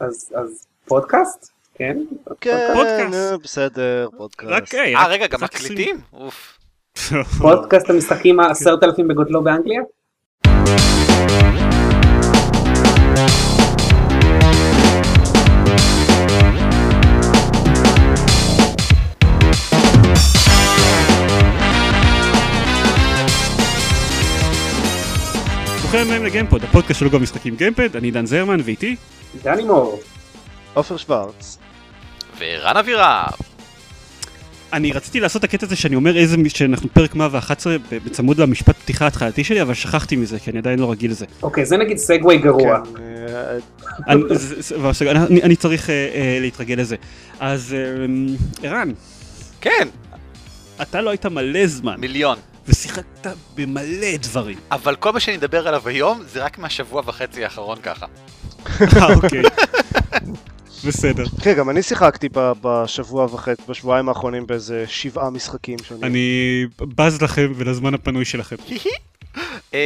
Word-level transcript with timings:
אז 0.00 0.66
פודקאסט? 0.84 1.50
כן? 1.74 1.98
כן, 2.40 2.68
פודקאסט. 2.74 3.14
אה, 3.14 3.38
בסדר, 3.38 4.08
פודקאסט. 4.16 4.74
היי, 4.74 4.96
אה, 4.96 5.06
רגע, 5.06 5.26
גם 5.26 5.40
מקליטים? 5.42 5.96
אוף. 6.12 6.58
פודקאסט 7.42 7.90
המשחקים 7.90 8.40
העשרת 8.40 8.82
אלפים 8.82 9.08
בגודלו 9.08 9.44
באנגליה? 9.44 9.82
ברוכים 25.86 26.06
הבאים 26.06 26.24
לגיימפוד, 26.24 26.64
הפודקאסט 26.64 26.98
של 27.00 27.04
לוגו 27.04 27.18
משחקים 27.20 27.56
גיימפד, 27.56 27.96
אני 27.96 28.10
דן 28.10 28.26
זרמן 28.26 28.60
ואיתי. 28.64 28.96
דני 29.42 29.64
מור. 29.64 30.00
עופר 30.74 30.96
שוורץ. 30.96 31.58
ורן 32.38 32.76
אבירה. 32.76 33.26
אני 34.72 34.92
רציתי 34.92 35.20
לעשות 35.20 35.44
את 35.44 35.48
הקטע 35.48 35.66
הזה 35.66 35.76
שאני 35.76 35.96
אומר 35.96 36.16
איזה, 36.16 36.36
שאנחנו 36.48 36.88
פרק 36.92 37.14
111 37.14 37.78
ב- 37.78 37.82
בצמוד 38.04 38.38
למשפט 38.38 38.76
פתיחה 38.76 39.04
ההתחלתי 39.04 39.44
שלי, 39.44 39.62
אבל 39.62 39.74
שכחתי 39.74 40.16
מזה, 40.16 40.38
כי 40.38 40.50
אני 40.50 40.58
עדיין 40.58 40.78
לא 40.78 40.90
רגיל 40.90 41.10
לזה. 41.10 41.26
אוקיי, 41.42 41.64
זה 41.64 41.76
נגיד 41.76 41.98
סגווי 41.98 42.38
גרוע. 42.38 42.80
כן, 42.84 43.02
אה, 44.08 44.16
אני, 45.42 45.56
צריך 45.56 45.90
אה, 45.90 45.94
אה, 46.14 46.38
להתרגל 46.40 46.74
לזה. 46.74 46.96
אז 47.40 47.76
אה, 47.78 48.68
ערן, 48.68 48.90
כן, 49.60 49.88
אתה 50.82 51.00
לא 51.00 51.10
היית 51.10 51.26
מלא 51.26 51.66
זמן, 51.66 51.94
מיליון. 51.98 52.38
ושיחקת 52.68 53.26
במלא 53.54 54.16
דברים. 54.20 54.58
אבל 54.70 54.96
כל 54.96 55.12
מה 55.12 55.20
שאני 55.20 55.36
אדבר 55.36 55.68
עליו 55.68 55.88
היום 55.88 56.22
זה 56.32 56.44
רק 56.44 56.58
מהשבוע 56.58 57.02
וחצי 57.06 57.44
האחרון 57.44 57.78
ככה. 57.82 58.06
אה, 58.80 59.14
אוקיי. 59.14 59.42
בסדר. 60.86 61.24
כן, 61.42 61.54
גם 61.54 61.70
אני 61.70 61.82
שיחקתי 61.82 62.28
ב- 62.32 62.52
בשבוע 62.60 63.24
וחצי, 63.24 63.62
בשבועיים 63.68 64.08
האחרונים 64.08 64.46
באיזה 64.46 64.84
שבעה 64.88 65.30
משחקים 65.30 65.78
שונים. 65.88 66.04
אני 66.04 66.64
בז 66.80 67.22
לכם 67.22 67.52
ולזמן 67.56 67.94
הפנוי 67.94 68.24
שלכם. 68.24 68.56
אמ, 69.74 69.78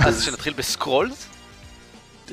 אז 0.06 0.22
שנתחיל 0.24 0.52
ב 0.56 0.64
Scrolls, 0.64 1.26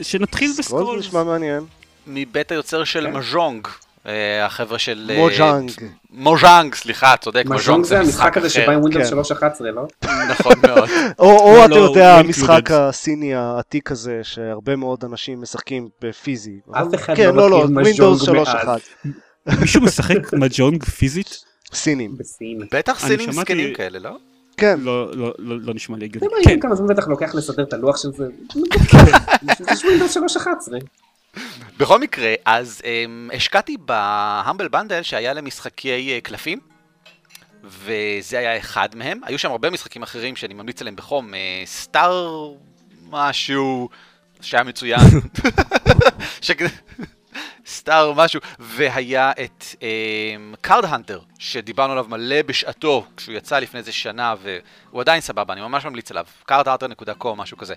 שנתחיל 0.02 0.54
scroll 0.54 0.82
ב 0.82 0.84
Scrolls. 0.84 1.06
נשמע 1.06 1.24
מעניין. 1.24 1.64
מבית 2.08 2.52
היוצר 2.52 2.84
של 2.84 3.08
כן. 3.08 3.18
מז'ונג. 3.18 3.68
אה, 4.08 4.46
החבר'ה 4.46 4.80
של... 4.80 5.12
אה, 5.14 5.18
Mojang. 5.18 5.72
Mojang, 6.10 6.76
סליחה, 6.76 7.16
צודק, 7.18 7.44
מז'ונג 7.46 7.86
זה 7.86 8.00
המשחק 8.00 8.38
הזה. 8.38 8.50
שבא 8.50 8.72
עם 8.72 8.82
Windows 8.82 9.10
כן. 9.32 9.38
3.11, 9.38 9.64
לא? 9.64 9.88
נכון 10.30 10.54
מאוד. 10.68 10.90
או 11.20 11.40
או 11.40 11.54
לא, 11.56 11.66
אתה 11.66 11.76
לא, 11.76 11.80
יודע, 11.80 12.16
לא 12.16 12.20
המשחק. 12.20 12.72
הסיני 12.72 13.36
העתיק 13.36 13.92
הזה, 13.92 14.20
שהרבה 14.24 14.76
מאוד 14.76 15.04
אנשים 15.04 15.42
משחקים 15.42 15.90
בפיזי. 16.02 16.60
אף 16.72 16.96
אחד 16.96 17.16
כן, 17.16 17.36
לא 17.36 17.50
לא, 17.50 17.50
לא, 17.50 17.68
מכיר 17.68 17.94
Windows 17.94 18.32
מז'ונג 18.32 18.48
3.1. 18.48 19.08
מישהו 19.62 19.82
משחק 19.82 20.34
מג'ונג 20.42 20.84
פיזית? 20.84 21.44
סינים. 21.74 22.18
בטח 22.72 23.08
סינים 23.08 23.32
זקנים 23.32 23.74
כאלה, 23.74 24.00
לא? 24.00 24.18
כן, 24.58 24.80
לא, 24.80 25.16
לא, 25.16 25.34
לא, 25.40 25.56
לא 25.62 25.74
נשמע 25.74 25.98
לי 25.98 26.06
הגיוני. 26.06 26.44
כן, 26.44 26.60
כמה 26.60 26.76
זמן 26.76 26.88
בטח 26.88 27.08
לוקח 27.08 27.36
לסדר 27.36 27.64
את 27.64 27.74
הלוח 27.74 27.98
של 27.98 28.10
זה. 28.12 28.28
יש 29.72 29.84
Windows 29.86 30.18
3.11. 30.18 30.50
בכל 31.78 32.00
מקרה, 32.00 32.34
אז 32.46 32.82
אמ, 32.82 33.36
השקעתי 33.36 33.78
ב 33.78 33.91
Humble 33.91 34.68
Bundle 34.68 35.02
שהיה 35.04 35.34
למשחקי 35.34 35.90
אה, 36.20 36.26
קלפים, 36.28 36.60
וזה 37.64 38.40
היה 38.40 38.58
אחד 38.58 38.90
מהם. 38.96 39.20
היו 39.24 39.40
שם 39.40 39.52
הרבה 39.52 39.70
משחקים 39.70 40.04
אחרים 40.04 40.36
שאני 40.36 40.54
ממליץ 40.54 40.82
עליהם 40.82 40.96
בחום, 40.96 41.34
אה, 41.34 41.38
Star 41.66 42.52
משהו, 43.10 43.90
שהיה 44.42 44.64
מצוין. 44.64 45.00
שכ- 46.42 46.64
Star 47.66 48.14
משהו, 48.14 48.42
והיה 48.60 49.32
את 49.44 49.66
Card 50.62 50.86
Hunter, 50.86 51.20
שדיברנו 51.40 51.92
עליו 51.92 52.06
מלא 52.10 52.42
בשעתו, 52.42 53.06
כשהוא 53.18 53.36
יצא 53.36 53.60
לפני 53.60 53.80
איזה 53.80 53.92
שנה, 53.92 54.36
והוא 54.42 55.02
עדיין 55.02 55.22
סבבה, 55.22 55.54
אני 55.54 55.62
ממש 55.62 55.86
ממליץ 55.86 56.12
עליו, 56.12 56.26
cardhunter.com, 56.52 57.36
משהו 57.36 57.58
כזה. 57.58 57.74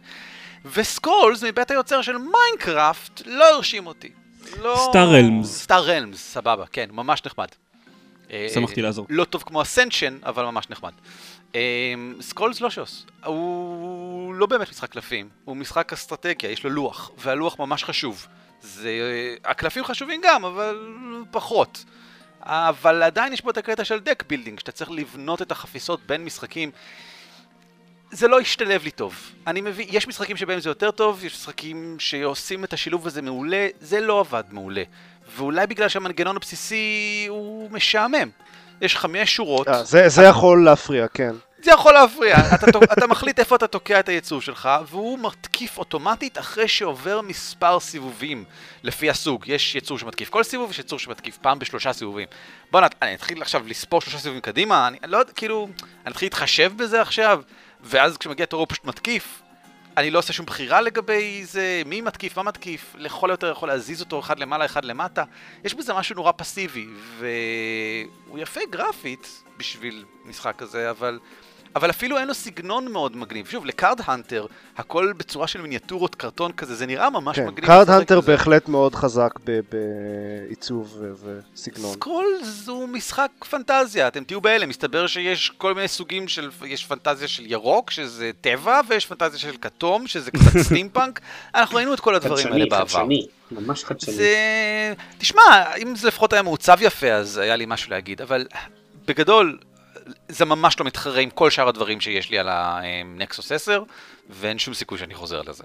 ו 0.65 0.74
Scrolls 0.74 1.43
מבית 1.43 1.71
היוצר 1.71 2.03
של 2.03 2.16
Minecraft 2.16 3.22
לא 3.27 3.55
הרשים 3.55 3.87
אותי. 3.87 4.11
לא... 4.62 4.91
Star 4.93 4.95
Realms. 4.95 5.47
Star 5.47 5.84
Realms, 5.84 6.19
סבבה, 6.19 6.65
כן, 6.72 6.89
ממש 6.93 7.22
נחמד. 7.27 7.49
אה, 8.31 8.47
שמחתי 8.55 8.83
לעזור. 8.83 9.06
לא 9.11 9.25
טוב 9.25 9.43
כמו 9.47 9.62
Ascension, 9.62 10.19
אבל 10.22 10.45
ממש 10.45 10.71
נחמד. 10.71 10.93
Scrolls 12.21 12.60
לא 12.61 12.71
שוס, 12.71 13.06
הוא 13.25 14.34
לא 14.34 14.47
באמת 14.47 14.71
משחק 14.71 14.91
קלפים, 14.91 15.28
הוא 15.45 15.56
משחק 15.56 15.93
אסטרטגיה, 15.93 16.50
יש 16.50 16.65
לו 16.65 16.71
לוח, 16.71 17.11
והלוח 17.19 17.59
ממש 17.59 17.84
חשוב. 17.84 18.27
זה... 18.62 18.91
הקלפים 19.44 19.84
חשובים 19.84 20.21
גם, 20.25 20.44
אבל 20.44 20.94
פחות. 21.31 21.84
אבל 22.41 23.03
עדיין 23.03 23.33
יש 23.33 23.43
בו 23.43 23.50
את 23.50 23.56
הקטע 23.56 23.84
של 23.84 24.00
deck 24.00 24.25
building, 24.28 24.59
שאתה 24.59 24.72
צריך 24.72 24.91
לבנות 24.91 25.43
את 25.43 25.53
החפיסות 25.53 26.00
בין 26.06 26.25
משחקים. 26.25 26.71
זה 28.11 28.28
לא 28.28 28.41
השתלב 28.41 28.84
לי 28.84 28.91
טוב. 28.91 29.33
אני 29.47 29.61
מבין, 29.61 29.87
יש 29.91 30.09
משחקים 30.09 30.37
שבהם 30.37 30.61
זה 30.61 30.71
יותר 30.71 30.91
טוב, 30.91 31.25
יש 31.25 31.33
משחקים 31.33 31.97
שעושים 31.99 32.65
את 32.65 32.72
השילוב 32.72 33.06
הזה 33.06 33.22
מעולה, 33.22 33.69
זה 33.81 34.00
לא 34.00 34.21
עבד 34.21 34.45
מעולה. 34.50 34.83
ואולי 35.37 35.66
בגלל 35.66 35.89
שהמנגנון 35.89 36.37
הבסיסי 36.37 37.27
הוא 37.28 37.71
משעמם. 37.71 38.28
יש 38.81 38.97
חמש 38.97 39.37
שורות, 39.37 39.69
אה, 39.69 39.84
זה 39.84 40.09
זה 40.09 40.22
יכול 40.22 40.65
להפריע, 40.65 41.09
כן. 41.09 41.34
זה 41.62 41.71
יכול 41.71 41.93
להפריע, 41.93 42.37
אתה, 42.55 42.67
אתה 42.93 43.06
מחליט 43.06 43.39
איפה 43.39 43.56
אתה 43.56 43.67
תוקע 43.67 44.00
את 44.00 44.09
הייצור 44.09 44.41
שלך, 44.41 44.69
והוא 44.87 45.19
מתקיף 45.19 45.78
אוטומטית 45.78 46.39
אחרי 46.39 46.69
שעובר 46.69 47.21
מספר 47.21 47.81
סיבובים 47.81 48.44
לפי 48.83 49.11
הסוג. 49.11 49.44
יש 49.49 49.75
יצור 49.75 49.99
שמתקיף 49.99 50.28
כל 50.28 50.43
סיבוב, 50.43 50.71
יש 50.71 50.78
יצור 50.78 50.99
שמתקיף 50.99 51.39
פעם 51.39 51.59
בשלושה 51.59 51.93
סיבובים. 51.93 52.28
בוא 52.71 52.81
נת... 52.81 52.95
אני 53.03 53.15
אתחיל 53.15 53.43
עכשיו 53.43 53.62
לספור 53.66 54.00
שלושה 54.00 54.19
סיבובים 54.19 54.41
קדימה, 54.41 54.89
אני 54.89 54.99
לא 55.06 55.19
יודע, 55.19 55.33
כאילו, 55.33 55.69
אני 56.05 56.12
אתחיל 56.12 56.27
להתחשב 56.27 56.72
בזה 56.77 57.03
עכשיו, 57.03 57.43
ואז 57.81 58.16
כשמגיע 58.16 58.47
תורו 58.47 58.62
הוא 58.62 58.69
פשוט 58.69 58.84
מתקיף. 58.84 59.43
אני 59.97 60.11
לא 60.11 60.19
עושה 60.19 60.33
שום 60.33 60.47
בחירה 60.47 60.81
לגבי 60.81 61.45
זה, 61.45 61.83
מי 61.87 62.00
מתקיף, 62.00 62.37
מה 62.37 62.43
מתקיף, 62.43 62.95
לכל 62.99 63.31
היותר 63.31 63.50
יכול 63.50 63.69
להזיז 63.69 64.00
אותו 64.00 64.21
אחד 64.21 64.39
למעלה, 64.39 64.65
אחד 64.65 64.84
למטה. 64.84 65.25
יש 65.65 65.75
בזה 65.75 65.95
משהו 65.95 66.15
נורא 66.15 66.33
פסיבי, 66.37 66.87
והוא 67.19 68.39
יפה 68.39 68.61
גרפית 68.71 69.43
בשביל 69.56 70.05
משחק 70.25 70.55
כזה, 70.59 70.91
אבל... 70.91 71.19
אבל 71.76 71.91
אפילו 71.91 72.19
אין 72.19 72.28
לו 72.28 72.34
סגנון 72.34 72.92
מאוד 72.92 73.16
מגניב. 73.16 73.47
שוב, 73.47 73.66
ל 73.66 73.73
Card 73.73 74.00
Hunter, 74.04 74.47
הכל 74.76 75.12
בצורה 75.16 75.47
של 75.47 75.60
מיניאטורות 75.60 76.14
קרטון 76.14 76.53
כזה, 76.53 76.75
זה 76.75 76.87
נראה 76.87 77.10
ממש 77.10 77.37
כן, 77.37 77.47
מגניב. 77.47 77.66
Card 77.66 77.91
Hunter 77.91 78.21
בזה. 78.20 78.32
בהחלט 78.32 78.69
מאוד 78.69 78.94
חזק 78.94 79.31
בעיצוב 80.48 81.03
וסגנון. 81.54 81.92
Scrolls 81.93 82.69
הוא 82.69 82.88
משחק 82.88 83.31
פנטזיה, 83.50 84.09
אתם 84.09 84.25
תהיו 84.25 84.41
בהלם, 84.41 84.69
מסתבר 84.69 85.06
שיש 85.06 85.53
כל 85.59 85.75
מיני 85.75 85.88
סוגים 85.88 86.28
של, 86.28 86.50
יש 86.66 86.84
פנטזיה 86.84 87.28
של 87.28 87.47
ירוק, 87.47 87.91
שזה 87.91 88.31
טבע, 88.41 88.81
ויש 88.88 89.06
פנטזיה 89.06 89.38
של 89.38 89.56
כתום, 89.60 90.06
שזה 90.06 90.31
קצת 90.31 90.59
סטימפאנק, 90.66 91.20
אנחנו 91.54 91.76
ראינו 91.76 91.94
את 91.94 92.00
כל 92.00 92.15
הדברים 92.15 92.47
האלה 92.47 92.65
חדשני, 92.65 92.70
בעבר. 92.70 92.86
חדשני. 92.86 93.26
ממש 93.50 93.84
חדשני. 93.84 94.15
זה... 94.15 94.34
תשמע, 95.19 95.42
אם 95.82 95.97
זה 95.97 96.09
לפחות 96.09 96.32
היה 96.32 96.42
מעוצב 96.42 96.78
יפה, 96.81 97.12
אז 97.12 97.38
היה 97.38 97.56
לי 97.56 97.65
משהו 97.69 97.91
להגיד, 97.91 98.22
אבל 98.22 98.47
בגדול, 99.06 99.59
זה 100.28 100.44
ממש 100.44 100.81
לא 100.81 100.87
מתחרה 100.87 101.21
עם 101.21 101.31
כל 101.31 101.50
שאר 101.50 101.69
הדברים 101.69 102.00
שיש 102.00 102.31
לי 102.31 102.39
על 102.39 102.49
ה 102.50 102.68
Nexus 102.68 103.53
10, 103.53 103.83
ואין 104.31 104.59
שום 104.59 104.75
סיכוי 104.75 104.99
שאני 104.99 105.15
חוזר 105.15 105.43
לזה. 105.43 105.65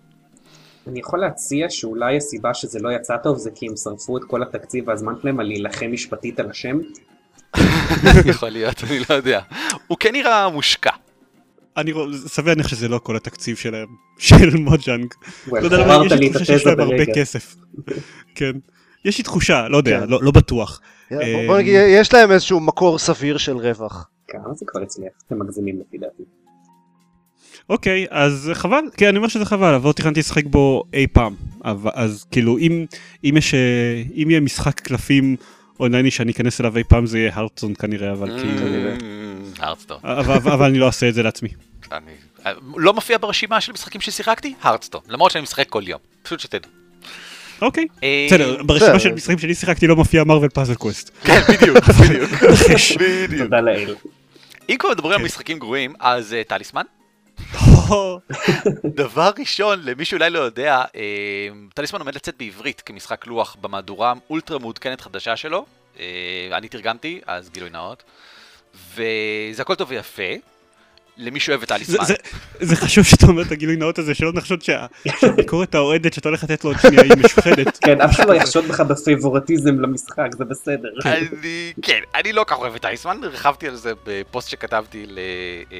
אני 0.87 0.99
יכול 0.99 1.19
להציע 1.19 1.69
שאולי 1.69 2.17
הסיבה 2.17 2.53
שזה 2.53 2.79
לא 2.79 2.89
יצא 2.91 3.17
טוב 3.23 3.37
זה 3.37 3.49
כי 3.55 3.67
הם 3.67 3.75
שרפו 3.75 4.17
את 4.17 4.23
כל 4.27 4.43
התקציב 4.43 4.87
והזמן 4.87 5.13
שלהם 5.21 5.39
על 5.39 5.45
להילחם 5.45 5.91
משפטית 5.91 6.39
על 6.39 6.49
השם. 6.49 6.79
יכול 8.25 8.49
להיות, 8.49 8.83
אני 8.83 8.99
לא 9.09 9.15
יודע. 9.15 9.41
הוא 9.87 9.97
כן 9.99 10.11
נראה 10.11 10.49
מושקע. 10.49 10.91
אני 11.77 11.93
סביר 12.27 12.53
להניח 12.53 12.67
שזה 12.67 12.87
לא 12.87 12.99
כל 13.03 13.15
התקציב 13.15 13.57
שלהם, 13.57 13.87
של 14.17 14.55
מוג'אנג. 14.55 15.13
לא 15.47 15.57
יודע 15.59 15.77
למה, 15.77 16.05
יש 16.05 16.11
לי 16.11 16.29
תחושה 16.29 16.45
שיש 16.45 16.65
להם 16.65 16.79
הרבה. 16.79 17.05
כסף. 17.15 17.55
כן. 18.35 18.51
יש 19.05 19.17
לי 19.17 19.23
תחושה, 19.23 19.67
לא 19.67 19.77
יודע, 19.77 19.99
כן. 19.99 20.09
לא 20.09 20.19
לא 20.21 20.31
בטוח. 20.31 20.81
אה, 21.11 21.43
בוא 21.47 21.57
נגיד, 21.57 21.73
יש 21.87 22.13
להם 22.13 22.31
איזשהו 22.31 22.59
מקור 22.59 22.99
סביר 22.99 23.37
של 23.37 23.57
רווח. 23.57 24.09
כמה 24.31 24.53
זה 24.53 24.65
כבר 24.67 24.81
הצליח? 24.81 25.11
אתם 25.27 25.39
מגזימים 25.39 25.79
לפי 25.87 25.97
דעתי. 25.97 26.23
אוקיי, 27.69 28.05
אז 28.09 28.51
חבל, 28.53 28.83
כן, 28.97 29.07
אני 29.07 29.17
אומר 29.17 29.27
שזה 29.27 29.45
חבל, 29.45 29.73
אבל 29.73 29.87
לא 29.87 29.93
תכננתי 29.93 30.19
לשחק 30.19 30.45
בו 30.45 30.83
אי 30.93 31.07
פעם. 31.07 31.35
אבל- 31.65 31.91
אז 31.93 32.25
כאילו, 32.31 32.57
אם 32.57 32.85
אם 33.23 33.37
יש, 33.37 33.53
אה, 33.53 33.59
אם 34.15 34.27
יהיה 34.29 34.39
משחק 34.39 34.79
קלפים 34.79 35.35
אונלייני 35.79 36.11
שאני 36.11 36.31
אכנס 36.31 36.61
אליו 36.61 36.77
אי 36.77 36.83
פעם 36.83 37.05
זה 37.05 37.19
יהיה 37.19 37.31
Hearthstone 37.33 37.73
כנראה, 37.75 38.11
אבל 38.11 38.37
אממ. 38.37 38.41
כאילו... 38.41 38.65
Hearthstone. 39.59 39.97
אבל- 40.03 40.33
אבל 40.33 40.51
אבל 40.51 40.65
אני 40.65 40.79
לא 40.79 40.85
אעשה 40.87 41.09
את 41.09 41.13
זה 41.13 41.23
לעצמי. 41.23 41.49
אני... 41.91 42.11
לא 42.77 42.93
מופיע 42.93 43.17
ברשימה 43.17 43.61
של 43.61 43.71
משחקים 43.73 44.01
ששיחקתי? 44.01 44.53
Hearthstone. 44.61 45.01
למרות 45.07 45.31
שאני 45.31 45.41
משחק 45.43 45.69
כל 45.69 45.83
יום. 45.87 45.99
פשוט 46.23 46.39
שתדעו. 46.39 46.71
אוקיי, 47.61 47.85
אה, 48.03 48.25
בסדר, 48.27 48.63
ברשימה. 48.63 48.99
של 48.99 49.11
משחקים 49.13 49.37
שאני 49.39 49.53
שיחקתי 49.55 49.87
לא 49.87 49.95
מופיע 49.95 50.23
Marvel 50.23 50.49
Puzzle 50.49 50.75
Quest. 50.75 51.11
כן, 51.23 51.39
בדיוק, 51.49 51.77
בדיוק. 51.77 52.29
בדיוק. 53.01 53.41
תודה 53.43 53.61
לאל. 53.61 53.95
אם 54.69 54.75
כבר 54.79 54.89
מדברים 54.89 55.13
על 55.13 55.19
כן. 55.19 55.25
משחקים 55.25 55.59
גרועים, 55.59 55.93
אז 55.99 56.33
אה, 56.33 56.43
טליסמן. 56.43 56.83
דבר 59.01 59.31
ראשון, 59.39 59.79
למי 59.83 60.05
שאולי 60.05 60.29
לא 60.29 60.39
יודע, 60.39 60.83
אה, 60.95 61.47
טליסמן 61.73 61.99
עומד 61.99 62.15
לצאת 62.15 62.35
בעברית 62.37 62.81
כמשחק 62.81 63.27
לוח 63.27 63.57
במהדורה 63.61 64.13
אולטרה 64.29 64.59
מעודכנת 64.59 65.01
חדשה 65.01 65.35
שלו. 65.35 65.65
אה, 65.99 66.49
אני 66.51 66.67
תרגמתי, 66.67 67.21
אז 67.27 67.49
גילוי 67.49 67.69
נאות. 67.69 68.03
וזה 68.95 69.61
הכל 69.61 69.75
טוב 69.75 69.89
ויפה. 69.91 70.50
למי 71.17 71.39
שאוהב 71.39 71.61
את 71.61 71.67
זה- 71.67 71.75
טליסמן. 71.75 72.05
זה- 72.05 72.13
זה 72.59 72.75
חשוב 72.75 73.03
שאתה 73.03 73.25
אומר 73.25 73.41
את 73.41 73.51
הגילוי 73.51 73.75
נאות 73.75 73.99
הזה, 73.99 74.13
שלא 74.15 74.31
נחשוד 74.33 74.61
שה- 74.61 74.85
שהביקורת 75.19 75.75
האוהדת 75.75 76.13
שאתה 76.13 76.29
הולך 76.29 76.43
לתת 76.43 76.63
לו 76.63 76.69
עוד 76.69 76.79
שנייה 76.81 77.01
היא 77.03 77.11
משוחדת. 77.25 77.77
כן, 77.85 78.01
אף 78.01 78.11
אחד 78.15 78.27
לא 78.29 78.33
יחשוד 78.33 78.65
בך 78.65 78.79
בפייבורטיזם 78.79 79.79
למשחק, 79.81 80.27
זה 80.37 80.45
בסדר. 80.45 80.89
אני, 81.05 81.73
כן, 81.81 81.99
אני 82.15 82.33
לא 82.33 82.43
כך 82.47 82.57
אוהב 82.57 82.75
את 82.75 82.81
טליסמן, 82.81 83.17
רכבתי 83.23 83.67
על 83.67 83.75
זה 83.75 83.91
בפוסט 84.05 84.49
שכתבתי 84.49 85.05
ל... 85.07 85.19
אה, 85.71 85.75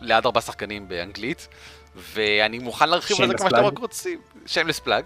לעד 0.00 0.26
ארבעה 0.26 0.42
שחקנים 0.42 0.88
באנגלית, 0.88 1.48
ואני 2.14 2.58
מוכן 2.58 2.88
להרחיב 2.88 3.20
על 3.20 3.28
זה 3.28 3.34
כמה 3.34 3.50
שאתם. 3.50 3.64
רק 3.64 3.78
רוצים. 3.78 4.18
שיימלס 4.46 4.78
פלאג. 4.78 5.04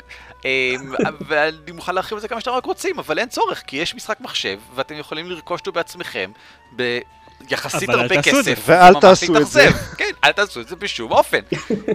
ואני 1.28 1.72
מוכן 1.72 1.94
להרחיב 1.94 2.16
על 2.16 2.20
זה 2.22 2.28
כמה 2.28 2.40
שאתם 2.40 2.50
רק 2.50 2.64
רוצים, 2.66 2.98
אבל 2.98 3.18
אין 3.18 3.28
צורך, 3.28 3.62
כי 3.66 3.76
יש 3.76 3.94
משחק 3.94 4.20
מחשב, 4.20 4.58
ואתם 4.74 4.94
יכולים 4.94 5.30
לרכוש 5.30 5.60
אותו 5.60 5.72
בעצמכם, 5.72 6.30
אל 7.90 8.00
הרבה 8.00 8.22
תעשו 8.22 8.38
את 8.38 8.44
זה. 8.44 8.54
כסף. 8.54 8.62
ואל 8.66 9.00
תעשו 9.00 9.36
את 9.36 9.46
זה. 9.46 9.68
כן, 9.98 10.10
אל 10.24 10.32
תעשו 10.32 10.60
את 10.60 10.68
זה 10.68 10.76
בשום 10.76 11.12
אופן. 11.12 11.40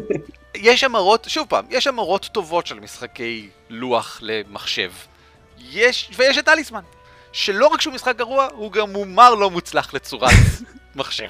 יש 0.56 0.83
המרות, 0.83 1.25
שוב 1.30 1.47
פעם, 1.50 1.65
יש 1.69 1.88
המרות 1.88 2.30
טובות 2.31 2.68
של 2.68 2.80
משחקי 2.80 3.50
לוח 3.69 4.19
למחשב. 4.21 4.91
יש, 5.59 6.09
ויש 6.15 6.38
את 6.38 6.45
טליסמן, 6.45 6.81
שלא 7.31 7.68
רק 7.68 7.81
שהוא 7.81 7.94
משחק 7.94 8.15
גרוע, 8.18 8.47
הוא 8.51 8.71
גם 8.71 8.94
מומר 8.94 9.36
לא 9.36 9.50
מוצלח 9.50 9.94
לצורת 9.94 10.31
מחשב. 10.95 11.30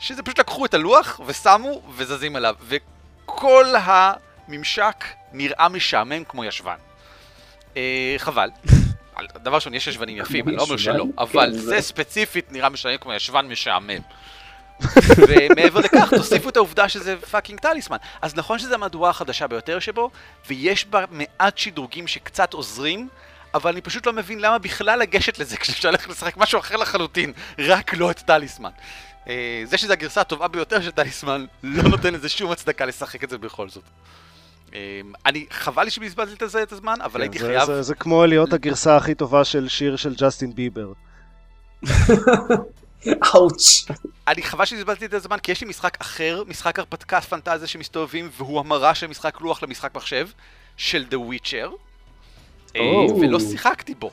שזה 0.00 0.22
פשוט 0.22 0.38
לקחו 0.38 0.64
את 0.64 0.74
הלוח 0.74 1.20
ושמו 1.26 1.82
וזזים 1.96 2.36
עליו, 2.36 2.54
וכל 2.68 3.66
הממשק 3.82 5.04
נראה 5.32 5.68
משעמם 5.68 6.24
כמו 6.24 6.44
ישבן. 6.44 6.76
אה, 7.76 8.14
חבל. 8.18 8.48
דבר 9.42 9.54
ראשון, 9.54 9.74
יש 9.74 9.86
ישבנים 9.86 10.16
יפים, 10.16 10.48
אני 10.48 10.56
לא 10.56 10.62
אומר? 10.62 10.76
שלא, 10.76 11.04
כן, 11.04 11.10
אבל 11.18 11.52
זה- 11.52 11.58
זה 11.66 11.80
ספציפית 11.80 12.52
נראה 12.52 12.68
משעמם 12.68 12.96
כמו 12.96 13.12
ישבן 13.12 13.46
משעמם. 13.46 13.98
ומעבר 15.28 15.80
לכך, 15.80 16.10
תוסיפו 16.16 16.48
את 16.48 16.56
העובדה 16.56 16.88
שזה 16.88 17.16
fucking 17.30 17.60
Talisman. 17.60 17.96
אז 18.22 18.34
נכון 18.36 18.58
שזו 18.58 18.74
המהדורה 18.74 19.10
החדשה 19.10 19.46
ביותר 19.46 19.78
שבו, 19.78 20.10
ויש 20.46 20.84
בה 20.86 21.04
מעט 21.10 21.58
שדרוגים 21.58 22.06
שקצת 22.08 22.52
עוזרים, 22.52 23.08
אבל 23.54 23.70
אני 23.72 23.80
פשוט 23.80 24.06
לא 24.06 24.12
מבין 24.12 24.40
למה 24.40 24.58
בכלל 24.58 24.98
לגשת 24.98 25.38
לזה 25.38 25.56
כשאפשר 25.60 25.90
ללכת 25.90 26.10
לשחק 26.10 26.36
משהו 26.36 26.58
אחר 26.60 26.76
לחלוטין, 26.76 27.32
רק 27.58 27.94
לא 27.94 28.10
את 28.10 28.18
טליסמן. 28.18 28.70
אה, 29.28 29.62
זה 29.64 29.78
שזו 29.78 29.92
הגרסה 29.92 30.20
הטובה 30.20 30.48
ביותר 30.48 30.82
של 30.82 30.90
טליסמן, 30.90 31.46
לא 31.62 31.82
נותן 31.82 32.14
לזה 32.14 32.28
שום 32.28 32.50
הצדקה 32.52 32.84
לשחק 32.86 33.24
את 33.24 33.30
זה 33.30 33.38
בכל 33.38 33.68
זאת. 33.68 33.84
אה, 34.74 35.00
אני, 35.26 35.46
חבל 35.50 35.84
לי 35.84 35.90
שבזבזתי 35.90 36.44
את 36.44 36.50
זה 36.50 36.62
את 36.62 36.72
הזמן, 36.72 36.94
אבל 37.04 37.20
הייתי 37.20 37.38
כן, 37.38 37.44
זה- 37.44 37.50
חייב... 37.50 37.66
זה- 37.66 37.82
זה 37.82 37.94
כמו 37.94 38.26
להיות 38.26 38.52
הגרסה 38.52 38.96
הכי 38.96 39.14
טובה 39.14 39.44
של 39.44 39.68
שיר 39.68 39.96
של 39.96 40.14
ג'סטין 40.14 40.54
ביבר. 40.54 40.92
אאוץ'. 43.34 43.86
אני 44.28 44.42
חבל 44.42 44.64
שבזבזתי 44.64 45.04
את 45.04 45.14
הזמן, 45.14 45.38
כי 45.38 45.52
יש 45.52 45.60
לי 45.60 45.68
משחק 45.68 45.96
אחר, 46.00 46.42
משחק 46.46 46.78
הרפתקה 46.78 47.20
פנטזיה 47.20 47.68
שמסתובבים, 47.68 48.28
והוא 48.36 48.60
המרה 48.60 48.94
של 48.94 49.06
משחק 49.06 49.40
לוח 49.40 49.62
למשחק 49.62 49.94
מחשב, 49.94 50.28
של 50.76 51.04
The 51.10 51.14
Witcher, 51.14 51.70
או. 52.78 53.18
ולא 53.20 53.40
שיחקתי 53.40 53.94
בו. 53.94 54.10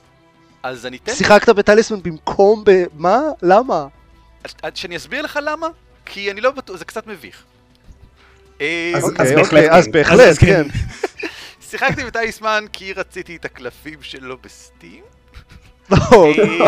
אז 0.64 0.86
אני 0.86 0.98
אתן... 0.98 1.14
שיחקת 1.14 1.50
בטליסמן 1.50 2.04
במקום 2.04 2.64
ב... 2.66 2.84
מה? 2.94 3.20
למה? 3.42 3.88
שאני 4.76 4.96
אסביר 4.98 5.22
לך 5.22 5.40
למה? 5.44 5.68
כי 6.06 6.32
אני 6.32 6.42
לא 6.42 6.52
בטוח, 6.52 6.76
זה 6.78 6.86
קצת 6.86 7.08
מביך. 7.08 7.44
אה, 8.62 8.92
אז- 8.96 9.04
אוקיי, 9.04 9.36
בהחלט 9.36 9.64
אוקיי, 9.64 9.72
אז 9.72 9.86
כן. 9.86 9.92
בהחלט, 9.92 10.20
אז 10.20 10.38
כן. 10.38 10.64
כן. 10.70 10.78
שיחקתי 11.62 12.04
בטייסמן 12.04 12.66
כי 12.74 12.94
רציתי 12.94 13.36
את 13.36 13.46
הקלפים 13.46 14.02
שלו 14.02 14.38
בסטים, 14.38 15.04
אוקיי. 16.12 16.62
אה, 16.62 16.68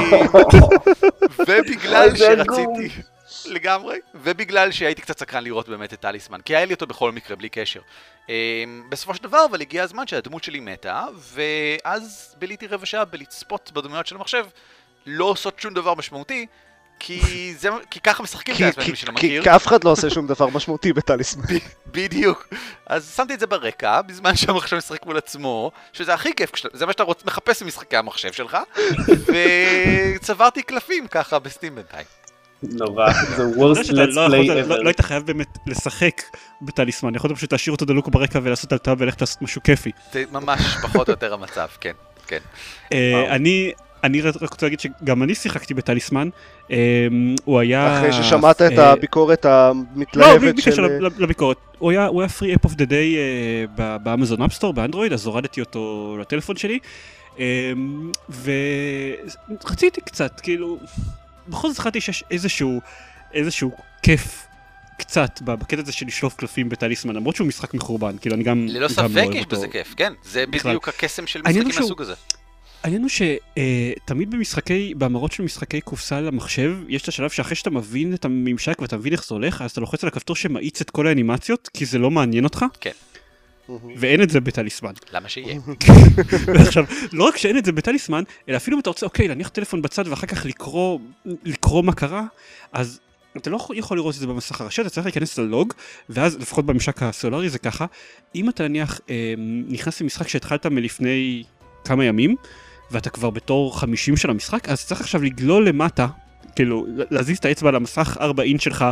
ובגלל. 1.40 2.16
שרציתי... 2.18 3.02
לגמרי, 3.46 3.98
ובגלל 4.16 4.72
שהייתי 4.72 5.02
קצת 5.02 5.20
סקרן 5.20 5.44
לראות 5.44 5.70
באמת 5.70 5.94
את 5.94 6.00
טליסמן, 6.00 6.42
כי 6.42 6.56
היה 6.56 6.66
לי 6.66 6.74
אותו 6.74 6.88
בכל 6.88 7.12
מקרה, 7.12 7.36
בלי 7.36 7.50
קשר. 7.50 7.80
אה, 8.30 8.64
בסופו 8.90 9.14
של 9.16 9.24
דבר, 9.24 9.46
אבל 9.50 9.62
הגיע 9.62 9.84
הזמן 9.84 10.08
שהדמות 10.08 10.44
שלי 10.44 10.60
מתה, 10.60 11.06
ואז 11.34 12.36
ביליתי 12.40 12.68
רבע 12.68 12.86
שעה 12.86 13.06
בלצפות 13.06 13.72
בדמויות 13.74 14.08
של 14.08 14.16
המחשב, 14.16 14.46
לא 15.06 15.26
עושות 15.26 15.60
שום 15.60 15.74
דבר 15.74 15.96
משמעותי, 15.96 16.46
כי, 17.04 17.54
זה, 17.58 17.70
כי 17.92 18.00
ככה 18.00 18.24
משחקים 18.24 18.56
כי- 18.56 18.64
טליסמן, 18.72 18.84
מי 18.90 18.96
שלא 18.96 19.08
כי 19.08 19.28
מכיר. 19.28 19.44
כי 19.44 19.50
אף 19.50 19.68
אחד 19.68 19.84
לא 19.84 19.90
עושה 19.90 20.10
שום 20.10 20.28
דבר 20.28 20.48
משמעותי 20.48 20.94
בטליסמן. 20.94 21.44
בדיוק. 21.92 22.48
אז 22.88 23.14
שמתי 23.16 23.34
את 23.34 23.40
זה 23.40 23.48
ברקע, 23.48 24.02
בזמן 24.02 24.36
שהמחשב 24.36 24.76
משחק 24.78 25.06
מול 25.06 25.18
עצמו, 25.18 25.72
שזה 25.94 26.14
הכי 26.14 26.34
כיף, 26.36 26.52
זה 26.74 26.86
מה 26.86 26.92
שאתה 26.92 27.04
רוצ, 27.04 27.26
מחפש 27.26 27.64
במשחקי 27.64 27.98
המחשב 27.98 28.32
שלך, 28.32 28.58
וצברתי 30.16 30.64
קלפים 30.64 31.08
ככה 31.08 31.40
בסטים 31.40 31.76
בינתיים. 31.76 32.06
נורא, 32.64 33.14
זה 33.14 33.20
אתה 33.34 33.42
יודע 33.42 33.64
worst 33.64 33.86
let's 33.86 33.94
לא 34.16 34.28
play 34.28 34.32
לא- 34.32 34.62
לא 34.62 34.76
ever. 34.76 34.86
היית 34.88 35.02
חייב 35.02 35.26
באמת 35.26 35.48
לשחק 35.68 36.22
בטליסמן, 36.62 37.16
יכולת 37.16 37.36
פשוט 37.36 37.52
להשאיר 37.52 37.72
אותו 37.74 37.86
דלוק 37.86 38.08
ברקע 38.10 38.40
ולעשות 38.44 38.72
על 38.72 38.78
טאב 38.78 38.98
וללכת 39.02 39.22
לעשות 39.22 39.42
משהו 39.42 39.64
כיפי. 39.64 39.92
זה 40.14 40.24
ממש 40.32 40.62
פחות 40.82 41.08
או 41.08 41.14
יותר 41.14 41.34
המצב, 41.34 41.68
כן, 41.82 41.92
כן. 42.28 42.40
אה. 42.94 43.36
אני... 43.36 43.72
אני 44.04 44.22
רק 44.22 44.52
רוצה 44.52 44.66
להגיד 44.66 44.80
שגם 44.80 45.24
אני 45.24 45.36
שיחקתי 45.36 45.74
בטליסמן, 45.74 46.30
אה, 46.72 46.78
הוא 47.46 47.60
היה... 47.60 47.98
אחרי 47.98 48.14
ששמעת 48.14 48.62
את 48.62 48.80
אה, 48.80 48.92
הביקורת 48.92 49.46
לא, 49.46 49.74
בלי 49.74 49.92
המתלהבת 49.96 50.42
בלי 50.42 50.54
קשר 50.54 50.72
של... 50.72 50.82
לב- 50.82 51.20
לביקורת. 51.22 51.58
הוא 51.78 51.92
היה, 51.92 52.08
free 52.08 52.58
app 52.58 52.70
of 52.70 52.74
the 52.74 52.86
day 52.90 53.16
אה, 53.80 53.98
באמזון 53.98 54.42
אפסטור 54.42 54.74
באנדרואיד, 54.74 55.14
אז 55.14 55.26
הורדתי 55.26 55.62
אותו 55.62 56.18
לטלפון 56.22 56.56
שלי. 56.56 56.80
אה, 57.40 57.72
ורציתי 59.64 60.02
קצת, 60.02 60.40
כאילו, 60.40 60.78
בכל 61.48 61.68
זאת 61.68 61.78
זכרתי 61.78 62.02
שיש 62.02 62.24
איזשהו, 62.32 62.82
איזשהו 63.34 63.72
כיף 64.04 64.48
קצת 64.98 65.42
בקטע 65.42 65.82
הזה 65.82 65.92
של 65.92 66.06
לשלוף 66.06 66.36
קלפים 66.36 66.70
בטליסמן, 66.70 67.16
למרות 67.16 67.36
שהוא 67.36 67.48
משחק 67.48 67.74
מחורבן, 67.74 68.18
כאילו 68.18 68.36
אני 68.36 68.44
גם... 68.44 68.68
ללא 68.68 68.88
ספק 68.88 69.10
לא 69.14 69.22
יש. 69.34 69.46
בזה 69.46 69.68
כיף, 69.68 69.94
כן. 69.98 70.14
זה. 70.24 70.46
בדיוק 70.48 70.88
הקסם 70.88 71.28
של 71.28 71.42
משחקים 71.42 71.68
מהסוג 71.68 72.02
הזה. 72.02 72.14
העניין 72.84 73.02
הוא 73.02 73.10
שתמיד 73.10 74.32
במשחקי, 74.32 74.94
בהמרות 74.98 75.32
של 75.32 75.44
משחקי 75.44 75.82
קופסה 75.82 76.22
למחשב, 76.22 76.78
יש 76.88 77.02
את 77.02 77.08
השלב 77.08 77.30
שאחרי 77.30 77.56
שאתה 77.56 77.70
מבין 77.70 78.14
את 78.14 78.26
הממשק 78.26 78.82
ואתה 78.82 78.98
מבין 78.98 79.14
איך 79.14 79.28
זה 79.28 79.36
הולך, 79.36 79.62
אז 79.62 79.72
אתה 79.72 79.82
לוחץ 79.82 80.04
על 80.04 80.08
הכפתור 80.08 80.36
שמאיץ 80.36 80.82
את 80.82 80.90
כל 80.90 81.08
האנימציות, 81.08 81.70
כי 81.74 81.86
זה 81.86 81.98
לא 81.98 82.12
מעניין 82.12 82.44
אותך, 82.44 82.66
ואין 83.96 84.22
את 84.22 84.30
זה 84.30 84.40
בטליסמן. 84.40 84.94
למה 85.14 85.30
שיהיה? 85.30 85.60
ועכשיו, 86.56 86.86
לא 87.14 87.24
רק 87.24 87.38
שאין 87.38 87.58
את 87.58 87.66
זה 87.66 87.72
בטליסמן, 87.72 88.24
אלא 88.50 88.58
אפילו 88.58 88.78
אם 88.78 88.82
אתה 88.82 88.90
רוצה, 88.90 89.06
אוקיי, 89.06 89.28
להניח 89.28 89.50
טלפון 89.50 89.82
בצד 89.82 90.08
ואחר 90.08 90.28
כך 90.28 90.46
לקרוא, 90.46 91.00
לקרוא 91.26 91.84
מה 91.84 91.94
קרה, 91.94 92.26
אז 92.74 93.00
אתה 93.38 93.50
לא 93.50 93.56
יכול- 93.78 93.98
לראות 93.98 94.16
את 94.16 94.20
זה 94.20 94.28
במסך 94.28 94.62
הראשי, 94.62 94.82
אתה 94.82 94.90
צריך 94.90 95.06
להיכנס 95.06 95.38
ללוג, 95.38 95.74
ואז 96.10 96.38
לפחות 96.38 96.66
בממשק 96.66 97.04
הסלולרי 97.04 97.50
זה 97.50 97.60
ככה, 97.60 97.86
אם 98.36 98.50
אתה 98.50 98.68
נניח 98.68 99.00
אה, 99.10 99.34
נכנס 99.68 100.02
למשחק 100.02 100.28
שהתחלת 100.28 100.66
מלפני 100.66 101.44
כמה 101.84 102.06
ימים, 102.06 102.36
ואתה 102.92 103.10
כבר 103.10 103.30
בתור 103.30 103.80
50 103.80 104.18
של 104.18 104.30
המשחק, 104.30 104.70
אז 104.70 104.86
צריך 104.86 105.02
עכשיו 105.02 105.24
לגלול 105.24 105.68
למטה, 105.68 106.08
כאילו, 106.56 106.86
להזיז 107.12 107.38
את 107.38 107.46
האצבע 107.46 107.72
למסך 107.72 108.18
4 108.22 108.44
אינץ' 108.44 108.62
שלך, 108.62 108.86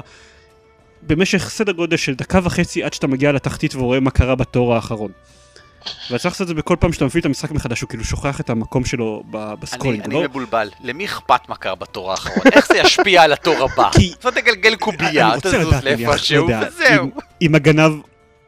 במשך 1.08 1.50
סדר 1.50 1.72
גודל 1.72 1.98
של 1.98 2.15
דקה 2.15 2.39
וחצי 2.44 2.84
עד 2.84 2.94
שאתה 2.94 3.08
מגיע 3.08 3.32
לתחתית 3.32 3.75
ורואה 3.75 4.00
מה 4.00 4.12
קרה 4.12 4.36
בתור 4.36 4.75
האחרון. 4.75 5.12
ואתה 6.10 6.22
צריך 6.22 6.25
לעשות 6.25 6.41
את 6.41 6.48
זה 6.48 6.53
בכל 6.53 6.75
פעם 6.79 6.94
שאתה 6.94 7.06
מפעיל 7.06 7.20
את 7.22 7.25
המשחק 7.25 7.51
מחדש, 7.51 7.82
הוא 7.82 7.89
כאילו 7.89 8.03
שוכח 8.03 8.39
את 8.39 8.50
המקום 8.50 8.86
שלו 8.86 9.24
אני 9.34 9.41
ב 9.60 9.63
scrolling. 9.63 10.03
אני 10.03 10.13
לא- 10.13 10.24
מבולבל. 10.24 10.70
למי 10.84 11.06
אכפת 11.06 11.50
מה 11.50 11.56
קרה 11.56 11.75
בתור 11.75 12.12
האחרון? 12.12 12.44
איך 12.53 12.68
זה 12.68 12.77
ישפיע 12.77 13.24
על 13.24 13.34
התור 13.34 13.56
הבא? 13.74 13.89
כי- 13.91 14.13
זאת 14.22 14.34
תגלגל 14.34 14.75
קובייה, 14.75 15.32
אני 15.34 15.41
תזוז 15.41 15.53
לדעת, 15.53 15.84
נניח, 15.84 16.10
לאיפשהו, 16.10 16.48
לא 16.48 16.56
יודע, 16.56 16.68
וזהו. 16.70 17.06
אם- 17.06 17.10
אם 17.41 17.56
הגנב... 17.56 17.91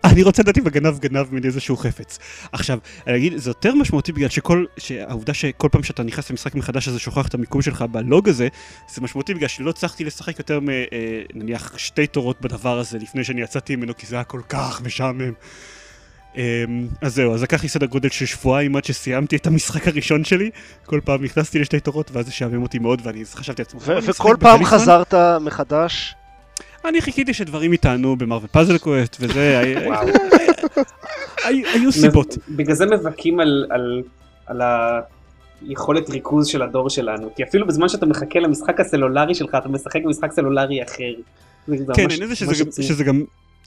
אני 0.03 0.23
רוצה 0.23 0.41
לדעת 0.41 0.57
אם 0.57 0.67
הגנב 0.67 0.99
גנב 0.99 1.31
ממני 1.31 1.47
איזשהו 1.47 1.77
חפץ. 1.77 2.19
עכשיו, 2.51 2.79
אני 3.07 3.17
אגיד, 3.17 3.37
זה 3.37 3.49
יותר 3.49 3.75
משמעותי 3.75 4.11
בגלל 4.11 4.29
שכל, 4.29 4.65
שהעובדה 4.77 5.33
שכל 5.33 5.69
פעם 5.71 5.83
שאתה 5.83 6.03
נכנס 6.03 6.29
למשחק 6.29 6.55
מחדש 6.55 6.87
אז 6.87 6.93
זה 6.93 6.99
שוכח 6.99 7.27
את 7.27 7.33
המיקום 7.33 7.61
שלך 7.61 7.81
ב 7.91 8.01
log 8.01 8.29
הזה, 8.29 8.47
זה 8.93 9.01
משמעותי 9.01 9.33
בגלל 9.33 9.47
שלא 9.47 9.69
הצלחתי 9.69 10.03
לשחק 10.03 10.39
יותר 10.39 10.59
מנניח 10.61 11.77
שתי 11.77 12.07
תורות 12.07 12.41
בדבר 12.41 12.79
הזה 12.79 12.97
לפני 12.97 13.23
שאני 13.23 13.41
יצאתי 13.41 13.75
ממנו 13.75 13.97
כי 13.97 14.07
זה 14.07 14.15
היה 14.15 14.23
כל 14.23 14.41
כך 14.49 14.81
משעמם. 14.81 15.33
אמ, 16.35 16.87
אז 17.01 17.15
זהו, 17.15 17.33
אז 17.33 17.43
לקח 17.43 17.63
לי 17.63 17.69
סדר 17.69 17.85
גודל 17.85 18.09
של 18.09 18.25
שבועיים 18.25 18.75
עד 18.75 18.83
שסיימתי 18.83 19.35
את 19.35 19.47
המשחק 19.47 19.87
הראשון 19.87 20.23
שלי. 20.23 20.49
כל 20.85 20.99
פעם 21.05 21.23
נכנסתי 21.23 21.59
לשתי 21.59 21.79
תורות 21.79 22.11
ואז 22.11 22.25
זה 22.25 22.31
שעמם 22.31 22.63
אותי 22.63 22.79
מאוד 22.79 23.01
ואני 23.03 23.25
חשבתי 23.25 23.61
לעצמי, 23.61 23.79
ו- 23.79 23.85
"בוא, 23.85 23.93
אני 23.93 23.99
אשחק 23.99 24.19
וכל 24.19 24.35
פעם 24.39 24.55
ב 24.55 24.57
Talisman?" 24.57 24.79
חזרת 24.79 25.13
מחדש. 25.41 26.15
אני 26.85 27.01
חיכיתי 27.01 27.33
שדברים 27.33 27.73
יטענו 27.73 28.15
ב 28.15 28.20
Marvel 28.20 28.49
Puzzle 28.51 28.77
Quest 28.77 29.17
וזה. 29.19 29.61
היו 31.73 31.91
סיבות. 31.91 32.37
בגלל 32.49 32.75
זה 32.75 32.85
מבכים 32.85 33.39
על, 33.39 34.61
היכולת 35.67 36.09
ריכוז 36.09 36.47
של 36.47 36.61
הדור 36.61 36.89
שלנו, 36.89 37.29
כי 37.35 37.43
אפילו 37.43 37.67
בזמן 37.67 37.89
שאתה 37.89 38.05
מחכה 38.05 38.39
למשחק 38.39 38.79
הסלולרי 38.79 39.35
שלך, 39.35 39.55
אתה 39.55 39.69
משחק 39.69 39.99
במשחק 40.03 40.31
סלולרי 40.31 40.83
אחר. 40.83 41.13
כן, 41.93 42.09
העניין 42.11 42.29
זה 42.35 42.45
גם- 42.45 42.67
עצוב. 42.67 42.85
שזה 42.85 43.03
גם... 43.03 43.23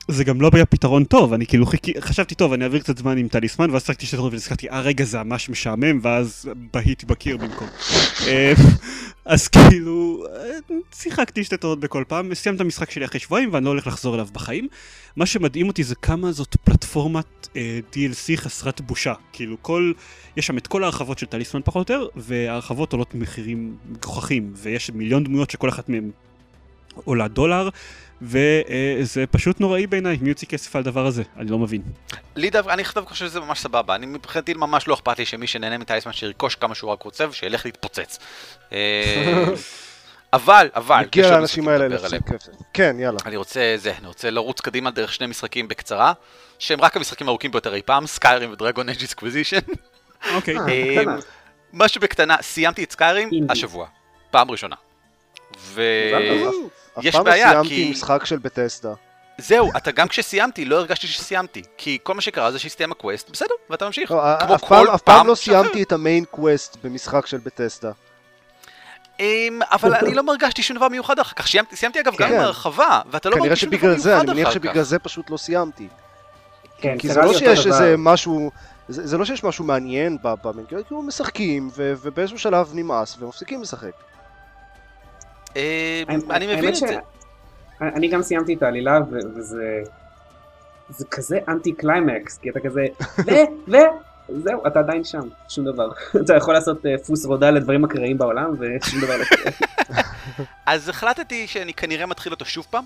זה 0.09 0.25
גם 0.25 0.41
לא 0.41 0.51
היה 0.53 0.67
פתרון 0.67 1.05
טוב, 1.05 1.33
אני 1.33 1.47
כאילו 1.47 1.67
חיכי, 1.67 2.01
חשבתי 2.01 2.35
טוב, 2.35 2.53
אני 2.53 2.65
אעביר 2.65 2.81
קצת 2.81 2.99
זמן 2.99 3.19
עם 3.19 3.29
טליסמן, 3.29 3.71
ואז 3.71 3.85
שחקתי 3.85 4.07
שתי 4.07 4.17
דקות 4.17 4.33
ונזכרתי, 4.33 4.71
אה 4.71 4.81
רגע 4.81 5.05
זה 5.05 5.23
ממש 5.23 5.49
משעמם, 5.49 6.01
ואז 6.03 6.49
בהיתי 6.73 7.07
בקיר 7.07 7.37
במקום. 7.37 7.69
אה, 8.29 8.53
אז 9.25 9.49
כאילו, 9.49 10.27
אה, 10.37 10.77
שיחקתי 10.95 11.45
שתי 11.45 11.57
תורות 11.57 11.81
בכל 11.81 12.05
פעם, 12.09 12.35
סיימתי 12.35 12.57
את 12.57 12.61
המשחק 12.61 12.91
שלי 12.91 13.05
אחרי 13.05 13.21
שבועיים, 13.21 13.49
ואני 13.53 13.65
לא 13.65 13.71
הולך 13.71 13.87
לחזור 13.87 14.15
אליו 14.15 14.29
בחיים. 14.33 14.69
מה 15.17 15.27
שמדהים 15.27 15.69
אותי 15.69 15.85
זה 15.85 15.95
כמה 15.95 16.33
זאת 16.33 16.57
פלטפורמת 16.65 17.49
אה, 17.57 17.81
DLC 17.93 18.37
חסרת 18.37 18.81
בושה. 18.81 19.15
כאילו 19.33 19.57
כל, 19.63 19.93
יש 20.37 20.47
שם 20.47 20.59
את 20.59 20.67
כל 20.67 20.83
ההרחבות 20.83 21.19
של 21.19 21.27
טליסמן 21.27 21.61
פחות 21.65 21.91
או 21.91 21.95
יותר, 21.95 22.09
וההרחבות 22.17 22.93
עולות 22.93 23.15
מחירים 23.15 23.77
מגוחכים, 23.89 24.53
ויש 24.57 24.91
מיליון 24.91 25.25
דמויות 25.25 25.51
שכל 25.51 25.69
אחת 25.69 25.89
מהן 25.89 26.11
עולה 26.95 27.29
דולר, 27.29 27.69
וזה 28.25 29.27
פשוט 29.31 29.61
נוראי 29.61 29.87
בעיניי, 29.87 30.19
מי 30.21 30.29
יוציא 30.29 30.49
כסף 30.49 30.77
על 30.77 30.81
הדבר 30.83 31.07
הזה? 31.07 31.23
אני 31.37 31.51
לא 31.51 31.59
מבין. 31.59 31.83
לי 32.37 32.51
דווקא, 32.51 32.73
אני 32.73 32.83
דווקא 32.83 33.11
חושב 33.11 33.27
שזה 33.27 33.41
ממש 33.41 33.61
סבבה. 33.61 33.95
אני 33.95 34.07
מבחינתי 34.07 34.55
ממש 34.55 34.89
לא 34.89 34.95
אכפת 34.95 35.19
לי 35.19 35.27
שמי 35.27 35.47
שנהנה 35.47 35.79
מטייסמן 35.79 36.13
שירכוש 36.13 36.55
כמה 36.55 36.75
שהוא 36.75 36.91
רק 36.91 37.03
רוצה 37.03 37.29
ושילך 37.29 37.65
להתפוצץ. 37.67 38.19
אה, 38.73 39.45
אבל, 40.33 40.69
אבל, 40.75 41.01
מגיע 41.01 41.31
לאנשים 41.31 41.69
האלה 41.69 41.89
להפסיד. 41.89 42.23
כסף. 42.23 42.53
כן, 42.73 42.97
יאללה. 42.99 43.19
אני 43.27 43.37
רוצה 43.37 43.75
זה, 43.77 43.93
אני 43.99 44.07
רוצה 44.07 44.31
לרוץ 44.31 44.61
קדימה 44.61 44.91
דרך 44.91 45.13
שני 45.13 45.27
משחקים 45.27 45.69
בקצרה, 45.69 46.13
שהם 46.59 46.81
רק 46.81 46.97
המשחקים 46.97 47.29
הארוכים 47.29 47.51
ביותר 47.51 47.75
אי 47.75 47.83
פעם, 47.83 48.07
Skyrim 48.07 48.53
ו 48.53 48.58
Dragon 48.58 48.89
Age 48.89 49.05
Inquisition. 49.13 49.59
אוקיי. 50.35 50.57
אה. 50.57 51.05
משהו 51.73 52.01
בקטנה, 52.01 52.37
סיימתי 52.41 52.85
את 52.85 52.93
Skyrim. 52.93 53.31
השבוע, 53.49 53.87
פעם 54.31 54.51
ראשונה. 54.51 54.77
ו... 55.59 55.83
מזל 56.97 57.03
טוב. 57.03 57.05
אף 57.05 57.05
יש 57.05 57.15
פעם 57.15 57.27
לא 57.27 57.31
בעיה, 57.33 57.51
סיימתי 57.51 57.69
כי- 57.69 57.91
משחק 57.91 58.25
של 58.25 58.39
Bethesda. 58.39 58.93
זהו, 59.39 59.71
אתה 59.77 59.91
גם 59.91 60.09
כשסיימתי, 60.09 60.65
לא 60.65 60.77
הרגשתי 60.77 61.07
שסיימתי. 61.07 61.63
כי 61.77 61.99
כל 62.03 62.15
מה 62.15 62.21
שקרה 62.21 62.53
זה 62.53 62.59
שהסתיים 62.59 62.93
ה 62.93 62.98
quest, 62.98 63.31
בסדר, 63.31 63.55
ואתה 63.71 63.87
ממשיך. 63.87 64.11
לא, 64.11 64.23
כמו 64.41 64.55
אף 64.55 64.61
פעם- 64.65 64.87
כל 64.87 64.95
אף 64.95 65.03
פעם 65.03 65.27
לא. 65.27 65.35
סיימתי 65.35 65.83
את 65.83 65.93
ה 65.93 65.99
main 65.99 66.25
quest 66.31 66.77
במשחק 66.85 67.27
של 67.27 67.39
Bethesda. 67.39 67.91
אמ, 69.21 69.61
אבל 69.73 69.95
אני 69.95 70.15
לא 70.15 70.23
הרגשתי 70.29 70.63
שום 70.63 70.77
דבר 70.77 70.89
מיוחד 70.89 71.19
אחר 71.19 71.33
כך. 71.37 71.47
סיימתי, 71.47 71.77
סיימתי 71.77 72.01
אגב 72.01 72.13
גם 72.17 72.29
כן. 72.29 72.35
עם 72.35 72.41
הרחבה, 72.41 73.01
ואתה 73.11 73.31
לא 73.31 73.37
מרגיש 73.37 73.61
שום 73.61 73.71
דבר 73.71 73.79
שבגלל 73.79 73.99
זה, 73.99 74.11
מיוחד 74.11 74.23
אני 74.29 74.33
מניח 74.33 74.49
אחר 74.49 74.59
כך. 74.59 74.65
שבגלל 74.65 74.83
זה 74.85 74.99
פשוט 74.99 75.31
לא 75.31 75.37
סיימתי. 75.37 75.89
כן, 76.79 76.99
כי 76.99 77.09
זה 77.09 77.21
לא 77.21 77.27
אותו 77.27 77.39
שיש. 77.39 77.67
איזה 77.67 77.95
משהו, 77.99 78.51
זה 78.89 79.07
זה 79.07 79.19
לא 79.19 79.25
שיש 79.25 79.45
משהו 79.45 79.65
מעניין 79.65 80.19
ב- 80.23 80.35
ב 80.45 80.49
main, 80.49 80.67
כאילו 80.67 81.03
משחקים, 81.03 81.71
ובאיזשהו 81.77 82.39
שלב 82.39 82.71
נמאס 82.75 83.17
ומפסיקים 83.21 83.63
לשחק. 83.63 83.91
האמת- 85.55 86.31
אני 86.31 86.47
מבין 86.47 86.69
את 86.69 86.75
זה. 86.75 86.99
אני 87.81 88.09
גם 88.09 88.23
סיימתי 88.23 88.55
את 88.55 88.63
העלילה 88.63 88.99
וזה... 89.11 89.83
זה 90.89 91.05
כזה 91.11 91.39
אנטי 91.49 91.73
קליימקס, 91.73 92.39
כי 92.39 92.51
אתה 92.51 92.61
כזה, 92.61 92.87
ו, 93.27 93.31
ו, 93.69 93.77
זהו, 94.29 94.67
אתה 94.67 94.79
עדיין 94.79 95.05
שם, 95.05 95.21
שום 95.49 95.65
דבר. 95.65 95.89
אתה 96.25 96.37
יכול 96.37 96.55
לעשות 96.55 96.87
אה, 96.87 96.95
Fus 97.07 97.25
Ro 97.25 97.35
Dah 97.35 97.51
לדברים 97.51 97.85
אקראיים 97.85 98.19
בעולם 98.19 98.51
ושום 98.59 99.01
דבר 99.01 99.17
לא 99.17 99.25
קורה. 99.25 99.51
אז 100.67 100.89
החלטתי 100.89 101.47
שאני 101.47 101.75
כנראה 101.75 102.07
מתחיל 102.07 102.33
אותו 102.33 102.45
שוב 102.45 102.67
פעם. 102.71 102.85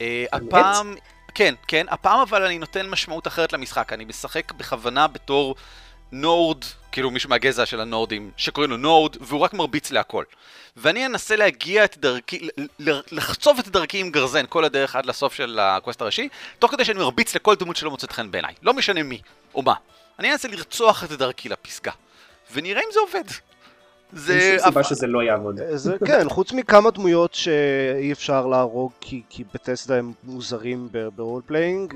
אה? 0.00 0.24
הפעם, 0.32 0.94
כן, 1.34 1.54
כן, 1.68 1.86
הפעם 1.90 2.20
אבל 2.20 2.42
אני 2.42 2.58
נותן 2.58 2.88
משמעות 2.88 3.26
אחרת 3.26 3.52
למשחק, 3.52 3.92
אני 3.92 4.04
משחק 4.04 4.52
בכוונה 4.52 5.06
בתור 5.06 5.54
נורד, 6.12 6.64
כאילו 6.92 7.10
מישהו 7.10 7.30
מהגזע 7.30 7.66
של 7.66 7.80
הנורדים, 7.80 8.30
שקוראים 8.36 8.70
לו 8.70 8.76
נורד, 8.76 9.16
והוא 9.20 9.40
רק 9.40 9.54
מרביץ 9.54 9.90
להכל. 9.90 10.24
ואני 10.76 11.06
אנסה 11.06 11.36
להגיע 11.36 11.84
את 11.84 11.98
דרכי, 11.98 12.48
לחצוב 13.12 13.58
את 13.58 13.68
דרכי 13.68 13.98
עם 13.98 14.10
גרזן 14.10 14.44
כל 14.48 14.64
הדרך 14.64 14.96
עד 14.96 15.06
לסוף 15.06 15.34
של 15.34 15.58
ה 15.62 15.69
quest 15.69 16.02
הראשי, 16.02 16.28
תוך 16.58 16.70
כדי 16.70 16.84
שאני 16.84 16.98
מרביץ 16.98 17.34
לכל 17.34 17.54
דמות 17.54 17.76
שלא 17.76 17.90
מוצאת 17.90 18.12
חן 18.12 18.30
בעיניי, 18.30 18.54
לא 18.62 18.74
משנה 18.74 19.02
מי 19.02 19.20
או 19.54 19.62
מה. 19.62 19.74
אני 20.18 20.32
אנסה 20.32 20.48
לרצוח 20.48 21.04
את 21.04 21.12
דרכי 21.12 21.48
לפסגה, 21.48 21.92
ונראה 22.52 22.80
אם 22.80 22.88
זה 22.92 23.00
עובד. 23.00 23.28
זה... 24.12 24.32
אין 24.38 24.58
שום 24.58 24.68
סיבה 24.68 24.82
שזה 24.84 25.06
לא 25.06 25.22
יעבוד. 25.22 25.60
זה 25.74 25.96
כן, 26.06 26.28
חוץ 26.28 26.52
מכמה 26.52 26.90
דמויות 26.90 27.34
שאי 27.34 28.12
אפשר 28.12 28.46
להרוג 28.46 28.92
כי, 29.00 29.22
כי 29.30 29.44
Bethesda 29.54 29.96
הם 29.98 30.12
מוזרים 30.24 30.88
ב 31.16 31.21
role 31.21 31.42
playing, 31.46 31.94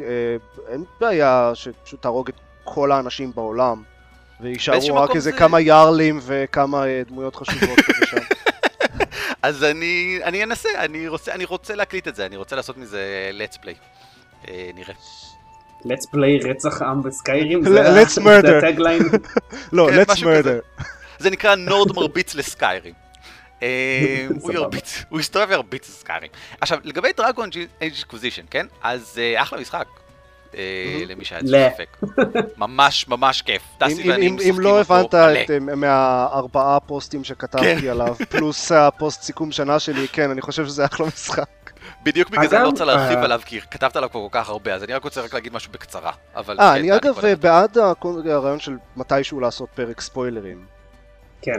אין 0.69 0.85
בעיה 1.01 1.51
שפשוט 1.55 2.03
תהרוג 2.03 2.29
את 2.29 2.35
כל 2.65 2.93
האנשים 2.93 3.33
בעולם. 3.35 3.83
ויישארו 4.41 4.95
רק 4.95 5.17
איזה 5.17 5.31
זה- 5.31 5.37
כמה 5.39 5.61
יארלים 5.61 6.21
וכמה 6.23 6.87
אה, 6.87 7.03
דמויות 7.07 7.37
חשובות 7.37 7.79
שם. 8.11 8.17
אז 9.47 9.65
אני, 9.65 10.19
אני 10.25 10.45
אנסה, 10.45 10.69
אני 10.79 11.09
רוצה, 11.09 11.33
אני 11.33 11.45
רוצה 11.45 11.75
להקליט 11.75 12.09
את 12.09 12.17
זה, 12.17 12.27
אני 12.27 12.37
רוצה 12.37 12.57
לעשות 12.57 12.77
מזה 12.77 13.31
let's 13.39 13.57
play. 13.57 13.77
אה, 14.49 14.71
נראה. 14.75 14.95
let's 15.85 16.07
play 16.15 16.49
רצח 16.49 16.83
עם 16.83 17.03
בסקיירים, 17.03 17.63
Let's 17.67 18.19
murder. 18.19 18.47
זה 18.47 18.59
הטגליין. 18.59 19.03
לא, 19.73 19.89
כן, 19.91 20.03
let's 20.03 20.17
murder. 20.17 20.83
זה 21.19 21.31
נקרא 21.31 21.55
נורד 21.55 21.97
מרביץ 21.97 22.35
לסקיירים. 22.35 22.95
אה, 23.63 24.27
הוא. 24.41 24.53
ירביץ, 24.53 25.05
הוא 25.09 25.21
יסתובב 25.21 25.47
וירביץ 25.49 25.89
לסקיירים. 25.89 26.31
עכשיו, 26.61 26.79
לגבי 26.85 27.13
Dragon 27.17 27.51
Age 27.81 27.95
Inquisition, 28.03 28.45
כן? 28.51 28.67
אז 28.83 29.19
אה, 29.19 29.43
אחלה 29.43 29.61
משחק. 29.61 29.87
אה, 30.57 31.03
למי 31.07 31.25
שהיה 31.25 31.41
לו. 31.45 31.59
ספק. 31.75 31.97
ממש 32.59 33.09
ממש 33.09 33.43
כיף. 33.43 33.63
אם- 33.89 34.61
לא 34.61 34.81
הבנת 34.81 35.15
אה, 35.15 35.59
מהארבעה 35.77 36.81
פוסטים 36.81 37.25
שכתבתי 37.25 37.81
כן. 37.83 37.89
עליו, 37.89 38.15
פלוס 38.31 38.73
הפוסט 38.73 39.23
סיכום 39.23 39.53
שנה 39.53 39.79
שלי, 39.79 40.09
כן, 40.09 40.31
אני 40.31 40.41
חושב 40.41 40.67
שזה 40.67 40.85
אחלה 40.85 41.07
משחק. 41.07 41.45
בדיוק 42.03 42.31
בגלל 42.31 42.47
זה 42.49 42.57
אני 42.57 42.65
לא 42.65 42.69
רוצה 42.69 42.85
להרחיב 42.85 43.19
אה, 43.19 43.25
עליו, 43.25 43.41
כי 43.45 43.61
כתבת 43.61 43.97
עליו 43.97 44.11
כבר 44.11 44.21
כל 44.21 44.29
כך 44.39 44.49
הרבה, 44.49 44.75
אז 44.75 44.85
אני 44.85 44.93
רק 44.93 45.05
רוצה 45.05 45.21
רק 45.21 45.35
להגיד 45.35 45.53
משהו 45.53 45.73
בקצרה. 45.73 46.13
אבל 46.37 46.61
אה, 46.61 46.73
כן, 46.75 46.79
אני 46.81 46.97
אגב. 46.97 47.21
בעד 47.41 47.79
הרעיון 47.79 48.61
של 48.61 48.77
מתישהו 48.97 49.41
לעשות 49.41 49.69
פרק 49.75 50.01
ספוילרים. 50.01 50.65
כן. 51.43 51.59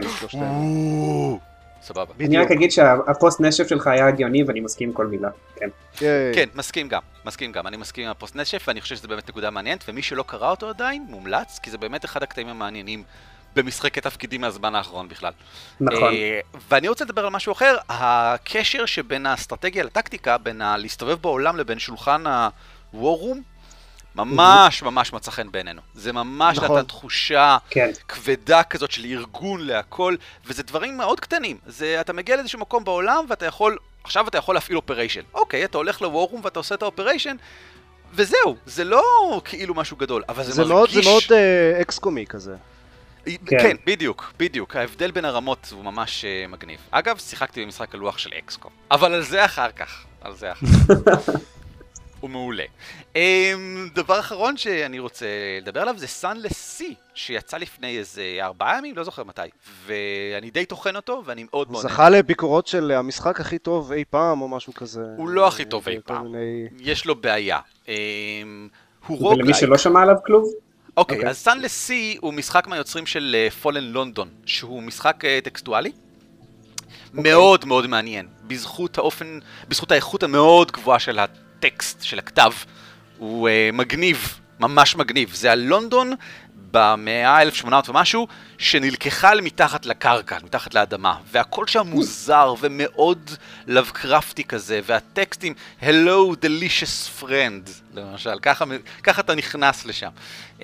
סבבה. 1.88 2.14
אני. 2.20 2.38
רק 2.38 2.50
אגיד 2.50 2.70
שהפוסט 2.70 3.40
נשף 3.40 3.68
שלך 3.68 3.86
היה 3.86 4.08
הגיוני 4.08 4.42
ואני 4.44 4.60
מסכים 4.60 4.88
עם 4.88 4.94
כל 4.94 5.06
מילה. 5.06 5.28
כן. 5.56 5.68
כן, 6.34 6.48
מסכים 6.54 6.88
גם, 6.88 7.00
מסכים 7.24 7.52
גם, 7.52 7.66
אני 7.66 7.76
מסכים 7.76 8.04
עם 8.04 8.10
הפוסט 8.10 8.36
נשף, 8.36 8.64
ואני 8.68 8.80
חושב 8.80 8.96
שזה 8.96 9.08
באמת 9.08 9.28
נקודה 9.28 9.50
מעניינת, 9.50 9.84
ומי 9.88 10.02
שלא 10.02 10.22
קרא 10.26 10.50
אותו 10.50 10.68
עדיין, 10.68 11.06
מומלץ, 11.08 11.58
כי 11.62 11.70
זה 11.70 11.78
באמת 11.78 12.04
אחד 12.04 12.22
הקטעים 12.22 12.48
המעניינים 12.48 13.02
במשחקי 13.56 14.00
תפקידים 14.00 14.40
מהזמן 14.40 14.74
האחרון 14.74 15.08
בכלל. 15.08 15.32
נכון. 15.80 16.12
אה, 16.14 16.40
ואני 16.68 16.88
רוצה 16.88 17.04
לדבר 17.04 17.24
על 17.26 17.30
משהו 17.30 17.52
אחר, 17.52 17.76
הקשר 17.88 18.86
שבין 18.86 19.26
האסטרטגיה 19.26 19.84
לטקטיקה, 19.84 20.38
בין 20.38 20.62
ה- 20.62 20.76
להסתובב 20.76 21.14
בעולם 21.22 21.56
לבין 21.56 21.78
שולחן 21.78 22.26
ה-war 22.26 22.96
room, 22.96 23.38
ממש 24.24 24.82
ממש 24.82 25.12
מצא 25.12 25.30
חן 25.30 25.50
בעינינו. 25.50 25.80
זה 25.94 26.12
ממש 26.12 26.58
נכון. 26.58 26.78
נתן 26.78 26.86
תחושה 26.86 27.56
כן. 27.70 27.90
כבדה 28.08 28.62
כזאת 28.62 28.90
של 28.90 29.04
ארגון 29.04 29.60
להכל, 29.60 30.16
וזה 30.46 30.62
דברים 30.62 30.96
מאוד 30.96 31.20
קטנים. 31.20 31.56
זה, 31.66 32.00
אתה 32.00 32.12
מגיע 32.12 32.36
לאיזשהו 32.36 32.58
מקום 32.58 32.84
בעולם 32.84 33.24
ואתה 33.28 33.46
יכול, 33.46 33.78
עכשיו 34.04 34.28
אתה 34.28 34.38
יכול 34.38 34.54
להפעיל 34.54 34.76
operation. 34.76 35.22
אוקיי, 35.34 35.64
אתה 35.64 35.78
הולך 35.78 36.02
ל 36.02 36.07
war 36.07 36.21
room 36.21 36.40
ואתה 36.44 36.58
עושה 36.58 36.74
את 36.74 36.82
ה 36.82 36.87
operation, 36.87 37.36
וזהו, 38.14 38.56
זה 38.66 38.84
לא 38.84 39.02
כאילו 39.44 39.74
משהו 39.74 39.96
גדול, 39.96 40.22
אבל 40.28 40.44
זה, 40.44 40.52
זה 40.52 40.64
מאוד, 40.64 40.88
מרגיש... 40.88 41.04
זה 41.04 41.10
מאוד 41.10 41.22
אה, 41.32 41.80
XCOM 41.80 42.17
י 42.17 42.26
כזה. 42.26 42.56
כן. 43.24 43.32
כן. 43.46 43.58
כן, 43.58 43.76
בדיוק, 43.86 44.32
בדיוק. 44.38 44.76
ההבדל 44.76 45.10
בין 45.10 45.24
הרמות 45.24 45.68
הוא 45.72 45.84
ממש 45.84 46.24
אה, 46.24 46.52
מגניב. 46.52 46.80
אגב, 46.90 47.18
שיחקתי 47.18 47.64
במשחק 47.64 47.94
הלוח 47.94 48.18
של 48.18 48.30
XCOM, 48.38 48.72
אבל 48.90 49.14
על 49.14 49.22
זה 49.22 49.44
אחר 49.44 49.70
כך. 49.70 50.04
על 50.20 50.36
זה 50.36 50.52
אחר 50.52 50.66
כך. 51.06 51.28
הוא 52.20 52.30
מעולה. 52.30 52.64
אמ, 53.14 53.16
דבר 53.94 54.20
אחרון 54.20 54.56
שאני 54.56 54.98
רוצה 54.98 55.26
לדבר 55.62 55.80
עליו 55.80 55.94
זה 55.98 56.06
Sunless 56.22 56.80
Sea, 56.80 56.94
שיצא 57.14 57.56
לפני 57.56 57.98
איזה 57.98 58.22
ארבעה 58.40 58.78
ימים, 58.78 58.96
לא 58.96 59.04
זוכר 59.04 59.24
מתי. 59.24 59.42
ואני 59.86 60.50
די 60.50 60.64
טוחן 60.64 60.96
אותו, 60.96 61.22
ואני 61.24 61.44
מאוד 61.50 61.70
מאוד... 61.70 61.82
זכה 61.82 62.08
לביקורות 62.08 62.66
של 62.66 62.90
המשחק 62.90 63.40
הכי 63.40 63.58
טוב 63.58 63.92
אי 63.92 64.04
פעם 64.10 64.40
או 64.40 64.48
משהו 64.48 64.74
כזה. 64.74 65.04
הוא 65.16 65.28
לא 65.28 65.48
הכי 65.48 65.64
טוב 65.64 65.88
אה, 65.88 65.94
אי 65.94 66.00
פעם. 66.04 66.34
יש 66.80 67.06
לו 67.06 67.14
בעיה. 67.14 67.58
אמ, 67.84 67.88
הוא 69.06 69.18
ולמי 69.18 69.28
roguelike. 69.28 69.56
שלא 69.56 69.78
שמע 69.78 70.02
עליו 70.02 70.16
כלום, 70.26 70.44
אוקיי, 70.96 71.16
אוקיי. 71.16 71.30
אז 71.30 71.48
Sunless 71.48 71.88
Sea 71.88 72.18
הוא 72.20 72.34
משחק 72.34 72.66
מהיוצרים 72.66 73.06
של 73.06 73.46
Fallen 73.62 73.84
London, 73.84 74.28
שהוא 74.46 74.82
משחק 74.82 75.24
אה, 75.24 75.38
טקסטואלי. 75.44 75.92
מאוד 77.14 77.64
מאוד 77.64 77.86
מעניין, 77.86 78.28
בזכות 78.46 78.98
האופן, 78.98 79.38
בזכות 79.68 79.92
האיכות 79.92 80.22
המאוד 80.22 80.72
גבוהה 80.72 80.98
של 80.98 81.18
הטקסט, 81.58 82.02
של 82.02 82.18
הכתב, 82.18 82.50
הוא 83.18 83.48
uh, 83.48 83.76
מגניב, 83.76 84.40
ממש 84.60 84.96
מגניב. 84.96 85.34
זה 85.34 85.52
הלונדון 85.52 86.12
במאה 86.70 87.28
ה-1800 87.28 87.90
ומשהו, 87.90 88.28
שנלקחה 88.58 89.32
אל 89.32 89.40
מתחת 89.40 89.86
לקרקע, 89.86 90.38
מתחת 90.44 90.74
לאדמה, 90.74 91.16
והכל 91.30 91.66
שם 91.66 91.86
מוזר 91.86 92.54
ומאוד 92.60 93.30
לבקרפטי 93.66 94.44
כזה, 94.44 94.80
והטקסטים, 94.86 95.54
Hello 95.80 96.34
delicious 96.42 97.22
friend, 97.22 97.70
למשל, 97.94 98.38
ככה, 98.42 98.64
ככה 99.02 99.20
אתה 99.20 99.34
נכנס 99.34 99.86
לשם. 99.86 100.10
Uh, 100.58 100.62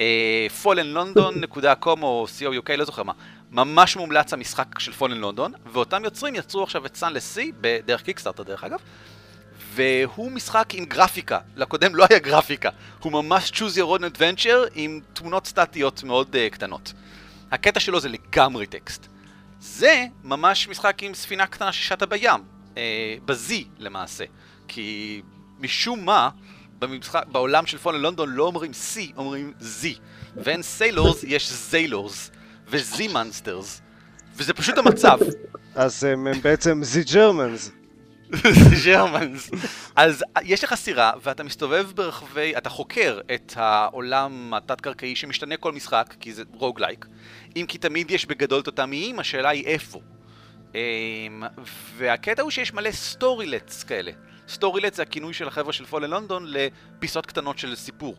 fallenlondon.com 0.65 2.03
או 2.03 2.27
co.uk, 2.39 2.77
לא 2.77 2.85
זוכר 2.85 3.03
מה. 3.03 3.13
ממש 3.51 3.97
מומלץ 3.97 4.33
המשחק 4.33 4.79
של 4.79 4.93
פולן 4.93 5.19
לונדון, 5.19 5.53
ואותם 5.73 6.05
יוצרים 6.05 6.35
יצרו 6.35 6.63
עכשיו 6.63 6.87
את 6.87 6.97
סאן 6.97 7.13
לסי, 7.13 7.53
בדרך 7.61 8.03
קיקסטארטר 8.03 8.43
דרך 8.43 8.65
אגב, 8.65 8.79
והוא 9.75 10.33
משחק 10.33 10.69
עם 10.73 10.85
גרפיקה, 10.85 11.39
לקודם 11.57 11.95
לא 11.95 12.07
היה 12.11 12.19
גרפיקה, 12.19 12.69
הוא 13.01 13.13
ממש 13.13 13.51
choose 13.51 13.77
your 13.77 13.99
own 13.99 14.03
adventure 14.17 14.71
עם 14.75 15.01
תמונות 15.13 15.47
סטטיות 15.47 16.05
מאוד 16.05 16.35
uh, 16.35 16.53
קטנות. 16.53 16.93
הקטע 17.51 17.81
שלו 17.81 18.01
זה 18.01 18.09
לגמרי 18.09 18.67
טקסט. 18.67 19.07
זה 19.61 20.07
ממש 20.25 20.69
משחק 20.69 21.03
עם 21.03 21.15
ספינה 21.15 21.47
קטנה 21.47 21.73
ששטה 21.73 22.07
בים, 22.07 22.41
uh, 22.75 22.79
ב-Z 23.25 23.53
למעשה, 23.79 24.25
כי 24.69 25.23
משום 25.61 26.05
מה, 26.05 26.29
במשחק, 26.79 27.23
בעולם 27.33 27.67
של 27.67 27.79
פון 27.79 27.95
ללונדון 27.95 28.31
לא 28.31 28.45
אומרים 28.45 28.71
C, 28.71 28.99
אומרים 29.17 29.53
Z, 29.61 29.87
ואין 30.37 30.63
סיילורס, 30.63 31.25
יש 31.25 31.53
זיילורס, 31.53 32.31
ו-Z 32.69 33.13
מונסטרס, 33.13 33.81
וזה 34.37 34.55
פשוט 34.55 34.79
המצב. 34.79 35.19
אז 35.75 36.05
הם, 36.05 36.27
הם 36.27 36.41
בעצם 36.41 36.81
ze 36.83 37.05
Germans. 37.05 37.71
Germans. 38.85 39.51
אז 39.97 40.25
יש 40.43 40.65
לך 40.65 40.75
סירה, 40.75 41.13
ואתה 41.23 41.43
מסתובב 41.43 41.93
ברחבי, 41.95 42.57
אתה 42.57 42.71
חוקר 42.71 43.21
את 43.35 43.53
העולם 43.57 44.55
התת-קרקעי 44.55 45.17
שמשתנה 45.17 45.57
כל 45.57 45.73
משחק, 45.73 46.15
כי 46.21 46.33
זה 46.33 46.43
roguelike, 46.53 47.07
אם 47.57 47.65
כי 47.69 47.79
תמיד 47.79 48.11
יש 48.11 48.27
בגדול 48.27 48.61
את 48.61 48.67
אותם 48.67 48.93
איים, 48.93 49.19
השאלה 49.19 49.49
היא 49.49 49.67
איפה. 49.67 50.01
אמ, 50.75 51.43
והקטע 51.97 52.43
הוא 52.43 52.51
שיש 52.51 52.75
מלא 52.75 52.91
storylets 52.91 53.85
כאלה. 53.85 54.13
storylet 54.49 54.95
זה 54.95 55.03
הכינוי 55.03 55.35
של 55.35 55.49
החבר'ה 55.49 55.73
של 55.73 55.85
Fallen 55.85 56.11
London 56.11 56.45
לפיסות 56.47 57.27
קטנות 57.27 57.59
של 57.59 57.75
סיפור. 57.75 58.17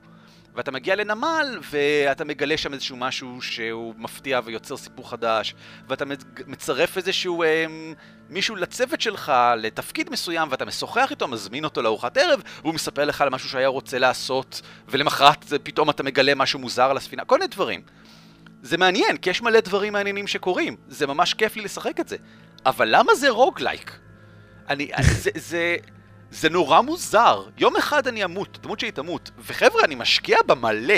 ואתה 0.55 0.71
מגיע 0.71 0.95
לנמל, 0.95 1.59
ואתה 1.71 2.25
מגלה 2.25 2.57
שם 2.57 2.74
איזשהו 2.74 2.97
משהו 2.97 3.41
שהוא 3.41 3.93
מפתיע 3.97 4.39
ויוצר 4.45 4.77
סיפור 4.77 5.09
חדש, 5.09 5.55
ואתה 5.88 6.05
מצרף 6.47 6.97
איזשהו 6.97 7.43
אה, 7.43 7.65
מישהו 8.29 8.55
לצוות 8.55 9.01
שלך, 9.01 9.33
לתפקיד 9.57 10.09
מסוים, 10.09 10.47
ואתה 10.51 10.65
משוחח 10.65 11.12
איתו, 11.12 11.27
מזמין 11.27 11.63
אותו 11.63 11.81
לארוחת 11.81 12.17
ערב, 12.17 12.41
והוא 12.62 12.74
מספר 12.74 13.05
לך 13.05 13.21
על 13.21 13.29
משהו 13.29 13.50
שהיה 13.50 13.67
רוצה 13.67 14.00
לעשות, 14.00 14.62
ולמחרת 14.88 15.45
פתאום 15.63 15.89
אתה 15.89 16.03
מגלה 16.03 16.35
משהו 16.35 16.59
מוזר 16.59 16.91
על 16.91 16.97
הספינה, 16.97 17.25
כל 17.25 17.38
מיני 17.38 17.47
דברים. 17.47 17.81
זה 18.62 18.77
מעניין, 18.77 19.17
כי 19.17 19.29
יש 19.29 19.41
מלא 19.41 19.59
דברים 19.59 19.93
מעניינים 19.93 20.27
שקורים, 20.27 20.75
זה 20.88 21.07
ממש 21.07 21.33
כיף 21.33 21.55
לי 21.55 21.62
לשחק 21.62 22.00
את 22.00 22.07
זה. 22.07 22.17
אבל 22.65 22.88
למה 22.91 23.15
זה 23.15 23.29
רוגלייק? 23.29 24.00
אני, 24.69 24.91
זה, 25.01 25.29
זה, 25.35 25.75
זה 26.36 26.50
נורא 26.50 26.82
מוזר. 26.82 27.44
יום 27.58 27.75
אחד 27.75 28.08
אני 28.08 28.24
אמות, 28.24 28.58
דמות 28.62 28.80
שלי 28.80 28.92
תמות, 28.92 29.32
וחבר'ה, 29.39 29.84
אני 29.84 29.96
משקיע 29.96 30.38
בה 30.46 30.56
מלא. 30.56 30.96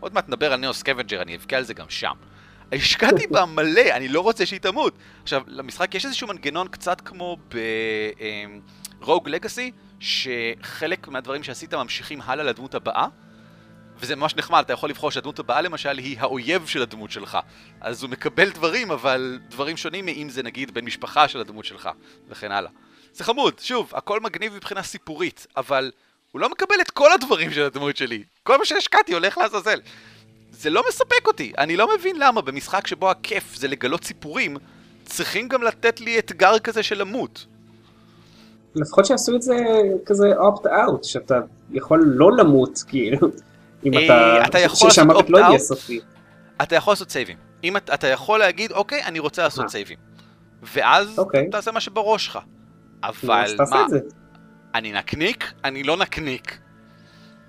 עוד 0.00 0.14
מעט 0.14 0.28
נדבר 0.28 0.52
על 0.52 0.60
NEO 0.60 0.74
Scavenger, 0.74 1.22
אני 1.22 1.36
אבכה 1.36 1.56
על 1.56 1.64
זה 1.64 1.74
גם 1.74 1.86
שם. 1.88 2.12
השקעתי 2.72 3.26
בה 3.26 3.46
מלא, 3.56 3.90
אני 3.90 4.08
לא 4.08 4.20
רוצה 4.20 4.46
שהיא 4.46 4.60
תמות. 4.60 4.94
עכשיו, 5.22 5.42
למשחק 5.46 5.94
יש 5.94 6.04
איזשהו 6.04 6.28
מנגנון 6.28 6.68
קצת 6.68 7.00
כמו 7.00 7.36
ב 9.00 9.05
Rogue 9.05 9.28
Legacy, 9.28 9.70
שחלק 10.00 11.08
מהדברים 11.08 11.42
שעשית 11.42 11.74
ממשיכים 11.74 12.20
הלאה 12.24 12.44
לדמות 12.44 12.74
הבאה, 12.74 13.06
וזה 13.98 14.16
ממש 14.16 14.36
נחמד, 14.36 14.60
אתה 14.64 14.72
יכול 14.72 14.90
לבחור 14.90 15.10
שהדמות 15.10 15.38
הבאה 15.38 15.60
למשל 15.60 15.98
היא 15.98 16.20
האויב 16.20 16.66
של 16.66 16.82
הדמות 16.82 17.10
שלך. 17.10 17.38
אז 17.80 18.02
הוא 18.02 18.10
מקבל 18.10 18.50
דברים, 18.50 18.90
אבל 18.90 19.38
דברים 19.48 19.76
שונים 19.76 20.06
מאם 20.06 20.28
זה 20.28 20.42
נגיד 20.42 20.74
בן 20.74 20.84
משפחה 20.84 21.28
של 21.28 21.40
הדמות 21.40 21.64
שלך, 21.64 21.88
וכן 22.28 22.52
הלאה. 22.52 22.70
זה 23.12 23.24
חמוד, 23.24 23.58
שוב, 23.58 23.92
הכל 23.94 24.20
מגניב 24.20 24.54
מבחינה 24.54 24.82
סיפורית, 24.82 25.46
אבל 25.56 25.90
הוא 26.32 26.40
לא 26.40 26.50
מקבל 26.50 26.76
את 26.80 26.90
כל 26.90 27.12
הדברים 27.12 27.50
של 27.50 27.62
הדמות 27.62 27.96
שלי. 27.96 28.22
כל 28.42 28.58
מה 28.58 28.64
שהשקעתי 28.64 29.14
הולך 29.14 29.38
לעזאזל. 29.38 29.80
זה 30.50 30.70
לא 30.70 30.82
מספק 30.88 31.26
אותי, 31.26 31.52
אני 31.58 31.76
לא 31.76 31.94
מבין 31.98 32.16
למה 32.18 32.40
במשחק 32.40 32.86
שבו 32.86 33.10
הכיף 33.10 33.54
זה 33.54 33.68
לגלות 33.68 34.04
סיפורים, 34.04 34.56
צריכים 35.04 35.48
גם 35.48 35.62
לתת 35.62 36.00
לי 36.00 36.18
אתגר 36.18 36.58
כזה 36.58 36.82
של 36.82 37.00
למות. 37.00 37.46
לפחות 38.74 39.06
שיעשו 39.06 39.36
את 39.36 39.42
זה 39.42 39.56
כזה 40.06 40.28
opt-out, 40.32 41.02
שאתה 41.02 41.40
יכול 41.70 42.02
לא 42.06 42.32
למות, 42.32 42.84
כאילו, 42.88 43.18
אם 43.86 43.94
אה, 43.94 44.46
אתה... 44.46 44.58
יכול 44.58 44.90
שהמוות 44.90 45.30
לא 45.30 45.38
יהיה 45.38 45.58
סופי. 45.58 46.00
אתה 46.62 46.76
יכול 46.76 46.92
לעשות 46.92 47.10
סייבים. 47.10 47.36
אם 47.64 47.76
אתה 47.76 48.06
יכול 48.06 48.38
להגיד, 48.38 48.72
אוקיי, 48.72 49.04
אני 49.04 49.18
רוצה 49.18 49.42
לעשות 49.42 49.68
סייבים. 49.68 49.98
ואז 50.62 51.18
אוקיי. 51.18 51.50
תעשה 51.50 51.72
מה 51.72 51.80
שבראש 51.80 52.24
שלך. 52.24 52.38
אבל 53.04 53.54
מה, 53.70 53.86
אני 54.74 54.92
נקניק? 54.92 55.52
אני 55.64 55.82
לא 55.82 55.96
נקניק. 55.96 56.58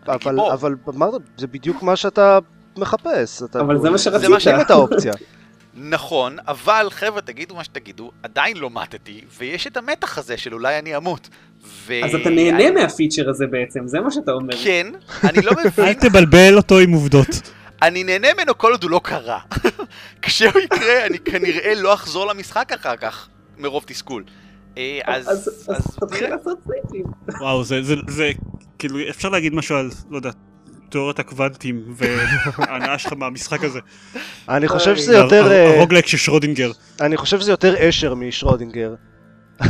אבל, 0.08 0.40
אבל 0.54 0.76
אמרת, 0.90 1.22
זה 1.38 1.48
בדיוק 1.48 1.84
מה 1.84 1.96
שאתה 1.96 2.40
מחפש. 2.78 3.44
אתה 3.44 3.60
אבל 3.60 3.82
זה 3.82 3.90
מה 3.90 3.98
שרצית. 3.98 4.22
זה 4.22 4.30
מה 4.30 4.62
את 4.62 4.72
האופציה. 4.72 5.14
נכון, 5.74 6.38
אבל 6.48 6.88
חבר'ה, 6.92 7.22
תגידו 7.22 7.56
מה 7.56 7.64
שתגידו, 7.64 8.12
עדיין 8.24 8.58
לא 8.58 8.70
מתתי, 8.70 9.22
ויש 9.38 9.68
את 9.68 9.78
המתח 9.78 10.18
הזה 10.18 10.38
של 10.38 10.54
אולי 10.54 10.80
אני 10.80 10.98
אמות. 10.98 11.30
ו... 11.66 11.94
אז 12.04 12.16
אתה 12.16 12.30
נהנה 12.30 12.68
אני... 12.68 12.72
מהפיצ'ר 12.72 13.30
הזה 13.30 13.48
בעצם, 13.48 13.88
זה 13.88 14.00
מה 14.00 14.12
שאתה 14.12 14.32
אומר. 14.32 14.54
כן, 14.64 14.88
אני 15.24 15.42
לא 15.42 15.52
מבין. 15.66 15.86
אל 15.86 15.94
תבלבל 15.94 16.58
אותו 16.58 16.80
עם 16.80 16.92
עובדות. 16.92 17.52
אני 17.82 18.04
נהנה 18.04 18.28
ממנו 18.34 18.58
כל 18.58 18.72
עוד 18.72 18.84
הוא 18.84 18.92
לא 18.92 19.02
קרה. 19.04 19.40
כשהוא 20.22 20.62
יקרה, 20.62 21.06
אני 21.06 21.20
כנראה 21.20 21.76
לא 21.76 21.94
אחזור 21.94 22.26
למשחק 22.26 22.72
אחר 22.74 22.96
כך, 22.96 23.28
מרוב 23.58 23.84
תסכול. 23.88 24.24
אה, 24.78 25.00
אז 25.06 25.50
תתחיל 26.00 26.30
לעשות 26.30 26.60
סייפים. 26.68 27.06
וואו, 27.40 27.64
זה 27.64 28.32
כאילו, 28.80 29.00
אפשר 29.10 29.30
להגיד 29.30 29.54
משהו 29.54 29.76
על, 29.76 29.90
לא 30.10 30.18
יודע, 30.18 30.32
תיאוריית 30.90 31.20
הקוונטים 31.20 31.94
וההנאה 31.96 32.98
שלך 32.98 33.14
מהמשחק 33.14 33.64
הזה. 33.64 33.80
אני 34.50 34.68
חושב 34.68 34.96
שזה 34.96 35.14
יותר... 35.14 35.52
אה, 35.52 35.78
הרוגלק 35.78 36.08
של 36.08 36.18
שרודינגר. 36.18 36.72
אני 37.02 37.18
חושב 37.18 37.40
שזה 37.40 37.52
יותר 37.52 37.90
אשר 37.90 38.16
משרודינגר. 38.16 38.96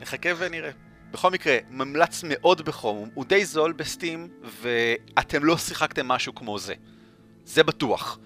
נחכה 0.00 0.28
ונראה. 0.38 0.70
בכל 1.12 1.30
מקרה, 1.30 1.56
ממלץ 1.70 2.24
מאוד 2.28 2.62
בחום, 2.64 3.08
הוא 3.14 3.24
די 3.24 3.44
זול 3.44 3.72
בסטים, 3.72 4.28
ואתם 4.62 5.44
לא 5.44 5.56
שיחקתם 5.56 6.08
משהו 6.08 6.34
כמו 6.34 6.58
זה. 6.58 6.74
זה 7.44 7.62
בטוח. 7.62 8.18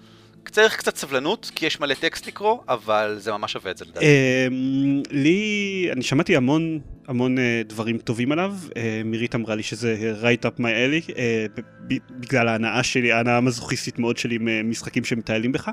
צריך 0.49 0.75
קצת 0.77 0.95
סבלנות, 0.95 1.51
כי 1.55 1.65
יש 1.65 1.79
מלא 1.79 1.93
טקסט 1.93 2.27
לקרוא, 2.27 2.57
אבל 2.69 3.15
זה 3.19 3.31
ממש 3.31 3.53
שווה 3.53 3.71
את 3.71 3.77
זה 3.77 3.85
לדעתי. 3.85 4.05
אמ, 4.05 5.01
לי, 5.11 5.89
אני 5.91 6.03
שמעתי 6.03 6.35
המון 6.35 6.79
המון 7.07 7.37
אה, 7.37 7.61
דברים 7.65 7.97
טובים 7.97 8.31
עליו, 8.31 8.55
אה, 8.77 9.01
מירית 9.05 9.35
אמרה 9.35 9.55
לי 9.55 9.63
שזה 9.63 10.13
right 10.21 10.45
up 10.45 10.59
my 10.59 10.63
alley, 10.63 11.13
אה, 11.17 11.45
בגלל 12.19 12.47
ההנאה 12.47 12.83
שלי, 12.83 13.11
ההנאה 13.11 13.37
המזוכיסטית 13.37 13.99
מאוד 13.99 14.17
שלי 14.17 14.37
ממשחקים 14.41 15.03
שמתעללים 15.03 15.51
בך. 15.51 15.69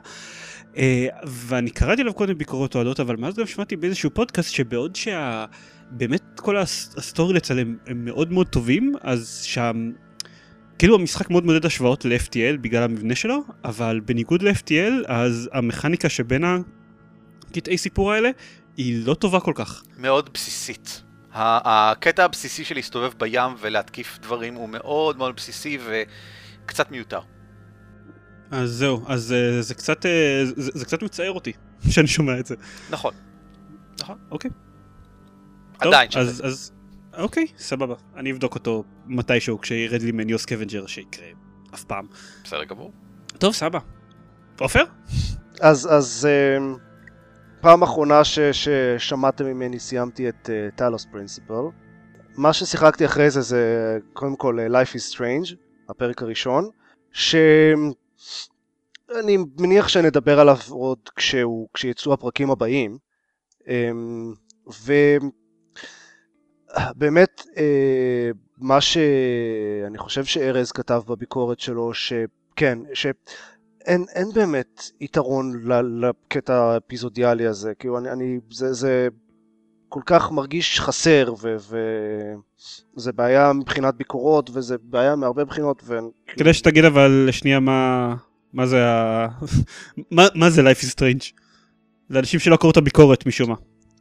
ואני 1.26 1.70
קראתי 1.70 2.00
עליו 2.00 2.14
קודם 2.14 2.38
ביקורות 2.38 2.74
אוהדות, 2.74 3.00
אבל 3.00 3.16
מאז 3.16 3.36
גם 3.36 3.46
שמעתי 3.46 3.76
באיזשהו 3.76 4.10
פודקאסט 4.10 4.52
שבעוד 4.52 4.96
שה... 4.96 5.44
באמת 5.90 6.22
כל 6.36 6.56
ה 6.56 6.64
storylets 6.64 7.34
שלהם 7.34 7.76
הם 7.86 8.04
מאוד 8.04 8.32
מאוד 8.32 8.46
טובים, 8.46 8.92
אז 9.00 9.42
שם 9.42 9.90
כאילו 10.78 10.94
המשחק 10.94 11.30
מאוד 11.30 11.44
מודד 11.44 11.66
השוואות 11.66 12.04
ל-FTL 12.04 12.56
בגלל 12.60 12.82
המבנה 12.82 13.14
שלו, 13.14 13.44
אבל 13.64 14.00
בניגוד 14.04 14.42
ל-FTL, 14.42 15.06
אז 15.06 15.50
המכניקה 15.52 16.08
שבין 16.08 16.44
הקטעי 17.50 17.78
סיפור 17.78 18.12
האלה 18.12 18.30
היא 18.76 19.06
לא 19.06 19.14
טובה 19.14 19.40
כל 19.40 19.52
כך. 19.54 19.82
מאוד 19.98 20.30
בסיסית. 20.34 21.02
הקטע 21.34 22.24
הבסיסי 22.24 22.64
של 22.64 22.74
להסתובב 22.74 23.12
בים 23.18 23.54
ולהתקיף 23.60 24.18
דברים 24.22 24.54
הוא 24.54 24.68
מאוד 24.68 25.16
מאוד 25.16 25.36
בסיסי 25.36 25.78
וקצת 26.64 26.90
מיותר. 26.90 27.20
אז 28.50 28.70
זהו, 28.70 29.04
אז 29.06 29.32
אה, 29.32 29.62
זה 29.62 29.74
קצת, 29.74 30.06
אה, 30.06 30.42
זה, 30.44 30.70
זה 30.74 30.84
קצת 30.84 31.02
מצער 31.02 31.32
אותי 31.32 31.52
שאני 31.92 32.06
שומע 32.06 32.38
את 32.38 32.46
זה. 32.46 32.54
נכון. 32.90 33.14
נכון. 34.00 34.18
אוקיי. 34.30 34.50
עדיין 35.78 36.10
שווה. 36.10 36.24
אז, 36.24 36.42
אז 36.44 36.72
אוקיי, 37.18 37.46
סבבה. 37.58 37.94
אני 38.16 38.32
אבדוק 38.32 38.54
אותו 38.54 38.84
מתישהו 39.06 39.60
כשירד 39.60 40.02
לי 40.02 40.12
מ 40.12 40.19
NEO 40.19 40.38
Scavenger 40.38 40.86
שיקרה 40.86 41.26
אף 41.74 41.84
פעם. 41.84 42.06
בסדר 42.44 42.64
גמור. 42.64 42.92
טוב, 43.38 43.52
סבבה. 43.52 43.78
עופר? 44.60 44.84
אז, 45.60 45.88
אז 45.92 46.28
אה, 46.28 46.62
פעם 47.60 47.82
אחרונה 47.82 48.24
ש, 48.24 48.38
ששמעתם 48.38 49.46
ממני 49.46 49.80
סיימתי 49.80 50.28
את 50.28 50.50
Talos 50.74 51.04
אה, 51.04 51.08
Principle. 51.12 51.64
מה 52.36 52.52
ששיחקתי 52.52 53.06
אחרי 53.06 53.30
זה 53.30 53.40
זה 53.40 53.98
קודם 54.12 54.36
כל 54.36 54.58
אה, 54.58 54.72
Life 54.72 54.94
is 54.94 55.14
Strange, 55.14 55.54
הפרק 55.88 56.22
הראשון, 56.22 56.68
שאני 57.12 57.94
מניח 59.58 59.88
שנדבר 59.88 60.40
עליו 60.40 60.58
עוד 60.70 60.98
כשהוא, 61.16 61.68
כשיצאו 61.74 62.12
הפרקים 62.12 62.50
הבאים. 62.50 62.98
Um, 63.60 63.66
ו... 64.86 64.92
באמת, 66.96 67.42
אה, 67.56 68.30
מה 68.58 68.80
שאני 68.80 69.98
חושב 69.98 70.24
שארז 70.24 70.72
כתב 70.72 71.02
בביקורת 71.08 71.60
שלו, 71.60 71.94
שכן, 71.94 72.78
שאין 72.94 74.04
אין 74.14 74.28
באמת 74.34 74.90
יתרון 75.00 75.52
לקטע 76.00 76.54
האפיזודיאלי 76.54 77.46
הזה, 77.46 77.72
כאילו 77.78 77.98
אני, 77.98 78.10
אני 78.10 78.38
זה, 78.50 78.72
זה 78.72 79.08
כל 79.88 80.00
כך 80.06 80.30
מרגיש 80.32 80.80
חסר, 80.80 81.34
וזה 82.96 83.12
בעיה 83.12 83.52
מבחינת 83.52 83.94
ביקורות, 83.94 84.50
וזה 84.52 84.76
בעיה 84.82 85.16
מהרבה 85.16 85.44
בחינות, 85.44 85.82
ו... 85.86 85.98
כדי 86.26 86.54
שתגיד 86.54 86.84
אבל 86.84 87.24
לשנייה 87.28 87.60
מה, 87.60 88.14
מה 88.52 88.66
זה 88.66 88.86
ה... 88.86 89.28
מה, 90.10 90.26
מה 90.34 90.50
זה 90.50 90.62
Life 90.62 90.84
is 90.84 90.94
Strange? 90.96 91.40
לאנשים 92.10 92.40
שלא 92.40 92.56
קראו 92.56 92.70
את 92.70 92.76
הביקורת 92.76 93.26
משום 93.26 93.50
מה. 93.50 93.56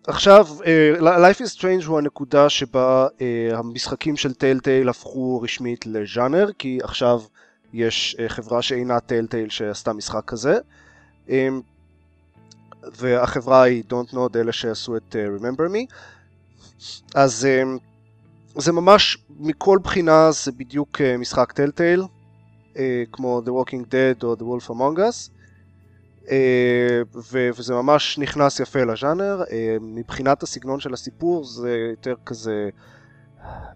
עכשיו, 0.08 0.48
uh, 0.60 1.02
Life 1.02 1.42
is 1.42 1.60
Strange 1.60 1.86
הוא 1.86 1.98
הנקודה 1.98 2.50
שבה 2.50 3.08
uh, 3.08 3.22
המשחקים 3.56 4.18
של 4.18 4.34
טלטייל 4.34 4.90
הפכו 4.90 5.42
רשמית 5.42 5.86
לז'אנר, 5.86 6.50
כי 6.60 6.80
עכשיו 6.84 7.22
יש 7.74 8.16
uh, 8.20 8.30
חברה 8.30 8.62
שאינה 8.62 9.00
טלטייל 9.00 9.50
שעשתה 9.50 9.94
משחק 9.94 10.26
כזה. 10.26 10.58
והחברה 12.96 13.62
היא 13.62 13.84
Don't 13.90 14.14
Know, 14.14 14.40
אלה 14.40 14.52
שעשו 14.52 14.98
את 14.98 15.16
Remember 15.38 15.74
Me. 15.74 15.94
אז 17.16 17.48
זה 18.56 18.72
ממש, 18.72 19.18
מכל 19.40 19.80
בחינה 19.84 20.32
זה 20.32 20.52
בדיוק 20.52 21.02
משחק 21.20 21.52
טלטייל, 21.52 22.04
כמו 23.12 23.42
The 23.46 23.50
Walking 23.50 23.86
Dead 23.92 24.24
או 24.24 24.34
The 24.34 24.42
Wolf 24.42 24.70
Among 24.70 24.98
Us. 24.98 25.30
Uh, 26.24 26.30
וזה 27.58 27.74
ממש 27.74 28.18
נכנס 28.18 28.60
יפה 28.60 28.84
לז'אנר. 28.84 29.44
Uh, 29.48 29.52
מבחינת 29.82 30.44
הסגנון 30.44 30.80
של 30.80 30.94
הסיפור 30.94 31.44
זה 31.44 31.78
יותר 31.92 32.16
כזה 32.26 32.70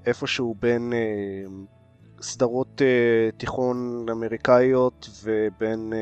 איפשהו 0.06 0.56
בין 0.60 0.94
uh, 0.94 2.24
סדרות 2.24 2.82
תיכון 3.38 4.06
אמריקאיות 4.12 5.10
ובין 5.24 5.94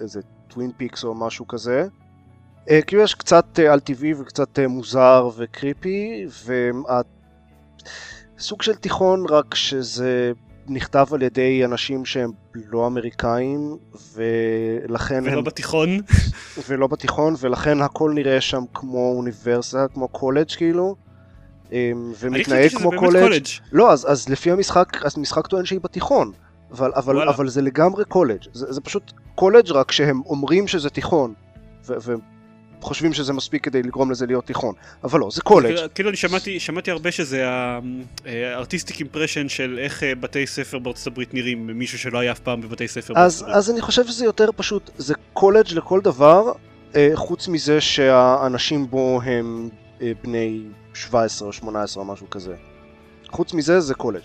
איזה 0.00 0.20
טווין 0.48 0.72
פיקס 0.76 1.04
או 1.04 1.14
משהו 1.14 1.48
כזה. 1.48 1.86
כאילו 2.86 3.02
יש 3.02 3.14
קצת 3.14 3.58
על 3.58 3.80
טבעי 3.80 4.14
וקצת 4.14 4.58
מוזר 4.68 5.30
וקריפי, 5.36 6.26
וסוג 8.38 8.62
של 8.62 8.74
תיכון 8.74 9.24
רק 9.28 9.54
שזה 9.54 10.32
נכתב 10.70 11.06
על 11.12 11.22
ידי 11.22 11.64
אנשים 11.64 12.04
שהם 12.04 12.30
לא 12.54 12.86
אמריקאים, 12.86 13.76
ולכן... 14.14 15.24
ולא 15.24 15.38
הם... 15.38 15.44
בתיכון. 15.44 15.88
ולא 16.68 16.86
בתיכון, 16.86 17.34
ולכן 17.40 17.82
הכל 17.82 18.12
נראה 18.14 18.40
שם 18.40 18.62
כמו 18.74 19.12
אוניברסיטה, 19.16 19.86
כמו 19.94 20.08
קולג' 20.08 20.50
כאילו. 20.56 20.96
ומתנהג 22.18 22.70
כמו 22.70 22.90
קולג'. 22.98 23.46
לא, 23.72 23.92
אז, 23.92 24.06
אז 24.10 24.28
לפי 24.28 24.50
המשחק, 24.50 25.04
אז 25.04 25.18
המשחק 25.18 25.46
טוען 25.46 25.64
שהיא 25.64 25.80
בתיכון. 25.80 26.32
אבל, 26.72 26.92
אבל, 26.96 27.28
אבל 27.28 27.48
זה 27.48 27.62
לגמרי 27.62 28.04
קולג'. 28.04 28.42
זה, 28.52 28.72
זה 28.72 28.80
פשוט 28.80 29.12
קולג' 29.34 29.70
רק 29.70 29.92
שהם 29.92 30.22
אומרים 30.26 30.68
שזה 30.68 30.90
תיכון. 30.90 31.34
ו- 31.86 32.14
וחושבים 32.80 33.12
שזה 33.12 33.32
מספיק 33.32 33.64
כדי 33.64 33.82
לגרום 33.82 34.10
לזה 34.10 34.26
להיות 34.26 34.46
תיכון. 34.46 34.74
אבל 35.04 35.20
לא, 35.20 35.28
זה 35.32 35.42
קולג'. 35.42 35.76
כאילו 35.94 36.08
אני 36.08 36.16
שמעתי, 36.16 36.60
שמעתי 36.60 36.90
הרבה 36.90 37.12
שזה 37.12 37.44
ה 38.24 38.32
artistic 38.32 39.00
impression 39.00 39.48
של 39.48 39.78
איך 39.82 40.02
אה, 40.02 40.14
בתי 40.14 40.46
ספר 40.46 40.78
בארצות 40.78 41.06
הברית 41.06 41.34
נראים 41.34 41.66
מישהו 41.66 41.98
שלא 41.98 42.18
היה 42.18 42.32
אף 42.32 42.38
פעם 42.38 42.60
בבתי 42.60 42.88
ספר 42.88 43.14
אז, 43.16 43.44
אז 43.48 43.70
אני 43.70 43.80
חושב 43.80 44.06
שזה 44.06 44.24
יותר 44.24 44.50
פשוט, 44.56 44.90
זה 44.98 45.14
קולג' 45.32 45.72
לכל 45.74 46.00
דבר, 46.00 46.52
אה, 46.96 47.10
חוץ 47.14 47.48
מזה 47.48 47.80
שהאנשים 47.80 48.90
בו 48.90 49.20
הם 49.24 49.68
אה, 50.02 50.12
בני 50.22 50.62
17 50.94 51.48
או 51.48 51.52
18 51.52 52.02
או 52.02 52.08
משהו 52.08 52.30
כזה. 52.30 52.54
חוץ 53.30 53.54
מזה 53.54 53.80
זה 53.80 53.94
קולג'. 53.94 54.22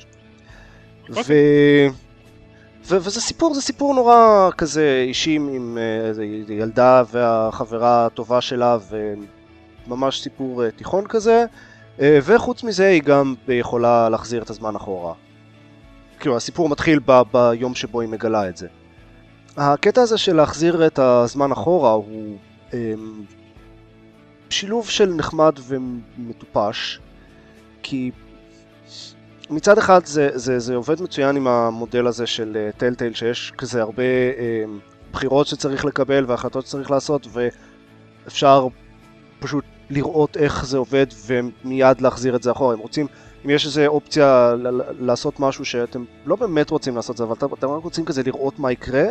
אוקיי. 1.10 1.22
ו... 1.28 1.34
וזה 2.86 3.22
סיפור, 3.22 3.54
זה 3.54 3.62
סיפור 3.62 3.94
נורא 3.94 4.50
כזה 4.58 5.04
אישי 5.08 5.36
עם 5.36 5.78
איזה 6.08 6.24
ילדה 6.50 7.04
והחברה 7.12 8.06
הטובה 8.06 8.42
שלה 8.42 8.78
וממש 9.88 10.22
סיפור 10.22 10.70
תיכון 10.70 11.08
כזה 11.08 11.46
וחוץ 12.00 12.64
מזה 12.64 12.88
היא 12.88 13.04
גם 13.04 13.36
יכולה 13.48 14.10
להחזיר 14.10 14.44
את 14.44 14.50
הזמן 14.50 14.76
אחורה. 14.76 15.14
כאילו 16.20 16.38
הסיפור 16.38 16.70
מתחיל 16.70 17.00
ב- 17.06 17.22
ביום 17.32 17.76
שבו 17.76 18.02
היא 18.02 18.10
מגלה 18.10 18.50
את 18.50 18.58
זה. 18.58 18.68
הקטע 19.58 20.02
הזה 20.02 20.18
של 20.18 20.36
להחזיר 20.36 20.88
את 20.88 21.00
הזמן 21.00 21.52
אחורה 21.52 21.92
הוא 21.92 22.38
אמ, 22.74 22.78
שילוב 24.50 24.90
של 24.90 25.14
נחמד 25.14 25.54
ומטופש 25.68 27.00
כי 27.84 28.12
מצד 29.54 29.78
אחד 29.78 30.06
זה, 30.06 30.30
זה, 30.34 30.60
זה 30.60 30.76
עובד 30.76 31.02
מצוין 31.02 31.36
עם 31.36 31.48
המודל 31.48 32.08
הזה 32.08 32.28
של 32.28 32.70
טלטייל 32.78 33.14
uh, 33.14 33.16
שיש 33.16 33.54
כזה 33.58 33.82
הרבה 33.82 34.04
uh, 34.04 34.70
בחירות 35.12 35.48
שצריך 35.48 35.86
לקבל 35.86 36.26
והחלטות 36.28 36.66
שצריך 36.66 36.92
לעשות 36.92 37.28
ואפשר 38.26 38.68
פשוט 39.40 39.64
לראות 39.90 40.38
איך 40.38 40.66
זה 40.66 40.78
עובד 40.78 41.06
ומיד 41.26 42.02
להחזיר 42.02 42.36
את 42.36 42.44
זה 42.44 42.52
אחורה. 42.52 42.76
אם 42.76 42.80
רוצים, 42.80 43.08
אם 43.46 43.50
יש 43.50 43.66
איזו 43.66 43.86
אופציה 43.86 44.54
לעשות 45.00 45.40
משהו 45.40 45.66
שאתם 45.66 46.04
לא 46.26 46.36
באמת 46.36 46.70
רוצים 46.70 46.96
לעשות 46.96 47.14
את 47.14 47.18
זה 47.18 47.24
אבל 47.24 47.36
אתם 47.60 47.68
רק 47.68 47.84
רוצים 47.84 48.06
כזה 48.06 48.24
לראות 48.24 48.60
מה 48.60 48.72
יקרה 48.72 49.06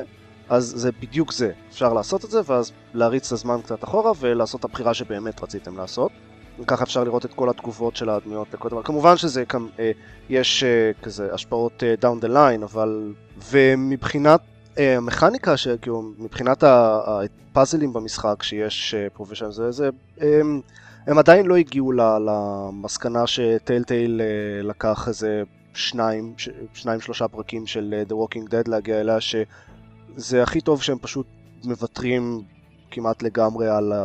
אז 0.48 0.72
זה 0.76 0.90
בדיוק 1.00 1.32
זה. 1.32 1.52
אפשר 1.70 1.92
לעשות 1.92 2.24
את 2.24 2.30
זה 2.30 2.40
ואז 2.46 2.72
להריץ 2.94 3.26
את 3.26 3.32
הזמן 3.32 3.60
קצת 3.62 3.84
אחורה 3.84 4.12
ולעשות 4.20 4.60
את 4.60 4.64
הבחירה 4.64 4.94
שבאמת 4.94 5.42
רציתם 5.42 5.76
לעשות. 5.76 6.12
וככה 6.60 6.84
אפשר 6.84 7.04
לראות 7.04 7.24
את 7.24 7.34
כל 7.34 7.48
התגובות 7.48 7.96
של 7.96 8.08
הדמויות 8.08 8.54
לכל 8.54 8.68
דבר. 8.68 8.82
כמובן 8.82 9.16
שזה 9.16 9.44
כאן, 9.44 9.66
אה, 9.78 9.90
יש 10.28 10.64
אה, 10.64 10.90
כזה 11.02 11.34
השפעות 11.34 11.82
אה, 11.82 11.94
down 12.02 12.24
the 12.24 12.28
line, 12.28 12.64
אבל... 12.64 13.12
ומבחינת 13.50 14.40
אה, 14.78 14.96
המכניקה, 14.96 15.54
כאילו, 15.82 16.02
מבחינת 16.18 16.64
הפאזלים 16.66 17.92
במשחק 17.92 18.42
שיש 18.42 18.94
אה, 18.94 19.06
פה 19.12 19.26
ושם, 19.28 19.50
זה, 19.50 19.70
זה, 19.70 19.88
הם, 20.20 20.60
הם 21.06 21.18
עדיין 21.18 21.46
לא 21.46 21.56
הגיעו 21.56 21.92
למסקנה 21.92 23.26
שטיילטייל 23.26 24.20
אה, 24.20 24.62
לקח 24.62 25.08
איזה 25.08 25.42
שניים, 25.74 26.34
ש, 26.36 26.48
שניים 26.74 27.00
שלושה 27.00 27.28
פרקים 27.28 27.66
של 27.66 27.94
אה, 27.96 28.02
The 28.08 28.12
Walking 28.12 28.48
Dead 28.50 28.70
להגיע 28.70 29.00
אליה, 29.00 29.18
שזה 29.20 30.42
הכי 30.42 30.60
טוב 30.60 30.82
שהם 30.82 30.98
פשוט 30.98 31.26
מוותרים 31.64 32.42
כמעט 32.90 33.22
לגמרי 33.22 33.68
על 33.68 33.92
ה... 33.92 33.98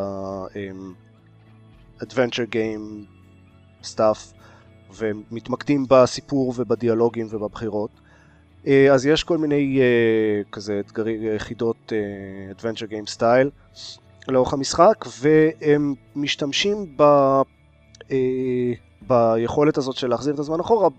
אה, 0.56 0.70
adventure 2.02 2.54
game 2.54 3.06
stuff 3.84 4.34
ומתמקדים 4.98 5.86
בסיפור 5.90 6.54
ובדיאלוגים 6.58 7.28
ובבחירות. 7.30 7.92
אה, 8.68 8.94
אז 8.94 9.06
יש 9.06 9.24
כל 9.24 9.38
מיני 9.38 9.80
uh, 9.80 10.50
כזה 10.52 10.80
אתגרי 10.80 11.36
יחידות 11.36 11.78
uh, 11.92 12.60
adventure 12.60 12.92
game 12.92 13.18
style 13.18 13.78
לאורך 14.28 14.54
המשחק 14.54 15.06
והם 15.20 15.94
משתמשים 16.16 16.98
ב, 16.98 17.04
ביכולת 19.02 19.78
הזאת 19.78 19.96
של 19.96 20.08
להחזיר 20.08 20.34
את 20.34 20.40
הזמן 20.40 20.60
אחורה 20.60 20.90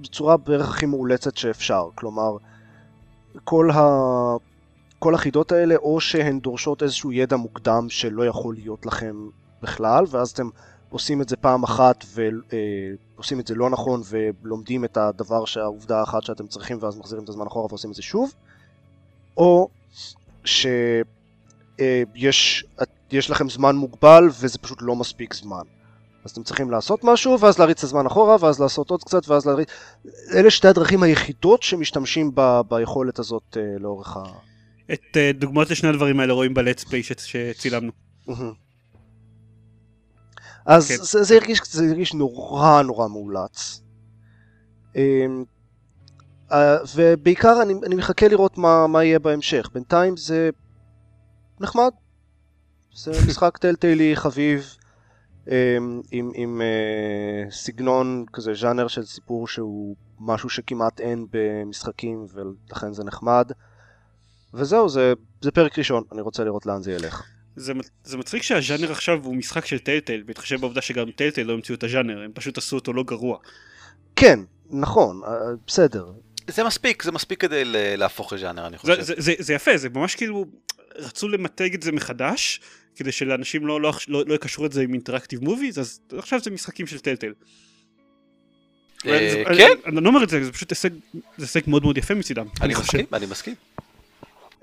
בצורה 0.00 0.36
בערך 0.36 0.68
הכי 0.68 0.86
מאולצת 0.86 1.36
שאפשר. 1.36 1.88
כלומר, 1.94 2.36
כל, 3.44 3.70
ה... 3.70 3.80
כל 4.98 5.14
החידות 5.14 5.52
האלה 5.52 5.76
או 5.76 6.00
שהן 6.00 6.40
דורשות 6.40 6.82
איזשהו 6.82 7.12
ידע 7.12 7.36
מוקדם 7.36 7.86
שלא 7.88 8.26
יכול 8.26 8.54
להיות 8.54 8.86
לכם 8.86 9.16
בכלל, 9.62 10.04
ואז 10.10 10.30
אתם 10.30 10.48
עושים 10.90 11.22
את 11.22 11.28
זה 11.28 11.36
פעם 11.36 11.62
אחת 11.62 12.04
ועושים 13.16 13.40
את 13.40 13.46
זה 13.46 13.54
לא 13.54 13.70
נכון 13.70 14.02
ולומדים 14.08 14.84
את 14.84 14.96
הדבר 14.96 15.44
שהעובדה 15.44 16.00
האחת 16.00 16.22
שאתם 16.22 16.46
צריכים 16.46 16.78
ואז 16.80 16.98
מחזירים 16.98 17.24
את 17.24 17.28
הזמן 17.28 17.46
אחורה 17.46 17.66
ועושים 17.66 17.90
את 17.90 17.94
זה 17.94 18.02
שוב, 18.02 18.34
או 19.36 19.68
שיש 20.44 21.04
יש 23.10 23.30
לכם 23.30 23.48
זמן 23.48 23.76
מוגבל 23.76 24.24
וזה 24.40 24.58
פשוט 24.58 24.78
לא 24.80 24.96
מספיק 24.96 25.34
זמן. 25.34 25.62
אז 26.24 26.30
אתם 26.30 26.42
צריכים 26.42 26.70
לעשות 26.70 27.04
משהו, 27.04 27.40
ואז 27.40 27.58
להריץ 27.58 27.78
את 27.78 27.84
הזמן 27.84 28.06
אחורה, 28.06 28.36
ואז 28.40 28.60
לעשות 28.60 28.90
עוד 28.90 29.04
קצת, 29.04 29.28
ואז 29.28 29.46
להריץ... 29.46 29.68
אלה 30.34 30.50
שתי 30.50 30.68
הדרכים 30.68 31.02
היחידות 31.02 31.62
שמשתמשים 31.62 32.30
ב... 32.34 32.60
ביכולת 32.68 33.18
הזאת 33.18 33.56
uh, 33.56 33.82
לאורך 33.82 34.16
ה... 34.16 34.22
את 34.92 35.00
uh, 35.12 35.38
דוגמאות 35.38 35.70
לשני 35.70 35.88
הדברים 35.88 36.20
האלה 36.20 36.32
רואים 36.32 36.54
בלטספליי 36.54 37.02
שצילמנו. 37.02 37.92
אז 40.66 40.88
כן. 40.88 40.96
זה, 40.96 41.22
זה, 41.22 41.34
הרגיש, 41.34 41.60
זה 41.70 41.84
הרגיש 41.84 42.14
נורא 42.14 42.82
נורא 42.82 43.08
מאולץ. 43.08 43.82
אמ, 44.96 45.44
אה, 46.52 46.76
ובעיקר 46.94 47.62
אני, 47.62 47.74
אני 47.86 47.94
מחכה 47.94 48.28
לראות 48.28 48.58
מה, 48.58 48.86
מה 48.86 49.04
יהיה 49.04 49.18
בהמשך. 49.18 49.70
בינתיים 49.74 50.16
זה 50.16 50.50
נחמד. 51.60 51.90
זה 52.94 53.10
משחק 53.28 53.58
טלטיילי 53.58 54.16
חביב 54.16 54.76
אמ, 55.48 56.00
עם, 56.10 56.30
עם 56.34 56.60
uh, 56.60 57.54
סגנון 57.54 58.24
כזה 58.32 58.54
ז'אנר 58.54 58.88
של 58.88 59.04
סיפור 59.04 59.48
שהוא 59.48 59.96
משהו 60.20 60.48
שכמעט 60.48 61.00
אין 61.00 61.26
במשחקים 61.30 62.26
ולכן 62.32 62.92
זה 62.92 63.04
נחמד. 63.04 63.52
וזהו, 64.54 64.88
זה, 64.88 65.12
זה 65.40 65.50
פרק 65.50 65.78
ראשון, 65.78 66.02
אני 66.12 66.20
רוצה 66.20 66.44
לראות 66.44 66.66
לאן 66.66 66.82
זה 66.82 66.92
ילך. 66.92 67.22
זה, 67.56 67.72
זה 68.04 68.16
מצחיק 68.16 68.42
שהז'אנר 68.42 68.92
עכשיו 68.92 69.24
הוא 69.24 69.36
משחק 69.36 69.66
של 69.66 69.78
טלטל, 69.78 70.22
בהתחשב 70.26 70.60
בעובדה 70.60 70.80
שגם 70.80 71.10
טלטל 71.10 71.42
לא 71.42 71.52
המציאו 71.52 71.76
את 71.76 71.84
הז'אנר, 71.84 72.22
הם 72.22 72.30
פשוט 72.34 72.58
עשו 72.58 72.76
אותו 72.76 72.92
לא 72.92 73.02
גרוע. 73.02 73.38
כן, 74.16 74.40
נכון, 74.70 75.20
אה, 75.24 75.30
בסדר. 75.66 76.12
זה 76.48 76.64
מספיק, 76.64 77.02
זה 77.02 77.12
מספיק 77.12 77.40
כדי 77.40 77.62
להפוך 77.96 78.32
לז'אנר, 78.32 78.66
אני 78.66 78.78
חושב. 78.78 78.94
זה, 78.94 79.02
זה, 79.02 79.14
זה, 79.18 79.34
זה 79.38 79.54
יפה, 79.54 79.76
זה 79.76 79.88
ממש 79.88 80.14
כאילו, 80.14 80.46
רצו 80.96 81.28
למתג 81.28 81.74
את 81.74 81.82
זה 81.82 81.92
מחדש, 81.92 82.60
כדי 82.96 83.12
שלאנשים 83.12 83.66
לא, 83.66 83.80
לא, 83.80 83.92
לא, 84.08 84.22
לא 84.26 84.34
יקשרו 84.34 84.66
את 84.66 84.72
זה 84.72 84.82
עם 84.82 84.94
אינטראקטיב 84.94 85.44
מוביז, 85.44 85.78
אז 85.78 86.00
עכשיו 86.18 86.40
זה 86.40 86.50
משחקים 86.50 86.86
של 86.86 86.98
טלטל. 86.98 87.32
אה, 89.06 89.42
כן. 89.56 89.70
אני 89.86 90.04
לא 90.04 90.08
אומר 90.08 90.24
את 90.24 90.28
זה, 90.28 90.44
זה 90.44 90.52
פשוט 90.52 90.72
הישג, 91.38 91.60
מאוד 91.66 91.82
מאוד 91.82 91.98
יפה 91.98 92.14
מצידם. 92.14 92.46
אני 92.60 92.74
מסכים, 92.74 93.06
אני 93.12 93.26
מסכים. 93.26 93.54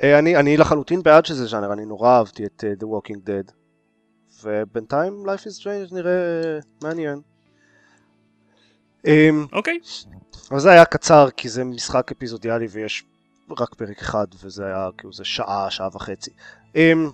אה, 0.04 0.20
אני, 0.20 0.36
אני 0.36 0.58
לחלוטין 0.58 1.04
בעד 1.04 1.26
שזה 1.26 1.46
ז'אנר, 1.46 1.74
אני 1.74 1.86
נורא 1.86 2.18
אהבתי 2.18 2.46
את 2.46 2.64
uh, 2.64 2.84
The 2.84 2.86
Walking 2.86 3.20
Dead. 3.28 3.52
ובינתיים 4.44 5.26
Life 5.26 5.42
is 5.42 5.62
Strange 5.62 5.96
נראה 5.96 6.60
מעניין. 6.84 7.22
אמ, 9.08 9.46
אוקיי. 9.52 9.80
אבל 10.52 10.60
זה 10.60 10.72
היה 10.72 10.86
קצר 10.86 11.30
כי 11.38 11.50
זה 11.50 11.64
משחק 11.64 12.12
אפיזודיאלי 12.12 12.68
ויש 12.72 13.04
רק 13.60 13.76
פרק 13.76 14.02
אחד 14.02 14.28
וזה 14.44 14.66
היה 14.66 14.90
כאילו 14.98 15.14
זה 15.14 15.26
שעה, 15.26 15.72
שעה 15.72 15.88
וחצי. 15.94 16.32
אמ, 16.76 17.10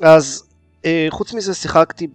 אז 0.00 0.44
אה, 0.84 1.06
חוץ 1.10 1.34
מזה 1.34 1.54
שיחקתי 1.54 2.08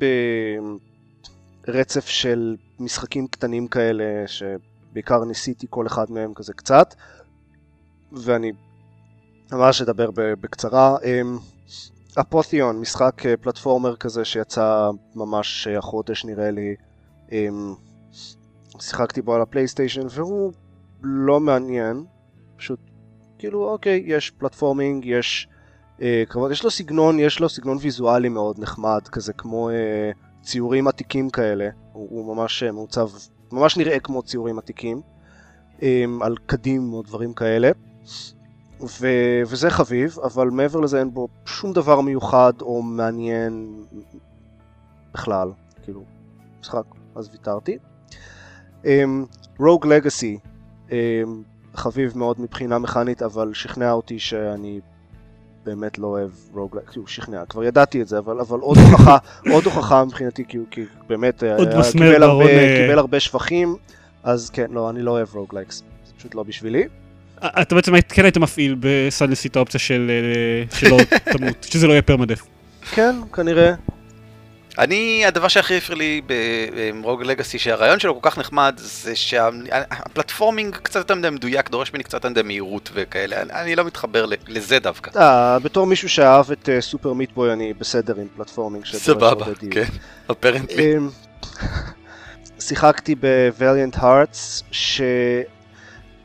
ברצף 1.68 2.08
של 2.08 2.56
משחקים 2.80 3.28
קטנים 3.28 3.68
כאלה 3.68 4.24
שבעיקר 4.28 5.26
ניסיתי 5.26 5.68
כל 5.70 5.88
אחד 5.88 6.12
מהם 6.12 6.34
כזה 6.34 6.54
קצת 6.54 6.96
ואני 8.12 8.52
ממש 9.52 9.82
אדבר 9.82 10.10
בקצרה. 10.16 10.98
אמ, 11.04 11.38
אפותיון, 12.20 12.80
משחק 12.80 13.26
אה, 13.26 13.38
פלטפורמר 13.38 13.96
כזה 13.96 14.26
שיצא 14.26 14.90
ממש 15.16 15.68
אה, 15.68 15.78
החודש 15.78 16.26
נראה 16.26 16.52
לי. 16.52 16.76
אמ, 17.32 17.74
שיחקתי 18.80 19.22
בו 19.22 19.36
על 19.36 19.42
הפלייסטיישן 19.42 20.08
והוא 20.10 20.54
לא 21.02 21.40
מעניין, 21.40 22.04
פשוט 22.58 22.80
כאילו 23.40 23.70
אוקיי, 23.70 24.04
יש 24.06 24.30
פלטפורמינג, 24.30 25.06
יש 25.06 25.48
אה, 26.02 26.24
קרבות, 26.30 26.52
יש 26.52 26.64
לו 26.64 26.72
סגנון, 26.72 27.20
יש 27.20 27.40
לו 27.40 27.50
סגנון 27.50 27.78
ויזואלי 27.82 28.30
מאוד 28.30 28.60
נחמד, 28.60 29.08
כזה 29.12 29.34
כמו 29.34 29.70
אה, 29.70 30.12
ציורים 30.42 30.88
עתיקים 30.88 31.30
כאלה, 31.30 31.70
הוא, 31.94 32.08
הוא 32.10 32.36
ממש 32.36 32.64
אה, 32.64 32.72
מעוצב, 32.72 33.10
ממש 33.52 33.78
נראה 33.78 34.00
כמו 34.00 34.24
ציורים 34.24 34.58
עתיקים, 34.60 35.02
אה, 35.84 36.06
על 36.22 36.36
קדים 36.46 36.94
או 36.94 37.02
דברים 37.02 37.34
כאלה. 37.34 37.72
ו... 38.82 39.08
וזה 39.48 39.70
חביב, 39.70 40.18
אבל 40.24 40.50
מעבר 40.50 40.80
לזה 40.80 41.00
אין 41.00 41.14
בו 41.14 41.28
שום 41.46 41.74
דבר 41.74 42.02
מיוחד 42.02 42.54
או 42.62 42.82
מעניין 42.82 43.84
בכלל, 45.14 45.52
כאילו, 45.84 46.04
משחק, 46.62 46.84
אז 47.16 47.30
ויתרתי. 47.32 47.78
רוג 49.60 49.86
um, 49.86 49.90
לגאסי, 49.90 50.38
um, 50.90 50.92
חביב 51.76 52.18
מאוד 52.18 52.42
מבחינה 52.42 52.80
מכנית, 52.80 53.22
אבל 53.22 53.54
שכנע 53.54 53.92
אותי 53.92 54.20
שאני 54.20 54.80
באמת 55.64 56.00
לא 56.00 56.08
אוהב 56.08 56.32
רוג 56.54 56.76
לגאסי, 56.76 56.92
כאילו 56.92 57.08
שכנע, 57.08 57.46
כבר 57.46 57.64
ידעתי 57.64 58.02
את 58.02 58.08
זה, 58.08 58.18
אבל, 58.18 58.40
אבל 58.40 58.60
עוד 58.60 58.78
הוכחה, 58.78 59.18
עוד 59.54 59.66
הוכחה 59.66 60.06
מבחינתי, 60.06 60.46
כי, 60.48 60.58
כי 60.72 60.86
באמת 61.08 61.44
היה, 61.44 61.56
מסמר 61.80 62.14
קיבל, 62.14 62.24
הרבה, 62.24 62.46
קיבל 62.82 63.00
הרבה 63.00 63.20
שבחים, 63.20 63.76
אז 64.24 64.50
כן, 64.50 64.72
לא, 64.72 64.90
אני 64.90 65.02
לא 65.02 65.12
אוהב 65.12 65.36
רוג 65.36 65.56
לגאסי, 65.56 65.84
זה 66.06 66.14
פשוט 66.18 66.36
לא 66.36 66.44
בשבילי. 66.44 66.88
אתה 67.46 67.76
בעצם 67.76 67.94
כן 68.10 68.24
היית 68.24 68.38
מפעיל 68.38 68.76
בסלנסי 68.80 69.48
את 69.48 69.56
האופציה 69.56 69.80
של 69.80 70.12
אה, 70.12 70.78
שלא 70.78 70.98
תמות, 71.38 71.68
שזה 71.72 71.88
לא 71.88 71.92
יהיה 71.92 72.02
פרמדף. 72.02 72.42
כן, 72.92 73.16
כנראה. 73.36 73.74
אני, 74.80 75.26
הדבר 75.26 75.48
שהכי 75.48 75.78
הפריע 75.78 75.98
לי 75.98 76.22
ברוג 77.02 77.24
לגאסי, 77.24 77.60
שהרעיון 77.60 78.00
שלו 78.00 78.22
כל 78.22 78.30
כך 78.30 78.38
נחמד, 78.38 78.76
זה 78.84 79.16
שהפלטפורמינג 79.16 80.76
קצת 80.76 80.96
יותר 81.00 81.16
מדי 81.16 81.30
מדויק, 81.30 81.70
דורש 81.70 81.94
ממני 81.94 82.04
קצת 82.04 82.14
יותר 82.14 82.30
מדי 82.30 82.42
מהירות 82.42 82.90
וכאלה, 82.94 83.42
אני- 83.42 83.54
אני 83.54 83.76
לא 83.76 83.84
מתחבר 83.84 84.26
ל- 84.26 84.34
לזה 84.48 84.80
דווקא. 84.80 85.20
אה, 85.20 85.60
בתור 85.60 85.88
מישהו 85.88 86.10
שאהב 86.10 86.52
את 86.52 86.70
אה, 86.70 86.82
סופר 86.82 87.14
מיטבוי 87.14 87.54
אני 87.54 87.74
בסדר 87.74 88.16
עם 88.18 88.28
פלטפורמינג 88.38 88.86
סבבה. 88.86 89.46
כן, 89.72 89.84
אפרנטלי. 90.32 90.98
אמ, 90.98 91.10
שיחקתי 92.60 93.16
ב-Valiant 93.20 93.98
Hearts, 93.98 94.64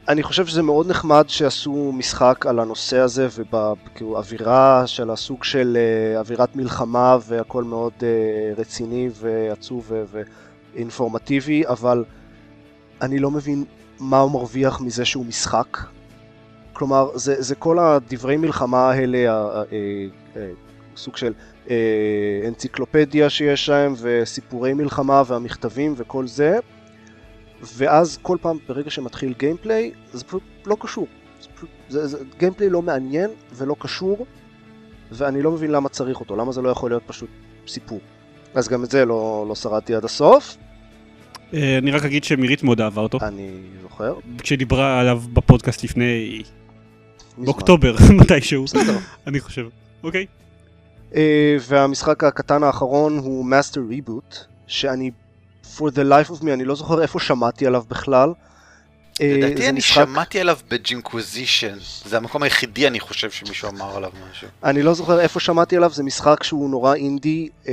שאני 0.07 0.23
חושב 0.23 0.47
שזה 0.47 0.63
מאוד 0.63 0.91
נחמד 0.91 1.25
שעשו 1.29 1.93
משחק 1.93 2.47
על 2.47 2.59
הנושא 2.59 2.99
הזה 2.99 3.29
ובאווירה 3.35 4.19
אווירה 4.19 4.87
של 4.87 5.11
הסוג 5.11 5.45
של 5.45 5.77
אה, 5.81 6.21
אווירת 6.21 6.57
מלחמה 6.57 7.17
והכל 7.27 7.65
מאוד 7.65 7.93
אה, 8.03 8.09
רציני 8.57 9.09
ועצוב 9.15 9.93
ואינפורמטיבי, 10.75 11.67
אבל 11.67 12.05
אני 13.03 13.19
לא 13.19 13.31
מבין 13.31 13.65
מה 14.01 14.19
הוא 14.21 14.31
מרוויח 14.31 14.81
מזה 14.81 15.05
שהוא 15.05 15.27
משחק. 15.27 15.79
כלומר, 16.73 17.11
זה, 17.15 17.43
זה 17.43 17.55
כל 17.55 17.79
הדברי 17.79 18.37
מלחמה 18.37 18.91
האלה, 18.91 19.49
אה, 19.73 20.51
סוג 20.97 21.17
של 21.17 21.33
אנציקלופדיה 22.49 23.31
שיש 23.31 23.69
להם 23.69 23.95
וסיפורי 23.99 24.75
מלחמה 24.75 25.23
והמכתבים 25.27 25.95
וכל 25.97 26.27
זה 26.27 26.59
ואז 27.63 28.19
כל 28.23 28.37
פעם 28.41 28.59
ברגע 28.69 28.91
שמתחיל 28.91 29.35
גיימפליי 29.39 29.93
זה 30.13 30.25
פשוט 30.25 30.43
לא 30.67 30.77
קשור. 30.81 31.07
זה 31.41 31.49
פשוט, 31.57 31.69
זה, 31.89 32.07
זה 32.07 32.19
גיימפליי 32.39 32.71
לא 32.71 32.83
מעניין 32.83 33.31
ולא 33.55 33.77
קשור 33.79 34.27
ואני 35.13 35.43
לא 35.43 35.53
מבין 35.53 35.71
למה 35.71 35.89
צריך 35.89 36.21
אותו 36.21 36.37
למה 36.37 36.53
זה 36.53 36.63
לא 36.63 36.69
יכול 36.69 36.91
להיות 36.91 37.03
פשוט 37.07 37.31
סיפור. 37.67 38.01
אז 38.55 38.69
גם 38.69 38.85
את 38.85 38.91
זה 38.91 39.05
לא, 39.05 39.45
לא 39.49 39.55
שרדתי 39.55 39.95
עד 39.95 40.05
הסוף. 40.05 40.57
אה, 41.55 41.79
אני 41.79 41.91
רק 41.91 42.05
אגיד 42.05 42.25
שמירית 42.25 42.63
מאוד 42.63 42.81
אהבה 42.81 43.03
אותו, 43.03 43.19
אני 43.23 43.51
זוכר. 43.83 44.15
כשדיברה 44.39 45.01
עליו 45.01 45.23
בפודקאסט 45.33 45.85
לפני 45.85 46.43
מזמן. 47.33 47.45
באוקטובר 47.45 47.95
מתישהו, 48.21 48.65
בסדר. 48.65 48.99
אני 49.27 49.41
חושב. 49.41 49.67
אוקיי. 50.03 50.27
אה, 51.15 51.57
והמשחק 51.69 52.25
הקטן 52.25 52.63
האחרון 52.63 53.19
הוא 53.19 53.45
Master 53.45 53.81
Reboot 53.89 54.37
שאני 54.67 55.11
for 55.77 55.91
the 55.91 56.05
life 56.05 56.31
of 56.31 56.43
me 56.43 56.51
אני 56.53 56.65
לא 56.65 56.75
זוכר 56.75 57.03
איפה 57.03 57.21
שמעתי 57.21 57.67
עליו 57.67 57.83
בכלל. 57.89 58.33
אה, 59.21 59.35
לדעתי 59.39 59.69
אני 59.69 59.79
משחק- 59.79 59.95
שמעתי 60.05 60.41
עליו 60.41 60.59
בג'ינקוויזישן, 60.71 61.77
זה 62.05 62.17
המקום 62.17 62.43
היחידי 62.43 62.87
אני 62.87 63.01
חושב 63.01 63.31
שמישהו 63.31 63.69
אמר 63.69 63.97
עליו 63.97 64.11
משהו. 64.31 64.49
אני 64.65 64.83
לא 64.83 64.95
זוכר 64.95 65.21
איפה 65.21 65.41
שמעתי 65.41 65.77
עליו, 65.77 65.91
זה 65.93 66.03
משחק 66.03 66.43
שהוא 66.43 66.71
נורא 66.71 66.95
אינדי, 66.95 67.49
אה, 67.69 67.73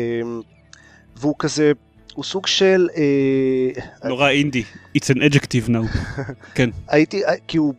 והוא 1.16 1.36
כזה, 1.40 1.72
הוא 2.14 2.24
סוג 2.26 2.48
של, 2.48 2.88
אה, 2.98 4.10
נורא 4.10 4.30
אינדי. 4.30 4.64
It's 4.98 5.16
an 5.16 5.18
adjective 5.18 5.70
now. 5.70 5.98
כן. 6.56 6.70
הייתי, 6.88 7.22
כי 7.48 7.58
הוא, 7.58 7.74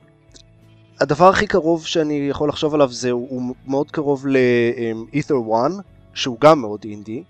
הדבר 1.01 1.29
הכי 1.29 1.47
קרוב 1.47 1.87
שאני 1.87 2.27
יכול 2.31 2.49
לחשוב 2.49 2.75
עליו 2.75 2.93
זה, 2.93 3.11
הוא, 3.11 3.55
מאוד 3.67 3.91
קרוב 3.91 4.27
ל-Ether 4.27 5.49
One, 5.51 5.83
שהוא 6.15 6.37
גם 6.41 6.61
מאוד 6.61 6.81
אינדי, 6.85 7.23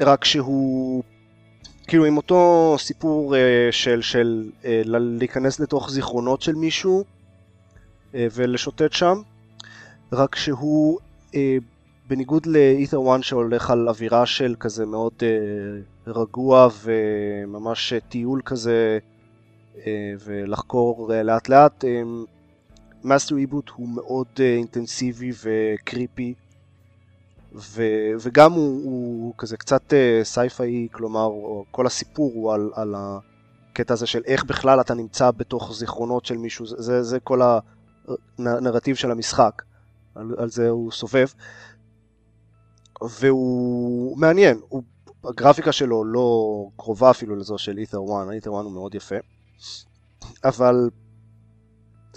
רק 0.00 0.24
שהוא, 0.24 1.02
כאילו 1.86 2.04
עם 2.04 2.16
אותו 2.16 2.74
סיפור 2.78 3.36
אה, 3.36 3.68
של, 3.70 4.02
של 4.02 4.50
אה, 4.64 4.82
להיכנס 4.84 5.60
לתוך 5.60 5.90
זיכרונות 5.90 6.42
של 6.42 6.54
מישהו 6.54 7.04
אה, 8.14 8.26
ולשוטט 8.32 8.92
שם, 8.92 9.22
רק 10.12 10.36
שהוא 10.36 10.98
בניגוד 12.08 12.46
ל-Ether 12.46 13.18
One 13.18 13.22
שהולך 13.22 13.70
על 13.70 13.88
אווירה 13.88 14.26
של 14.26 14.54
כזה 14.60 14.86
מאוד 14.86 15.22
רגוע 16.06 16.68
וממש 16.82 17.92
טיול 18.08 18.40
כזה 18.44 18.98
ולחקור 20.24 21.10
לאט 21.24 21.48
לאט, 21.48 21.84
Master 23.04 23.34
Reboot 23.34 23.70
הוא 23.74 23.88
מאוד 23.88 24.26
אינטנסיבי 24.40 25.30
ו 25.42 25.55
creepy 25.55 26.34
ו, 27.54 27.82
וגם 28.20 28.52
הוא, 28.52 28.84
הוא 28.84 29.34
כזה 29.38 29.56
קצת 29.56 29.92
אה, 29.92 30.20
sci-fi, 30.22 30.88
כלומר 30.92 31.28
כל 31.70 31.86
הסיפור 31.86 32.32
הוא 32.34 32.52
על, 32.52 32.70
על 32.74 32.94
הקטע 32.96 33.94
הזה 33.94 34.06
של 34.06 34.22
איך 34.26 34.44
בכלל 34.44 34.80
אתה 34.80 34.94
נמצא 34.94 35.30
בתוך 35.30 35.72
זיכרונות 35.74 36.24
של 36.26 36.36
מישהו, 36.36 36.66
זה, 36.66 37.02
זה 37.02 37.20
כל 37.20 37.40
הנרטיב 38.38 38.96
של 38.96 39.10
המשחק, 39.10 39.62
על, 40.14 40.34
על 40.38 40.50
זה 40.50 40.68
הוא 40.68 40.92
סובב. 40.92 41.26
והוא 43.02 44.18
מעניין, 44.18 44.60
הוא, 44.68 44.82
הגרפיקה 45.24 45.72
שלו 45.72 46.04
לא 46.04 46.68
קרובה 46.76 47.10
אפילו 47.10 47.36
לזו 47.36 47.58
של 47.58 47.78
אית'ר 47.78 47.98
1, 48.22 48.30
אית'ר 48.32 48.50
1 48.50 48.64
הוא 48.64 48.72
מאוד 48.72 48.94
יפה. 48.94 49.16
אבל 50.44 50.90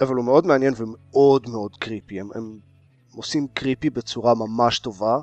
אבל 0.00 0.16
הוא 0.16 0.24
מאוד 0.24 0.46
מעניין 0.46 0.74
ומאוד 0.76 1.48
מאוד 1.48 1.76
קריפי, 1.76 2.20
הם, 2.20 2.28
הם 2.34 2.58
עושים 3.16 3.46
קריפי 3.54 3.90
בצורה 3.90 4.34
ממש 4.34 4.78
טובה 4.78 5.18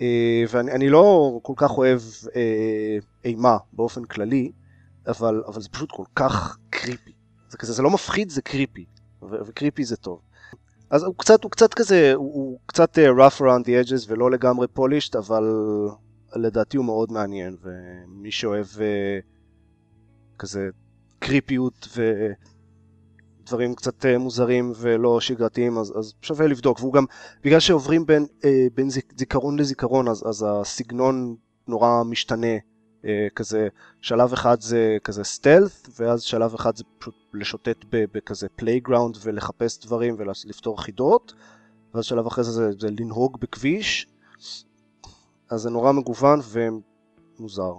אה, 0.00 0.44
ואני 0.50 0.72
אני 0.72 0.88
לא 0.90 1.38
כל 1.42 1.52
כך 1.56 1.78
אוהב 1.78 2.00
אה, 2.36 2.98
אימה 3.24 3.56
באופן 3.72 4.04
כללי, 4.04 4.52
אבל, 5.08 5.42
אבל 5.46 5.60
זה 5.60 5.68
פשוט 5.68 5.90
כל 5.92 6.04
כך 6.14 6.58
קריפי. 6.70 7.12
זה 7.48 7.58
כזה, 7.58 7.72
זה 7.72 7.82
לא 7.82 7.90
מפחיד, 7.90 8.30
זה 8.30 8.42
קריפי, 8.42 8.84
וקריפי 9.22 9.84
זה 9.84 9.96
טוב. 9.96 10.20
אז 10.90 11.02
הוא 11.02 11.14
קצת, 11.18 11.44
הוא 11.44 11.50
קצת 11.50 11.74
כזה, 11.74 12.12
הוא, 12.14 12.34
הוא 12.34 12.58
קצת 12.66 12.98
אה, 12.98 13.10
rough 13.10 13.40
around 13.40 13.64
the 13.64 13.88
edges 13.88 14.04
ולא 14.08 14.30
לגמרי 14.30 14.66
polished, 14.78 15.18
אבל 15.18 15.44
לדעתי 16.36 16.76
הוא 16.76 16.86
מאוד 16.86 17.12
מעניין, 17.12 17.56
ומי 17.62 18.30
שאוהב 18.30 18.66
כזה 20.38 20.68
קריפיות 21.18 21.88
ו... 21.96 22.02
דברים 23.46 23.74
קצת 23.74 24.06
אה, 24.06 24.18
מוזרים 24.18 24.72
ולא 24.76 25.20
שגרתיים 25.20 25.78
אז, 25.78 25.98
אז 25.98 26.12
שווה 26.22 26.46
לבדוק 26.46 26.80
והוא 26.80 26.92
גם 26.92 27.04
בגלל 27.44 27.60
שעוברים 27.60 28.06
בין, 28.06 28.26
אה, 28.44 28.66
בין 28.74 28.88
זיכרון 29.16 29.58
לזיכרון 29.58 30.08
אז, 30.08 30.24
אז 30.28 30.46
הסגנון 30.48 31.36
נורא 31.68 32.02
משתנה 32.04 32.56
אה, 33.04 33.26
כזה 33.34 33.68
שלב 34.00 34.32
אחד 34.32 34.60
זה 34.60 34.96
כזה 35.04 35.24
סטלת' 35.24 35.88
ואז 35.98 36.22
שלב 36.22 36.54
אחד 36.54 36.76
זה 36.76 36.84
פשוט 36.98 37.14
לשוטט 37.34 37.84
ב- 37.90 38.04
בכזה 38.12 38.48
playground 38.56 39.16
ולחפש 39.22 39.78
דברים 39.78 40.16
ולפתור 40.18 40.82
חידות 40.82 41.32
ואז 41.94 42.04
שלב 42.04 42.26
אחרי 42.26 42.44
זה 42.44 42.50
זה, 42.50 42.70
זה 42.78 42.88
לנהוג 42.90 43.40
בכביש 43.40 44.06
אז 45.50 45.60
זה 45.60 45.70
נורא 45.70 45.92
מגוון 45.92 46.40
ומוזר. 47.38 47.72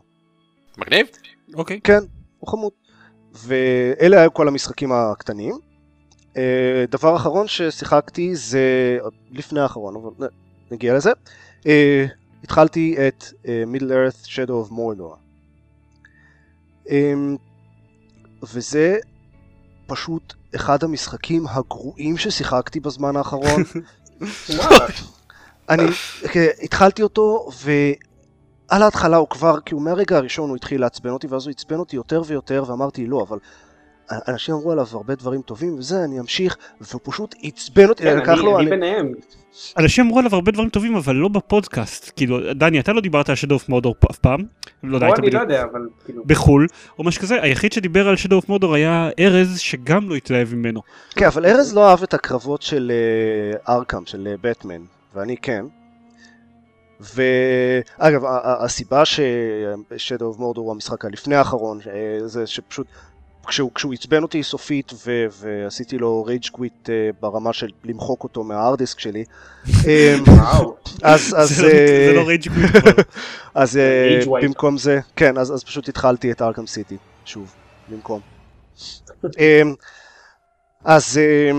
מגניב? 0.77 1.07
אוקיי. 1.53 1.81
כן, 1.81 1.99
הוא 2.39 2.49
חמוד. 2.49 2.71
ואלה 3.33 4.21
היו 4.21 4.33
כל 4.33 4.47
המשחקים 4.47 4.91
הקטנים. 4.91 5.59
אה, 6.37 6.85
דבר 6.89 7.15
אחרון 7.15 7.47
ששיחקתי 7.47 8.35
זה 8.35 8.97
לפני 9.31 9.59
האחרון, 9.59 9.95
אבל 9.95 10.27
נגיע 10.71 10.93
לזה. 10.93 11.11
אה, 11.67 12.05
התחלתי 12.43 12.95
את 13.07 13.23
אה, 13.47 13.63
Middle 13.73 13.81
Earth 13.81 14.27
Shadow 14.27 14.69
of 14.69 14.71
Mordor. 14.71 15.17
אמ, 16.89 17.37
וזה 18.43 18.97
פשוט 19.87 20.33
אחד 20.55 20.83
המשחקים 20.83 21.47
הגרועים 21.47 22.17
ששיחקתי 22.17 22.79
בזמן 22.79 23.15
האחרון. 23.15 23.63
אני 25.69 25.83
התחלתי 26.63 27.03
אותו 27.03 27.49
ועל 28.71 28.83
ההתחלה 28.83 29.17
הוא 29.17 29.27
כבר, 29.29 29.55
כאילו 29.65 29.79
מהרגע 29.81 30.17
הראשון 30.17 30.49
הוא 30.49 30.55
התחיל 30.55 30.81
לעצבן 30.81 31.09
אותי 31.09 31.27
ואז 31.27 31.45
הוא 31.47 31.51
עצבן 31.51 31.75
אותי 31.75 31.95
יותר 31.95 32.21
ויותר 32.27 32.63
ואמרתי 32.67 33.07
לא 33.07 33.25
אבל 33.29 33.37
אנשים 34.27 34.55
אמרו 34.55 34.71
עליו 34.71 34.85
הרבה 34.91 35.15
דברים 35.15 35.41
טובים 35.41 35.75
וזה 35.79 36.03
אני 36.03 36.19
אמשיך 36.19 36.57
והוא 36.81 37.01
פשוט 37.03 37.35
עצבן 37.43 37.89
אותי, 37.89 38.03
כן, 38.03 38.17
לקח 38.17 38.29
אני- 38.29 38.41
לו, 38.41 38.55
אני 38.59 38.61
אני- 38.61 38.69
ביניהם. 38.69 39.11
אנשים 39.77 40.05
אמרו 40.05 40.19
עליו 40.19 40.35
הרבה 40.35 40.51
דברים 40.51 40.69
טובים 40.69 40.95
אבל 40.95 41.15
לא 41.15 41.27
בפודקאסט 41.27 42.11
כאילו 42.15 42.53
דני 42.53 42.79
אתה 42.79 42.93
לא 42.93 43.01
דיברת 43.01 43.29
על 43.29 43.35
Shadow 43.35 43.55
of 43.55 43.69
Mordor 43.69 43.95
אף 44.11 44.17
פעם. 44.17 44.39
לא 44.83 44.97
יודע, 44.97 45.07
אני 45.17 45.29
לא 45.31 45.39
יודע, 45.39 45.63
אבל 45.71 45.81
כאילו... 46.05 46.23
בחול 46.25 46.67
או 46.99 47.03
משהו 47.03 47.21
כזה 47.21 47.41
היחיד 47.41 47.73
שדיבר 47.73 48.07
על 48.07 48.15
Shadow 48.15 48.35
of 48.35 48.49
Mordor 48.49 48.75
היה 48.75 49.09
ארז 49.19 49.59
שגם 49.59 50.09
לא 50.09 50.15
התלהב 50.15 50.53
ממנו. 50.55 50.81
כן 51.15 51.25
אבל 51.25 51.45
ארז 51.45 51.75
לא 51.75 51.89
אהב 51.89 52.03
את 52.03 52.13
הקרבות 52.13 52.61
של 52.61 52.91
אה, 53.67 53.73
ארקאם 53.75 54.05
של 54.05 54.35
בטמן 54.41 54.81
ואני 55.15 55.37
כן. 55.37 55.65
ואגב 56.99 58.21
הסיבה 58.43 59.05
ש-Shadow 59.05 60.35
of 60.35 60.39
Mordor 60.39 60.57
הוא 60.57 60.71
המשחק 60.71 61.05
הלפני 61.05 61.35
האחרון 61.35 61.79
אה, 61.87 62.27
זה 62.27 62.47
שפשוט 62.47 62.87
כשהוא, 63.47 63.71
כשהוא 63.75 63.93
עצבן 63.93 64.23
אותי 64.23 64.43
סופית 64.43 64.91
ו- 65.05 65.25
ועשיתי 65.39 65.97
לו 65.97 66.23
rage 66.23 66.47
quit 66.51 66.89
ברמה 67.19 67.53
של 67.53 67.67
למחוק 67.83 68.23
אותו 68.23 68.43
מה 68.43 68.55
hard 68.55 68.77
disk 68.77 68.99
שלי 68.99 69.23
אה. 69.87 70.15
אז 71.03 71.35
אז 71.37 71.49
זה 71.49 71.63
לא- 71.63 71.69
אה, 71.69 72.11
לא 72.15 72.27
rage 72.27 72.47
quit 72.49 72.71
כבר. 72.71 72.91
אז 73.61 73.77
אה. 73.77 74.19
במקום 74.41 74.77
זה 74.77 74.99
כן 75.15 75.37
אז 75.37 75.53
אז 75.53 75.63
פשוט 75.63 75.89
התחלתי 75.89 76.31
את 76.31 76.41
Arkham 76.41 76.67
City 76.67 76.97
שוב 77.25 77.53
במקום. 77.89 78.19
אה, 79.39 79.61
אז 80.85 81.17
אה, 81.17 81.51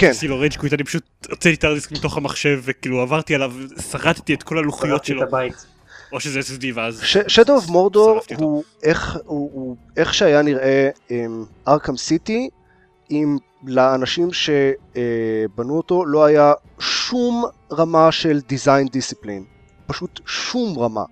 כן 0.00 0.10
עשיתי 0.10 0.28
לו 0.28 0.38
rage 0.38 0.56
quit 0.56 0.72
אני 0.72 0.84
פשוט 0.84 1.04
הוצאתי 1.30 1.54
את 1.54 1.64
ה 1.64 1.67
hard 1.67 1.80
disk 1.80 1.92
מתוך 1.92 2.16
המחשב 2.16 2.60
וכאילו 2.62 3.00
עברתי 3.00 3.34
עליו 3.34 3.52
שרדתי 3.90 4.34
את 4.34 4.42
כל 4.42 4.58
הלוחיות 4.58 5.04
שלו 5.04 5.22
את 5.22 5.28
הבית. 5.28 5.66
או 6.12 6.20
שזה 6.20 6.40
SSD 6.40 6.64
ואז 6.74 7.02
Shadow 7.28 7.54
of 7.54 7.68
Mordor. 7.68 8.20
הוא 8.36 8.64
איך, 8.82 9.16
הוא, 9.24 9.50
הוא 9.52 9.76
איך 9.96 10.14
שהיה 10.14 10.42
נראה 10.42 10.88
Arkham 11.68 11.96
City 11.96 12.48
אם 13.10 13.36
לאנשים 13.66 14.28
שבנו 14.32 15.76
אותו 15.76 16.04
לא 16.04 16.24
היה 16.24 16.52
שום 16.78 17.44
רמה 17.72 18.12
של 18.12 18.40
design 18.48 18.86
discipline 18.88 19.44
פשוט 19.86 20.20
שום 20.26 20.78
רמה 20.78 21.04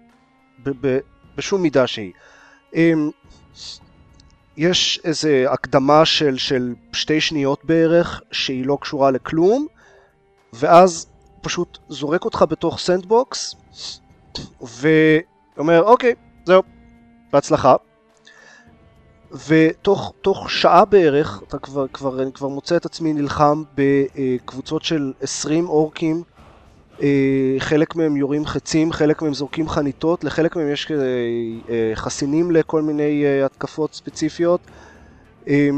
בשום 1.37 1.63
מידה 1.63 1.87
שהיא. 1.87 2.13
יש 4.59 5.01
איזה 5.05 5.47
הקדמה 5.49 6.05
של, 6.05 6.37
של 6.37 6.75
שתי 6.93 7.21
שניות 7.21 7.65
בערך 7.65 8.23
שהיא 8.33 8.67
לא 8.67 8.79
קשורה 8.81 9.11
לכלום 9.11 9.67
ואז 10.53 11.07
פשוט 11.41 11.79
זורק 11.89 12.25
אותך 12.25 12.45
בתוך 12.49 12.79
sandbox 12.79 13.55
ואומר 14.61 15.83
אוקיי 15.83 16.15
זהו 16.45 16.63
בהצלחה. 17.33 17.75
ותוך 19.49 20.13
תוך 20.23 20.51
שעה 20.51 20.85
בערך 20.85 21.43
אתה 21.49 21.59
כבר, 21.59 21.89
כבר, 21.89 22.23
אני 22.23 22.33
כבר 22.33 22.49
מוצא 22.49 22.77
את 22.77 22.87
עצמי 22.87 23.13
נלחם 23.13 23.63
בקבוצות 23.75 24.85
של 24.85 25.13
20 25.21 25.69
אורקים 25.69 26.23
חלק 27.59 27.97
מהם 27.97 28.17
יורים 28.17 28.47
חצים, 28.47 28.93
חלק 28.93 29.23
מהם 29.23 29.35
זורקים 29.35 29.69
חניתות, 29.69 30.25
לחלק 30.25 30.57
מהם 30.57 30.73
יש 30.73 30.87
כזה, 30.87 31.27
אה, 31.71 31.93
חסינים 31.95 32.51
לכל 32.51 32.83
מיני 32.83 33.25
אה, 33.25 33.45
התקפות 33.45 33.95
ספציפיות. 33.95 34.61
אה, 35.49 35.69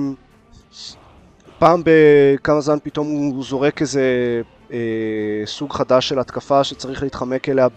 פעם 1.58 1.82
בכמה 1.84 2.60
זמן 2.60 2.78
פתאום 2.82 3.06
הוא 3.06 3.44
זורק 3.44 3.80
איזה 3.80 4.02
אה, 4.72 5.42
סוג 5.44 5.72
חדש 5.72 6.08
של 6.08 6.18
התקפה 6.18 6.64
שצריך 6.64 7.02
להתחמק 7.02 7.48
אליה 7.48 7.68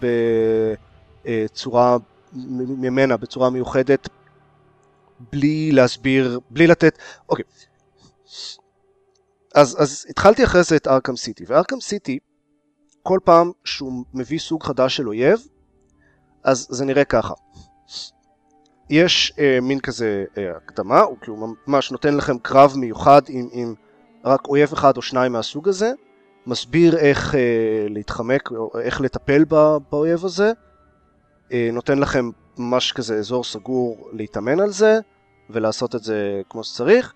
בצורה 1.24 1.96
ממנה, 2.32 3.16
בצורה 3.16 3.50
מיוחדת, 3.50 4.08
בלי 5.32 5.72
להסביר, 5.72 6.40
בלי 6.50 6.66
לתת, 6.66 6.98
אוקיי. 7.28 7.44
אז, 9.54 9.76
אז 9.78 10.06
התחלתי 10.08 10.44
אחרי 10.44 10.62
זה 10.62 10.76
את 10.76 10.86
ארקם 10.86 11.16
סיטי, 11.16 11.44
וארקם 11.46 11.80
סיטי, 11.80 12.18
כל 13.06 13.18
פעם 13.24 13.50
שהוא 13.64 14.04
מביא 14.14 14.38
סוג 14.38 14.62
חדש 14.62 14.96
של 14.96 15.08
אויב, 15.08 15.46
אז 16.44 16.66
זה 16.70 16.84
נראה 16.84 17.04
ככה. 17.04 17.34
יש 18.90 19.32
אה, 19.38 19.58
מין 19.62 19.80
כזה 19.80 20.24
אה, 20.38 20.56
הקדמה, 20.56 21.00
הוא 21.00 21.16
כאילו 21.20 21.54
ממש 21.66 21.92
נותן 21.92 22.16
לכם 22.16 22.38
קרב 22.38 22.74
מיוחד 22.76 23.22
עם, 23.28 23.48
עם 23.52 23.74
רק 24.24 24.48
אויב 24.48 24.72
אחד 24.72 24.96
או 24.96 25.02
שניים 25.02 25.32
מהסוג 25.32 25.68
הזה, 25.68 25.92
מסביר 26.46 26.96
איך 26.96 27.34
אה, 27.34 27.40
להתחמק, 27.88 28.50
איך 28.80 29.00
לטפל 29.00 29.44
בא, 29.44 29.78
באויב 29.92 30.24
הזה, 30.24 30.52
אה, 31.52 31.70
נותן 31.72 31.98
לכם 31.98 32.30
ממש 32.58 32.92
כזה 32.92 33.16
אזור 33.16 33.44
סגור 33.44 34.08
להתאמן 34.12 34.60
על 34.60 34.70
זה, 34.70 34.98
ולעשות 35.50 35.94
את 35.94 36.04
זה 36.04 36.42
כמו 36.50 36.64
שצריך, 36.64 37.12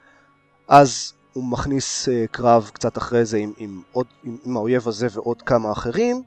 אז 0.69 1.13
הוא 1.39 1.45
מכניס 1.45 2.09
אה, 2.09 2.25
קרב 2.31 2.71
קצת 2.75 2.99
אחרי 2.99 3.25
זה 3.25 3.39
עם, 3.39 3.53
עם, 3.59 3.83
עוד, 3.93 4.07
עם, 4.25 4.37
עם 4.45 4.57
האויב 4.57 4.89
הזה 4.89 5.07
ועוד 5.13 5.43
כמה 5.43 5.73
אחרים, 5.73 6.23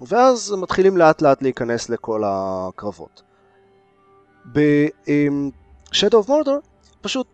ואז 0.00 0.54
מתחילים 0.58 0.96
לאט 0.96 1.22
לאט 1.22 1.42
להיכנס 1.42 1.88
לכל 1.88 2.22
הקרבות. 2.26 3.22
ב-Shadow 4.52 6.24
of 6.24 6.28
Mordor 6.28 6.60
פשוט 7.00 7.26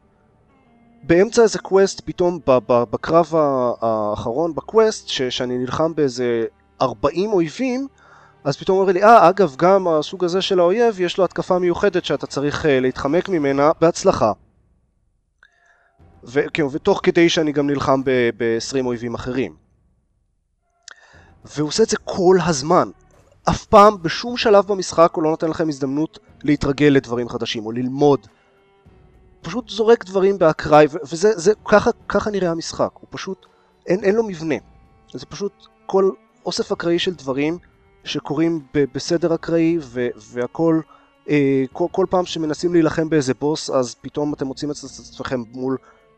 באמצע 1.02 1.42
איזה 1.42 1.58
quest 1.58 2.00
פתאום 2.04 2.38
בקרב 2.68 3.32
האחרון 3.80 4.54
ב 4.54 4.63
quest 4.63 5.08
שאני 5.08 5.58
נלחם 5.58 5.94
באיזה 5.94 6.44
40 6.82 7.32
אויבים 7.32 7.86
אז 8.44 8.56
פתאום 8.56 8.78
אומר 8.78 8.92
לי 8.92 9.04
אה 9.04 9.28
אגב 9.28 9.54
גם 9.58 9.88
הסוג 9.88 10.24
הזה 10.24 10.42
של 10.42 10.60
האויב 10.60 11.00
יש 11.00 11.18
לו 11.18 11.24
התקפה 11.24 11.58
מיוחדת 11.58 12.04
שאתה 12.04 12.26
צריך 12.26 12.64
uh, 12.64 12.68
להתחמק 12.68 13.28
ממנה 13.28 13.70
בהצלחה 13.80 14.32
ו- 16.26 16.44
כן, 16.54 16.62
ותוך 16.70 17.00
כדי 17.02 17.28
שאני 17.28 17.52
גם 17.52 17.66
נלחם 17.66 18.00
ב-20 18.04 18.84
אויבים 18.84 19.14
אחרים. 19.14 19.54
והוא 21.44 21.68
עושה 21.68 21.82
את 21.82 21.88
זה 21.88 21.96
כל 22.04 22.36
הזמן. 22.46 22.88
אף 23.48 23.64
פעם 23.64 24.02
בשום 24.02 24.36
שלב 24.36 24.66
במשחק 24.66 25.10
הוא 25.14 25.22
לא 25.24 25.30
נותן 25.30 25.50
לכם 25.50 25.68
הזדמנות 25.68 26.18
להתרגל 26.42 26.86
לדברים 26.86 27.28
חדשים 27.28 27.66
או 27.66 27.72
ללמוד. 27.72 28.26
פשוט 29.42 29.68
זורק 29.68 30.04
דברים 30.04 30.38
באקראי, 30.38 30.86
ו- 30.90 30.98
וזה, 31.12 31.32
זה, 31.36 31.52
ככה, 31.64 31.90
ככה 32.08 32.30
נראה 32.30 32.50
המשחק, 32.50 32.90
הוא 32.94 33.08
פשוט, 33.10 33.46
אין, 33.86 34.04
אין 34.04 34.14
לו 34.14 34.22
מבנה. 34.22 34.54
זה 35.12 35.26
פשוט 35.26 35.66
כל 35.86 36.10
אוסף 36.46 36.72
אקראי 36.72 36.98
של 36.98 37.14
דברים 37.14 37.58
שקורים 38.04 38.60
ב- 38.74 38.84
בסדר 38.94 39.34
אקראי, 39.34 39.78
ו- 39.80 40.08
והכל, 40.16 40.80
אה, 41.28 41.64
כל, 41.72 41.86
כל 41.90 42.06
פעם 42.10 42.26
שמנסים 42.26 42.72
להילחם 42.72 43.08
באיזה 43.08 43.34
בוס, 43.34 43.70
אז 43.70 43.94
פתאום 43.94 44.34
אתם 44.34 44.46
מוצאים 44.46 44.70
את 44.70 44.76
עצמכם 44.84 45.42
מול 45.52 45.76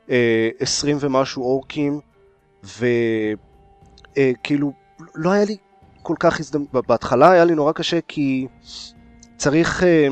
20 0.08 0.96
ומשהו 1.00 1.42
אורקים, 1.42 2.00
וכאילו, 4.16 4.72
לא 5.14 5.30
היה 5.30 5.44
לי 5.44 5.56
כל 6.02 6.14
כך 6.20 6.40
הזדמנות, 6.40 6.68
בהתחלה 6.72 7.30
היה 7.30 7.44
לי 7.44 7.54
נורא 7.54 7.72
קשה 7.72 7.98
כי 8.08 8.46
צריך... 9.36 9.82
אה, 9.82 10.08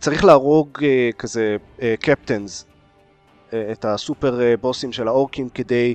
צריך 0.00 0.24
להרוג 0.24 0.78
כזה 1.18 1.56
captains, 2.00 2.66
את 3.48 3.84
הסופר 3.84 4.54
בוסים 4.60 4.92
של 4.92 5.08
האורקים 5.08 5.48
כדי 5.48 5.94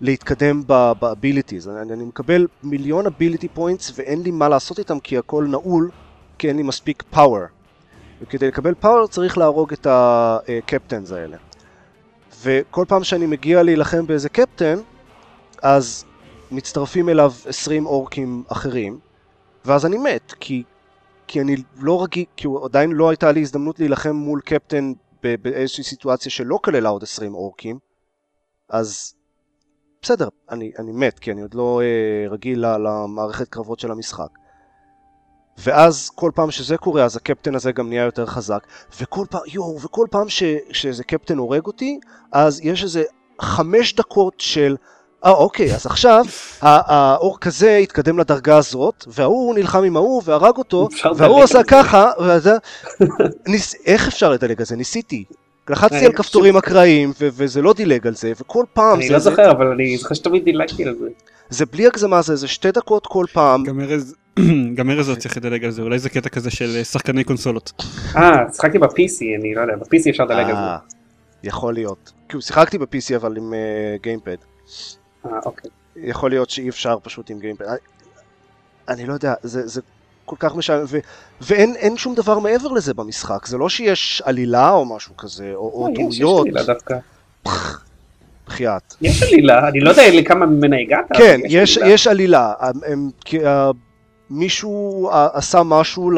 להתקדם 0.00 0.62
ב 1.00 1.06
abilities. 1.06 1.68
אני, 1.68 1.92
אני 1.92 2.04
מקבל 2.04 2.46
מיליון 2.62 3.06
ability 3.06 3.48
points 3.48 3.92
ואין 3.96 4.22
לי 4.22 4.30
מה 4.30 4.48
לעשות 4.48 4.78
איתם 4.78 5.00
כי 5.00 5.18
הכל 5.18 5.46
נעול, 5.48 5.90
כי 6.38 6.48
אין 6.48 6.56
לי 6.56 6.62
מספיק 6.62 7.02
power. 7.10 7.44
וכדי 8.20 8.48
לקבל 8.48 8.74
power 8.74 9.06
צריך 9.06 9.38
להרוג 9.38 9.72
את 9.72 9.86
ה 9.90 10.04
captains 10.04 11.12
האלה. 11.12 11.36
וכל 12.42 12.84
פעם 12.88 13.04
שאני 13.04 13.26
מגיע 13.26 13.62
להילחם 13.62 14.06
באיזה 14.06 14.28
captain, 14.28 14.78
אז 15.62 16.04
מצטרפים 16.50 17.08
אליו 17.08 17.32
20 17.46 17.86
אורקים 17.86 18.44
אחרים, 18.48 18.98
ואז 19.64 19.86
אני 19.86 19.98
מת, 19.98 20.32
כי 20.40 20.62
כי 21.26 21.40
אני 21.40 21.56
לא 21.80 22.02
רגיל, 22.02 22.24
כי 22.36 22.48
עדיין 22.64 22.92
לא 22.92 23.10
הייתה 23.10 23.32
לי 23.32 23.40
הזדמנות 23.40 23.78
להילחם 23.78 24.16
מול 24.16 24.40
קפטן 24.40 24.92
באיזושהי 25.22 25.84
סיטואציה 25.84 26.30
שלא 26.30 26.58
כללה 26.64 26.88
עוד 26.88 27.02
20 27.02 27.34
אורקים, 27.34 27.78
אז 28.68 29.14
בסדר, 30.02 30.28
אני, 30.50 30.72
אני 30.78 30.92
מת, 30.92 31.18
כי 31.18 31.32
אני 31.32 31.42
עוד 31.42 31.54
לא 31.54 31.80
אה, 31.82 32.30
רגיל 32.30 32.64
למערכת 32.76 33.48
קרבות 33.48 33.80
של 33.80 33.90
המשחק. 33.90 34.28
ואז 35.60 36.10
כל 36.14 36.30
פעם 36.34 36.50
שזה 36.50 36.76
קורה, 36.76 37.04
אז 37.04 37.16
הקפטן 37.16 37.54
הזה 37.54 37.72
גם 37.72 37.88
נהיה 37.88 38.04
יותר 38.04 38.26
חזק, 38.26 38.60
וכל 39.00 39.24
פעם, 39.30 39.40
יואו, 39.52 39.80
וכל 39.80 40.06
פעם 40.10 40.28
ש, 40.28 40.42
שאיזה 40.72 41.04
קפטן 41.04 41.38
הורג 41.38 41.66
אותי, 41.66 42.00
אז 42.32 42.60
יש 42.64 42.82
איזה 42.82 43.02
חמש 43.40 43.94
דקות 43.94 44.34
של, 44.38 44.76
אה 45.24 45.30
אוקיי, 45.30 45.74
אז 45.74 45.86
עכשיו 45.86 46.24
ה- 46.62 46.94
האורק 46.94 47.46
הזה 47.46 47.76
התקדם 47.76 48.18
לדרגה 48.18 48.56
הזאת, 48.56 49.04
וההוא 49.06 49.54
נלחם 49.54 49.84
עם 49.84 49.96
ההוא 49.96 50.22
והרג 50.24 50.56
אותו, 50.56 50.88
וההוא 51.16 51.42
עשה 51.42 51.58
זה. 51.58 51.64
ככה, 51.64 52.10
ואתה, 52.20 52.54
ניס... 53.46 53.74
איך 53.86 54.08
אפשר 54.08 54.30
לדלג 54.30 54.60
על 54.60 54.66
זה? 54.66 54.76
ניסיתי. 54.76 55.24
לחצתי 55.70 56.06
על 56.06 56.12
כפתורים 56.12 56.56
אקראיים, 56.56 57.10
ו- 57.20 57.28
וזה 57.32 57.62
לא 57.62 57.72
דילג 57.72 58.06
על 58.06 58.14
זה, 58.14 58.32
וכל 58.40 58.64
פעם 58.72 58.98
אני 58.98 59.06
זה, 59.06 59.12
לא 59.12 59.18
זה, 59.18 59.30
זוכר, 59.30 59.50
אבל 59.50 59.66
אני 59.66 59.96
זוכר 59.96 60.14
שתמיד 60.14 60.44
דילגתי 60.44 60.84
על 60.84 60.96
זה. 61.00 61.08
זה 61.50 61.66
בלי 61.66 61.86
הגזמה, 61.86 62.22
זה 62.22 62.32
איזה 62.32 62.48
שתי 62.48 62.72
דקות 62.72 63.06
כל 63.06 63.24
פעם, 63.32 63.64
גם 63.64 63.80
ארז, 63.80 64.14
גם 64.76 64.90
ארז 64.90 65.08
עוד 65.08 65.18
צריך 65.18 65.36
לדלג 65.36 65.64
על 65.64 65.70
זה, 65.70 65.82
אולי 65.82 65.98
זה 65.98 66.10
קטע 66.10 66.28
כזה 66.28 66.50
של 66.50 66.76
אה, 66.76 66.84
שחקני 66.84 67.24
קונסולות. 67.24 67.72
אה, 68.16 68.38
שיחקתי 68.52 68.78
ב-PC, 68.78 69.22
אני 69.40 69.54
לא 69.54 69.60
יודע, 69.60 69.76
ב-PC 69.76 70.10
אפשר 70.10 70.24
לדלג 70.24 70.38
על 70.46 70.54
זה. 70.54 70.60
אה, 70.60 70.76
יכול 71.42 71.74
להיות. 71.74 72.12
כאילו 72.28 72.42
שיחקתי 72.42 72.78
ב-PC 72.78 73.16
אבל 73.16 73.36
עם 73.36 73.52
גיימפד. 74.02 74.36
אה, 75.26 75.30
אוקיי. 75.44 75.70
יכול 75.96 76.30
להיות 76.30 76.50
שאי 76.50 76.68
אפשר 76.68 76.96
פשוט 77.02 77.30
עם 77.30 77.38
גיימפד. 77.38 77.64
אני- 78.88 79.06
לא 79.06 79.12
יודע, 79.12 79.34
זה, 79.42 79.66
זה 79.66 79.80
כל 80.24 80.36
כך 80.38 80.56
משעמם, 80.56 80.84
ואין 81.40 81.74
אין 81.76 81.96
שום 81.96 82.14
דבר 82.14 82.38
מעבר 82.38 82.68
לזה 82.68 82.94
במשחק. 82.94 83.46
זה 83.46 83.58
לא 83.58 83.68
שיש 83.68 84.22
עלילה 84.24 84.70
או 84.70 84.96
משהו 84.96 85.16
כזה, 85.16 85.50
או, 85.54 85.60
או 85.60 85.86
אה, 85.86 85.92
יש, 85.92 85.98
יש 85.98 86.18
דמויות. 86.20 86.46
עלילה 86.46 86.62
דווקא. 86.62 86.96
בחייאת. 88.46 88.94
יש 89.00 89.22
עלילה, 89.22 89.68
אני 89.68 89.80
לא 89.80 89.90
יודע 89.90 90.02
לכמה 90.12 90.46
ממנה 90.46 90.76
הגעת. 90.78 91.04
כן. 91.16 91.40
יש 91.86 92.06
עלילה. 92.06 92.52
אה, 94.30 94.36
מישהו 94.36 95.08
אה, 95.10 95.28
עשה 95.32 95.62
משהו 95.62 96.10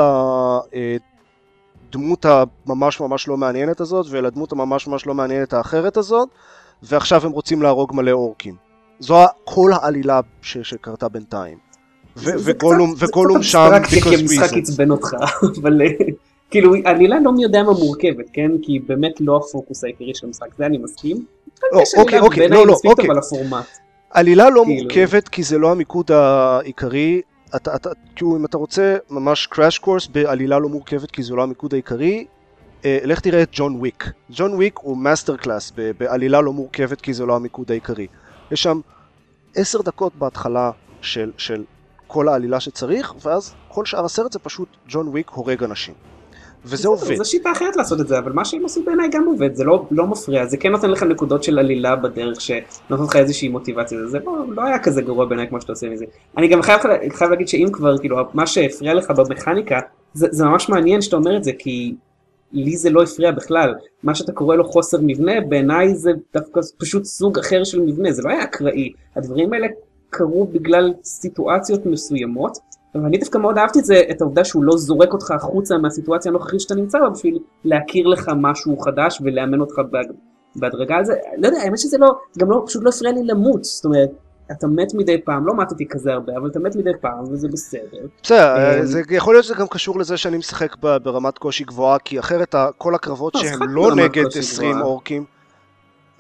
לדמות 1.93 2.27
הממש 2.67 3.01
ממש 3.01 3.29
לא 3.29 3.37
מעניינת 3.37 3.81
הזאת, 3.81 4.07
ולדמות 4.11 4.53
הממש 4.53 4.87
ממש 4.87 5.07
לא 5.07 5.15
מעניינת 5.15 5.53
האחרת 5.53 5.97
הזאת, 5.97 6.29
ועכשיו 6.83 7.27
הם 7.27 7.33
רוצים 7.33 7.63
להרוג 7.63 7.93
מלא 7.95 8.11
אורקים. 8.11 8.55
זו 9.01 9.17
כל 9.45 9.71
העלילה 9.73 10.21
ש, 10.43 10.59
שקרתה 10.59 11.09
בינתיים. 11.09 11.59
וגולום, 12.17 12.95
שם 13.43 13.69
קצת 13.83 13.97
אבסטרקציה, 13.97 14.03
כי 14.03 14.09
because 14.09 14.21
המשחק. 14.21 14.57
עצבן 14.57 14.91
אותך, 14.91 15.15
אבל 15.63 15.83
אה, 15.83 15.87
כאילו 16.51 16.75
עלילה 16.85 17.21
לא 17.21 17.33
מי 17.33 17.43
יודע 17.43 17.63
מה 17.63 17.73
מורכבת, 17.73 18.27
כן? 18.33 18.51
כי 18.63 18.73
היא 18.73 18.81
באמת 18.87 19.21
לא 19.21 19.37
הפוקוס 19.37 19.85
העיקרי 19.85 20.15
של 20.15 20.27
המשחק, 20.27 20.49
זה 20.59 20.67
אני 20.67 20.79
מסכים. 20.79 21.25
יש 21.83 21.95
אוקיי, 21.95 22.21
אוקיי, 22.21 22.49
לא, 22.49 22.67
לא, 22.67 22.77
אוקיי. 22.85 23.11
עלילה 24.11 24.51
לא 24.51 24.63
כאילו- 24.67 24.83
מורכבת 24.83 25.29
כי 25.29 25.43
זה 25.43 25.59
לא 25.59 25.71
המיקוד 25.71 26.11
העיקרי. 26.13 27.23
אתה, 27.57 27.77
אתה, 27.77 27.91
כאילו 28.17 28.37
אם 28.37 28.45
אתה 28.45 28.57
רוצה 28.57 28.97
ממש 29.11 29.47
crash 29.47 29.79
course 29.79 30.07
בעלילה 30.07 30.59
לא 30.59 30.69
מורכבת 30.69 31.11
כי 31.11 31.23
זה 31.23 31.35
לא 31.35 31.43
המיקוד 31.43 31.75
העיקרי, 31.75 32.27
אה, 32.85 32.99
לך 33.05 33.21
תראה 33.21 33.43
את 33.43 33.49
John 33.53 33.75
Wick. 33.77 34.11
John 34.31 34.55
Wick 34.55 34.79
הוא 34.79 34.97
master 34.97 35.37
class 35.37 35.73
בעלילה 35.99 36.41
לא 36.41 36.53
מורכבת 36.53 37.01
כי 37.01 37.15
זה 37.15 37.27
לא 37.27 37.37
המיקוד 37.37 37.71
העיקרי. 37.71 38.07
יש 38.51 38.63
שם 38.63 38.81
עשר 39.57 39.83
דקות 39.83 40.15
בהתחלה 40.17 40.71
של, 41.01 41.33
של 41.37 41.65
כל 42.07 42.29
העלילה 42.29 42.61
שצריך, 42.61 43.15
ואז 43.27 43.55
כל 43.69 43.85
שאר 43.85 44.05
הסרט 44.05 44.33
זה 44.33 44.39
פשוט 44.39 44.69
John 44.89 45.09
Wick 45.09 45.31
הורג 45.31 45.65
אנשים. 45.65 45.95
וזה 46.65 46.77
בסדר, 46.77 46.89
עובד. 46.89 47.17
זו 47.17 47.25
שיטה 47.25 47.53
אחרת 47.53 47.77
לעשות 47.77 48.01
את 48.01 48.09
זה, 48.09 48.19
אבל 48.19 48.33
מה 48.33 48.45
שהם 48.45 48.65
עשו 48.65 48.85
בעיניי 48.85 49.09
גם 49.13 49.25
עובד, 49.27 49.55
זה 49.55 49.65
לא, 49.65 49.87
לא 49.91 50.07
מפריע, 50.07 50.47
זה 50.47 50.57
כן 50.57 50.73
נותן 50.73 50.91
לך 50.91 51.03
נקודות 51.03 51.43
של 51.43 51.59
עלילה 51.59 51.97
בדרך 51.97 52.41
שנותן 52.41 53.05
לך 53.05 53.17
איזושהי 53.17 53.49
מוטיבציה, 53.49 54.07
זה 54.07 54.19
לא, 54.27 54.45
לא 54.49 54.65
היה 54.65 54.79
כזה 54.79 55.03
גרוע 55.03 55.25
בעיניי 55.25 55.49
כמו 55.49 55.61
שאתה 55.61 55.73
עושה 55.73 55.89
מזה. 55.89 56.05
אני 56.39 56.49
גם 56.49 56.63
חייב, 56.63 56.81
חייב 57.11 57.31
להגיד 57.31 57.49
שאם 57.49 57.69
כבר, 57.73 57.99
כאילו, 57.99 58.17
מה 58.35 58.47
שהפריע 58.47 58.95
לך 58.95 59.11
במכניקה, 59.11 59.81
זה, 60.15 60.27
זה 60.31 60.45
ממש 60.45 60.69
מעניין 60.69 61.03
שאתה 61.03 61.17
אומר 61.17 61.37
את 61.37 61.45
זה, 61.45 61.51
כי 61.59 61.95
לי 62.53 62.77
זה 62.77 62.91
לא 62.91 63.03
הפריע 63.03 63.31
בכלל. 63.31 63.75
מה 64.03 64.15
שאתה 64.15 64.33
קורא 64.33 64.57
לו 64.57 64.65
חוסר 64.65 64.99
מבנה, 65.03 65.41
בעיניי 65.41 65.95
זה 65.95 66.11
דווקא 66.35 66.61
פשוט 66.79 67.05
סוג 67.05 67.39
אחר 67.39 67.65
של 67.65 67.81
מבנה, 67.81 68.13
זה 68.13 68.23
לא 68.23 68.31
היה 68.31 68.45
אקראי. 68.45 68.93
הדברים 69.17 69.53
האלה 69.53 69.67
קרו 70.11 70.47
בגלל 70.47 70.93
סיטואציות 71.05 71.87
מסוימות, 71.87 72.59
ואני 72.95 73.19
דווקא 73.19 73.39
מאוד 73.39 73.59
אהבתי 73.59 73.79
את 73.79 73.85
זה, 73.85 74.03
את 74.11 74.21
העובדה 74.21 74.45
שהוא 74.45 74.65
לא 74.65 74.77
זורק 74.77 75.13
אותך 75.13 75.31
החוצה 75.31 75.79
מהסיטואציה 75.79 76.31
הנוכחית 76.31 76.61
שאתה 76.61 76.75
נמצא 76.75 76.99
בה 77.01 77.09
בשביל 77.11 77.39
להכיר 77.65 78.07
לך 78.07 78.31
משהו 78.37 78.79
חדש 78.79 79.21
ולאמן 79.25 79.61
אותך 79.61 79.75
בהד- 79.91 80.13
בהדרגה 80.57 80.97
על 80.97 81.05
זה. 81.05 81.15
לא 81.39 81.47
יודע, 81.47 81.59
האמת 81.61 81.79
שזה 81.79 81.99
לא, 81.99 82.09
גם 82.39 82.51
לא, 82.51 82.63
פשוט 82.67 82.83
לא 82.85 82.89
הפריע 82.89 83.13
לי 83.13 83.23
למות, 83.25 83.65
זאת 83.65 83.85
אומרת, 83.85 84.11
אתה 84.53 84.67
מת 84.67 84.95
מדי 84.95 85.21
פעם, 85.25 85.47
לא 85.47 85.55
מתתי 85.57 85.89
כזה 85.89 86.13
הרבה, 86.13 86.33
אבל 86.37 86.49
אתה 86.49 86.59
מת 86.59 86.77
מדי 86.77 86.91
פעם 87.01 87.25
וזה 87.33 87.49
בסדר. 87.49 87.99
בסדר, 88.23 88.57
אה, 88.57 88.87
זה 88.87 89.03
יכול 89.11 89.35
להיות 89.35 89.45
שזה 89.45 89.55
גם 89.55 89.67
קשור 89.67 89.99
לזה 89.99 90.17
שאני 90.17 90.37
משחק 90.39 90.77
ברמת 91.03 91.39
קושי 91.39 91.65
גבוהה, 91.65 91.99
כי 91.99 92.19
אחרת 92.21 92.55
כל 92.79 92.95
הקרבות 92.95 93.35
לא, 93.35 93.41
שהם 93.41 93.63
לא 93.69 93.95
נגד 93.97 94.25
קושי 94.25 94.39
20 94.39 94.71
גבוהה. 94.71 94.87
אורקים, 94.87 95.25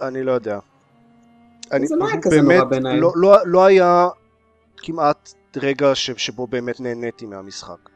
אני 0.03 0.23
לא 0.23 0.33
יודע. 0.33 0.59
זה 1.85 1.97
לא 1.97 2.07
היה 2.09 2.20
כזה 2.23 2.43
נורא 2.43 2.64
בעיניי. 2.64 3.01
לא- 3.01 3.12
לא- 3.16 3.37
לא 3.45 3.64
היה 3.64 4.09
כמעט 4.77 5.33
רגע 5.57 5.94
ש- 5.94 6.11
שבו 6.16 6.46
באמת 6.46 6.80
נהניתי 6.80 7.26
מהמשחק. 7.26 7.88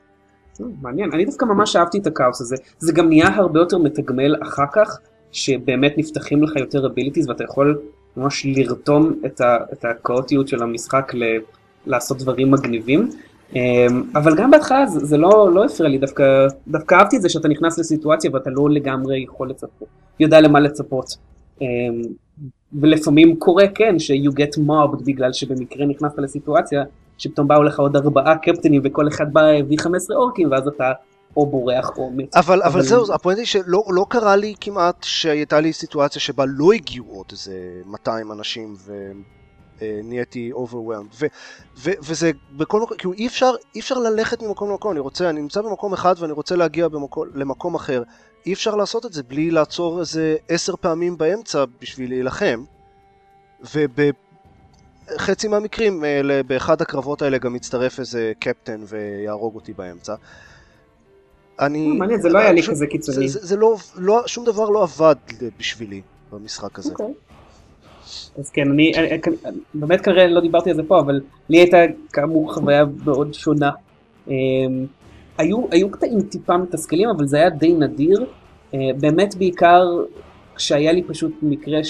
מעניין, 0.82 1.12
אני 1.12 1.24
דווקא 1.24 1.44
ממש 1.44 1.76
אהבתי 1.76 1.98
את 1.98 2.06
הכאוס 2.06 2.40
הזה, 2.40 2.56
זה 2.78 2.92
גם 2.92 3.08
נהיה 3.08 3.28
הרבה 3.28 3.60
יותר 3.60 3.78
מתגמל 3.78 4.36
אחר 4.42 4.64
כך, 4.72 4.98
שבאמת 5.32 5.94
נפתחים 5.98 6.42
לך 6.42 6.56
יותר 6.56 6.86
abilities 6.86 7.28
ואתה 7.28 7.44
יכול 7.44 7.78
ממש 8.16 8.46
לרתום 8.46 9.12
את, 9.26 9.40
ה, 9.40 9.56
את 9.72 9.84
הכאוטיות 9.84 10.48
של 10.48 10.62
המשחק 10.62 11.12
ל, 11.14 11.22
לעשות 11.86 12.18
דברים 12.18 12.50
מגניבים. 12.50 13.10
אמ, 13.54 13.60
אבל 14.14 14.36
גם 14.36 14.50
בהתחלה 14.50 14.86
זה, 14.86 15.06
זה 15.06 15.16
לא, 15.16 15.50
לא 15.54 15.64
הפריע 15.64 15.90
לי, 15.90 15.98
דווקא, 15.98 16.24
דווקא 16.68 16.94
אהבתי 16.94 17.16
את 17.16 17.22
זה 17.22 17.28
שאתה 17.28 17.48
נכנס 17.48 17.78
לסיטואציה 17.78 18.30
ואתה 18.34 18.50
לא 18.50 18.70
לגמרי 18.70 19.22
יכול 19.24 19.50
לצפות, 19.50 19.88
יודע 20.20 20.40
למה 20.40 20.60
לצפות. 20.60 21.06
אמ, 21.60 21.66
ולפעמים 22.80 23.36
קורה 23.36 23.64
כן 23.74 23.98
ש- 23.98 24.10
you 24.10 24.30
get 24.30 24.58
mobbed 24.58 25.04
בגלל 25.04 25.32
שבמקרה 25.32 25.86
נכנסת 25.86 26.18
לסיטואציה 26.18 26.84
שפתאום 27.18 27.48
באו 27.48 27.62
לך 27.62 27.78
עוד 27.80 27.96
ארבעה 27.96 28.38
קפטנים 28.38 28.82
וכל 28.84 29.08
אחד 29.08 29.32
בא 29.32 29.40
הביא 29.40 29.78
15 29.78 30.16
אורקים 30.16 30.50
ואז 30.50 30.68
אתה 30.68 30.92
או 31.36 31.46
בורח 31.46 31.90
או 31.98 32.10
מת. 32.10 32.36
אבל, 32.36 32.62
אבל 32.62 32.72
אבל- 32.72 32.82
זהו, 32.82 33.12
הפואנטה 33.14 33.40
היא 33.40 33.46
שלא 33.46 33.82
לא 33.88 34.06
קרה 34.08 34.36
לי 34.36 34.54
כמעט 34.60 35.02
שהייתה 35.02 35.60
לי 35.60 35.72
סיטואציה 35.72 36.20
שבה 36.20 36.44
לא 36.48 36.72
הגיעו 36.72 37.06
עוד 37.08 37.26
איזה 37.32 37.52
200 37.86 38.32
אנשים 38.32 38.76
ונהייתי 39.80 40.52
overwhelmed. 40.54 41.14
ו, 41.20 41.26
ו, 41.78 41.90
וזה 42.02 42.30
בכל 42.56 42.80
מקום, 42.80 42.96
כאילו 42.96 43.12
אי 43.12 43.26
אפשר, 43.26 43.50
אי 43.74 43.80
אפשר 43.80 43.98
ללכת 43.98 44.42
ממקום 44.42 44.70
למקום, 44.70 44.90
אני 44.92 45.00
רוצה, 45.00 45.30
אני 45.30 45.40
נמצא 45.40 45.62
במקום 45.62 45.92
אחד 45.92 46.14
ואני 46.18 46.32
רוצה 46.32 46.56
להגיע 46.56 46.88
במקום, 46.88 47.28
למקום 47.34 47.74
אחר. 47.74 48.02
אי 48.46 48.52
אפשר 48.52 48.74
לעשות 48.74 49.06
את 49.06 49.12
זה 49.12 49.22
בלי 49.22 49.50
לעצור 49.50 50.00
איזה 50.00 50.36
עשר 50.48 50.76
פעמים 50.76 51.18
באמצע 51.18 51.64
בשביל 51.80 52.10
להילחם. 52.10 52.64
ובחצי 55.12 55.48
מהמקרים, 55.48 56.04
אה, 56.04 56.40
באחד 56.46 56.82
הקרבות 56.82 57.22
האלה 57.22 57.38
גם 57.38 57.56
יצטרף 57.56 58.00
איזה 58.00 58.32
קפטן 58.38 58.80
ויהרוג 58.88 59.54
אותי 59.54 59.72
באמצע. 59.72 60.14
אני... 61.60 61.86
מעניין, 61.86 62.20
זה 62.20 62.28
לא 62.28 62.38
היה 62.38 62.52
לי 62.52 62.62
כזה 62.62 62.86
קיצוני. 62.86 63.28
זה, 63.28 63.40
זה, 63.40 63.46
זה 63.46 63.56
לא, 63.56 63.76
לא, 63.96 64.22
שום 64.26 64.44
דבר 64.44 64.70
לא 64.70 64.82
עבד 64.82 65.14
בשבילי 65.58 66.00
במשחק 66.32 66.78
הזה. 66.78 66.90
אוקיי. 66.90 67.06
אז 68.38 68.50
כן, 68.50 68.70
אני, 68.70 68.92
אני, 68.96 69.08
אני 69.44 69.56
באמת 69.74 70.00
כנראה 70.00 70.26
לא 70.26 70.40
דיברתי 70.40 70.70
על 70.70 70.76
זה 70.76 70.82
פה, 70.88 71.00
אבל 71.00 71.20
לי 71.48 71.58
הייתה 71.58 71.76
כאמור 72.12 72.54
חוויה 72.54 72.84
מאוד 73.04 73.34
שונה. 73.34 73.70
Um, 74.26 74.30
היו, 75.38 75.58
היו 75.70 75.90
קטעים 75.90 76.20
טיפה 76.20 76.56
מתסכלים, 76.56 77.08
אבל 77.08 77.26
זה 77.26 77.36
היה 77.36 77.50
די 77.50 77.72
נדיר. 77.72 78.26
באמת 78.72 79.34
בעיקר 79.34 79.84
כשהיה 80.56 80.92
לי 80.92 81.02
פשוט 81.02 81.32
מקרה 81.42 81.84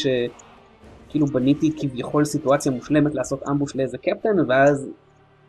שכאילו 1.17 1.27
בניתי 1.27 1.71
כביכול 1.81 2.25
סיטואציה 2.25 2.73
מושלמת 2.73 3.15
לעשות 3.15 3.43
אמבוש 3.51 3.77
לאיזה 3.77 3.99
קפטן, 3.99 4.37
ואז 4.49 4.89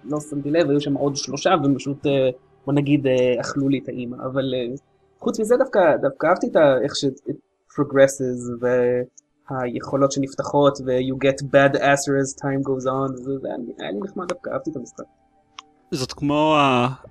לא 0.04 0.20
שמתי 0.30 0.52
לב, 0.52 0.70
היו 0.70 0.82
שם 0.82 0.94
עוד 0.94 1.16
שלושה, 1.16 1.50
והם 1.64 1.76
פשוט, 1.76 2.06
uh, 2.06 2.10
בוא 2.66 2.74
נגיד, 2.74 3.06
uh, 3.08 3.42
אכלו 3.42 3.70
לי 3.70 3.80
את 3.84 3.90
האימא. 3.90 4.16
אבל 4.26 4.44
uh, 4.76 4.80
חוץ 5.20 5.40
מזה 5.40 5.56
דווקא, 5.58 5.80
דווקא 6.02 6.28
אהבתי 6.28 6.48
את 6.48 6.56
ה- 6.56 6.78
איך 6.84 6.96
ש... 6.96 7.06
it 7.06 7.36
progresses, 7.74 8.62
ו... 8.62 8.68
היכולות 9.50 10.12
שנפתחות 10.12 10.78
ו- 10.86 11.00
you 11.00 11.28
get 11.28 11.44
bad 11.46 11.76
asser 11.80 12.14
as 12.24 12.42
time 12.42 12.62
goes 12.68 12.86
on, 12.88 13.14
וזה 13.14 13.32
זה 13.42 13.48
היה- 13.80 13.92
לי 13.92 14.00
נחמד 14.04 14.28
דווקא, 14.28 14.50
אהבתי 14.50 14.70
את 14.72 14.76
המשחק. 14.76 15.04
זאת 15.92 16.14
כמו 16.14 16.58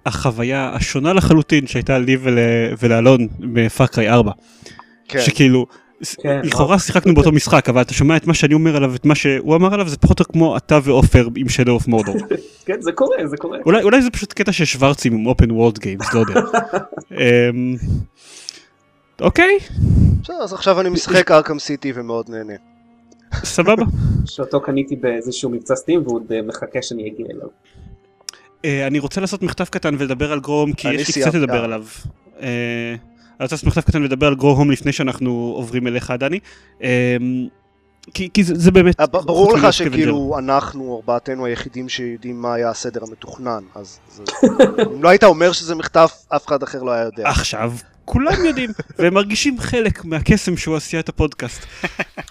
החוויה 0.06 0.70
השונה 0.74 1.12
לחלוטין 1.12 1.66
שהייתה 1.66 1.98
לי 1.98 2.16
ול, 2.22 2.38
ולאלון 2.82 3.28
ב 3.54 3.62
Far 3.62 3.85
Cry 3.85 4.08
4. 4.10 4.32
כן. 5.08 5.18
שכאילו, 5.20 5.66
לכאורה 6.44 6.78
שיחקנו 6.78 7.14
באותו 7.14 7.32
משחק 7.32 7.68
אבל 7.68 7.82
אתה 7.82 7.94
שומע 7.94 8.16
את 8.16 8.26
מה 8.26 8.34
שאני 8.34 8.54
אומר 8.54 8.76
עליו 8.76 8.92
ואת 8.92 9.04
מה 9.04 9.14
שהוא 9.14 9.56
אמר 9.56 9.74
עליו 9.74 9.88
זה 9.88 9.96
פחות 9.96 10.20
או 10.20 10.24
כמו 10.24 10.56
אתה 10.56 10.78
ועופר 10.82 11.28
עם 11.36 11.46
Shadow 11.46 11.70
of 11.70 11.86
Mordor. 11.86 12.16
כן, 12.66 12.80
זה 12.80 12.92
קורה, 12.92 13.16
זה 13.26 13.36
קורה. 13.36 13.58
אולי 13.66 13.82
אולי 13.82 14.02
זה 14.02 14.10
פשוט 14.10 14.32
קטע 14.32 14.52
של 14.52 14.64
שוורצים 14.64 15.12
עם 15.12 15.26
open 15.26 15.50
world 15.50 15.78
games 15.78 16.14
לא 16.14 16.20
יודע. 16.20 16.40
אמ, 17.20 17.76
אוקיי 19.20 19.58
בסדר, 20.22 20.36
אז 20.36 20.52
עכשיו 20.52 20.80
אני 20.80 20.88
משחק 20.88 21.30
Arkham 21.30 21.58
City 21.58 21.92
ומאוד 21.94 22.30
נהנה. 22.30 22.54
סבבה. 23.44 23.84
שאותו 24.32 24.60
קניתי 24.60 24.96
באיזשהו 24.96 25.50
מבצע 25.50 25.76
Steam 25.76 26.02
והוא 26.02 26.16
עוד 26.16 26.32
אה, 26.32 26.42
מחכה 26.42 26.82
שאני 26.82 27.08
אגיע 27.08 27.26
אליו. 27.30 27.48
אה, 28.64 28.86
אני 28.86 28.98
רוצה 28.98 29.20
לעשות 29.20 29.42
מכתב 29.42 29.64
קטן 29.64 29.94
ולדבר 29.98 30.32
על 30.32 30.40
גרום, 30.40 30.72
כי 30.72 30.88
יש 30.92 31.16
לי 31.16 31.22
קצת 31.22 31.34
לדבר 31.34 31.58
אה. 31.58 31.64
עליו. 31.64 31.84
אני 33.40 33.44
רוצה 33.44 33.54
לעשות 33.54 33.66
מכתב 33.66 33.80
קטן 33.80 34.02
ולדבר 34.02 34.26
על 34.26 34.34
גרו-הום 34.34 34.70
לפני 34.70 34.92
שאנחנו 34.92 35.30
עוברים 35.56 35.86
אליך, 35.86 36.10
דני. 36.18 36.38
אה, 36.82 37.16
כי 38.14 38.28
כי 38.34 38.44
זה 38.44 38.54
זה 38.56 38.70
באמת... 38.70 39.00
אה, 39.00 39.06
ברור 39.06 39.56
לך. 39.56 39.72
שכאילו 39.72 40.34
אנחנו 40.38 40.96
ארבעתנו 40.96 41.46
היחידים 41.46 41.88
שיודעים 41.88 42.42
מה 42.42 42.54
היה 42.54 42.70
הסדר 42.70 43.00
המתוכנן, 43.08 43.62
אז 43.74 43.98
זה- 44.10 44.22
אם 44.96 45.02
לא 45.02 45.08
היית 45.08 45.24
אומר 45.24 45.52
שזה 45.52 45.74
מחטף, 45.74 46.12
אף 46.28 46.46
אחד 46.46 46.62
אחר 46.62 46.82
לא 46.82 46.90
היה 46.90 47.02
יודע. 47.04 47.28
עכשיו 47.28 47.72
כולם 48.04 48.44
יודעים 48.44 48.70
והם 48.98 49.14
מרגישים 49.14 49.60
חלק 49.60 50.04
מהקסם 50.04 50.56
שהוא 50.56 50.76
עשייה 50.76 51.00
את 51.00 51.08
הפודקאסט. 51.08 51.66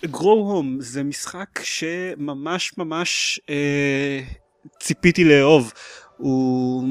גרו 0.06 0.52
הום 0.54 0.78
זה 0.80 1.04
משחק 1.04 1.60
שממש 1.64 2.78
ממש 2.78 3.40
אה, 3.50 4.20
ציפיתי 4.80 5.24
לאהוב. 5.24 5.72
הוא 6.18 6.84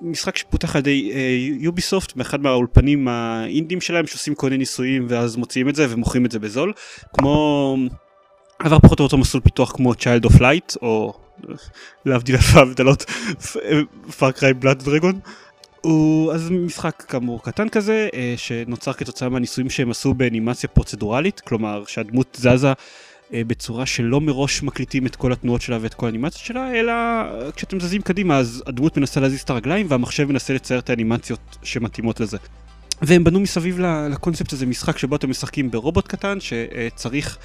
משחק 0.00 0.36
שפותח 0.36 0.76
על 0.76 0.80
ידי 0.80 1.12
יוביסופט 1.60 2.16
מאחד 2.16 2.40
מהאולפנים 2.40 3.08
האינדים 3.08 3.80
שלהם 3.80 4.06
שעושים 4.06 4.34
כל 4.34 4.46
מיני 4.46 4.58
ניסויים 4.58 5.06
ואז 5.08 5.36
מוציאים 5.36 5.68
את 5.68 5.74
זה 5.74 5.86
ומוכרים 5.90 6.26
את 6.26 6.30
זה 6.30 6.38
בזול 6.38 6.72
כמו 7.16 7.76
עבר 8.58 8.78
פחות 8.78 9.00
או 9.00 9.04
יותר 9.04 9.16
מסלול 9.16 9.42
פיתוח 9.42 9.72
כמו 9.72 9.92
Child 9.92 10.30
of 10.30 10.38
Light 10.38 10.76
או 10.82 11.14
להבדיל 12.06 12.36
אלפי 12.36 12.58
הבדלות 12.58 13.04
פארקריי 14.18 14.54
בלאד 14.54 14.82
דרגון. 14.82 15.20
הוא 15.80 16.32
אז 16.32 16.50
משחק 16.50 17.04
כאמור 17.08 17.42
קטן 17.42 17.68
כזה 17.68 18.08
אה, 18.14 18.34
שנוצר 18.36 18.92
כתוצאה 18.92 19.28
מהניסויים 19.28 19.70
שהם 19.70 19.90
עשו 19.90 20.14
באנימציה 20.14 20.68
פרוצדורלית 20.68 21.40
כלומר 21.40 21.84
שהדמות 21.86 22.38
זזה 22.40 22.72
בצורה 23.32 23.86
שלא 23.86 24.20
מראש 24.20 24.62
מקליטים 24.62 25.06
את 25.06 25.16
כל 25.16 25.32
התנועות 25.32 25.62
שלה 25.62 25.78
ואת 25.80 25.94
כל 25.94 26.06
האנימציות 26.06 26.44
שלה 26.44 26.74
אלא 26.74 26.92
אה, 26.92 27.52
כשאתם 27.56 27.80
זזים 27.80 28.02
קדימה 28.02 28.38
אז 28.38 28.62
הדמות 28.66 28.96
מנסה 28.96 29.20
להזיז 29.20 29.40
את 29.40 29.50
הרגליים 29.50 29.86
והמחשב 29.88 30.24
מנסה 30.24 30.54
לצייר 30.54 30.80
את 30.80 30.90
האנימציות 30.90 31.58
שמתאימות 31.62 32.20
לזה. 32.20 32.36
והם 33.02 33.24
בנו 33.24 33.40
מסביב 33.40 33.80
לקונספט 33.80 34.52
הזה 34.52 34.66
משחק 34.66 34.98
שבו 34.98 35.16
אתם 35.16 35.30
משחקים 35.30 35.70
ברובוט 35.70 36.08
קטן 36.08 36.38
שצריך 36.40 37.38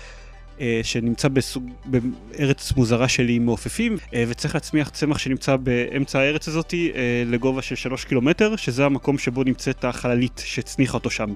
אה, 0.62 0.80
שנמצא 0.84 1.28
בסוג, 1.28 1.70
בארץ 1.86 2.74
מוזרה 2.78 3.08
של 3.08 3.28
איים 3.28 3.46
מעופפים 3.46 3.98
אה, 4.14 4.24
וצריך 4.28 4.56
להצמיח 4.56 4.90
צמח 4.90 5.18
שנמצא 5.18 5.56
באמצע 5.56 6.20
הארץ 6.20 6.48
הזאת 6.48 6.74
אה, 6.74 7.24
לגובה 7.26 7.62
של 7.62 7.76
3 7.76 8.06
קילומטר 8.06 8.56
שזה 8.56 8.86
המקום 8.86 9.18
שבו 9.18 9.44
נמצאת 9.44 9.86
החללית 9.86 10.42
שהצניחה 10.46 10.94
אותו 10.94 11.10
שם. 11.10 11.34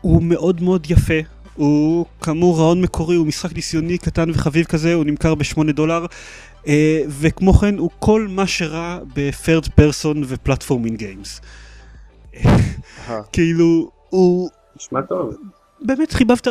הוא 0.00 0.22
מאוד 0.22 0.62
מאוד 0.62 0.86
יפה 0.90 1.20
הוא 1.54 2.06
כאמור 2.22 2.58
רעיון 2.58 2.80
מקורי 2.80 3.16
הוא 3.16 3.26
משחק 3.26 3.52
ניסיוני 3.52 3.98
קטן 3.98 4.30
וחביב 4.30 4.66
כזה 4.66 4.94
הוא 4.94 5.04
נמכר 5.04 5.34
ב-8 5.34 5.72
דולר 5.72 6.06
אה, 6.66 7.02
וכמו 7.08 7.52
כן 7.52 7.78
הוא 7.78 7.90
כל 7.98 8.26
מה 8.30 8.46
שרע 8.46 8.98
ב-third 9.14 9.68
person 9.80 10.16
ופלטפורמינג 10.26 10.98
גיימס. 10.98 11.40
כאילו 13.32 13.90
הוא 14.10 14.50
נשמע 14.76 15.00
טוב. 15.02 15.34
באמת 15.84 16.12
חיבבת 16.12 16.48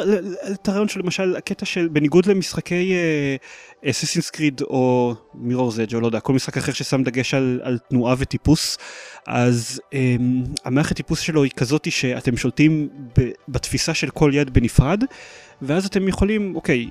את 0.51 0.67
הרעיון 0.67 0.88
של 0.88 0.99
למשל 0.99 1.36
הקטע 1.36 1.65
של 1.65 1.88
בניגוד 1.88 2.25
למשחקי 2.25 2.93
אססינס 3.86 4.29
קריד 4.29 4.61
או 4.61 5.15
מירור's 5.36 5.81
אדג' 5.84 5.95
או 5.95 6.01
לא 6.01 6.05
יודע 6.05 6.19
כל 6.19 6.34
משחק 6.34 6.57
אחר 6.57 6.71
ששם 6.71 7.03
דגש 7.03 7.34
על, 7.34 7.59
על 7.63 7.77
תנועה 7.89 8.15
וטיפוס 8.17 8.77
אז 9.27 9.81
um, 9.91 9.95
המערכת 10.65 10.95
טיפוס 10.95 11.19
שלו 11.19 11.43
היא 11.43 11.51
כזאתי 11.55 11.91
שאתם 11.91 12.38
שולטים 12.38 12.89
ב, 13.19 13.29
בתפיסה 13.47 13.93
של 13.93 14.09
כל 14.09 14.31
יד 14.34 14.53
בנפרד 14.53 15.03
ואז 15.61 15.85
אתם 15.85 16.07
יכולים 16.07 16.55
אוקיי 16.55 16.87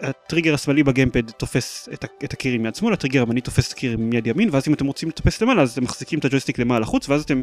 הטריגר 0.00 0.54
השמאלי 0.54 0.82
ב 0.82 0.88
gamepad 0.88 1.30
תופס 1.30 1.88
את, 1.92 2.32
הקיר 2.32 2.52
עם 2.52 2.66
יד 2.66 2.74
שמאל 2.74 2.92
הטריגר 2.92 3.20
הימני 3.20 3.40
תופס 3.40 3.68
את 3.68 3.72
הקיר 3.72 3.92
עם 3.92 4.12
יד 4.12 4.26
ימין 4.26 4.48
ואז 4.52 4.68
אם 4.68 4.74
אתם 4.74 4.86
רוצים 4.86 5.08
לטפס 5.08 5.42
למעלה 5.42 5.62
אז 5.62 5.72
אתם 5.72 5.84
מחזיקים 5.84 6.18
את 6.18 6.24
הג'ויסטיק 6.24 6.58
למעלה 6.58 6.80
לחוץ 6.80 7.08
ואז 7.08 7.22
אתם 7.22 7.40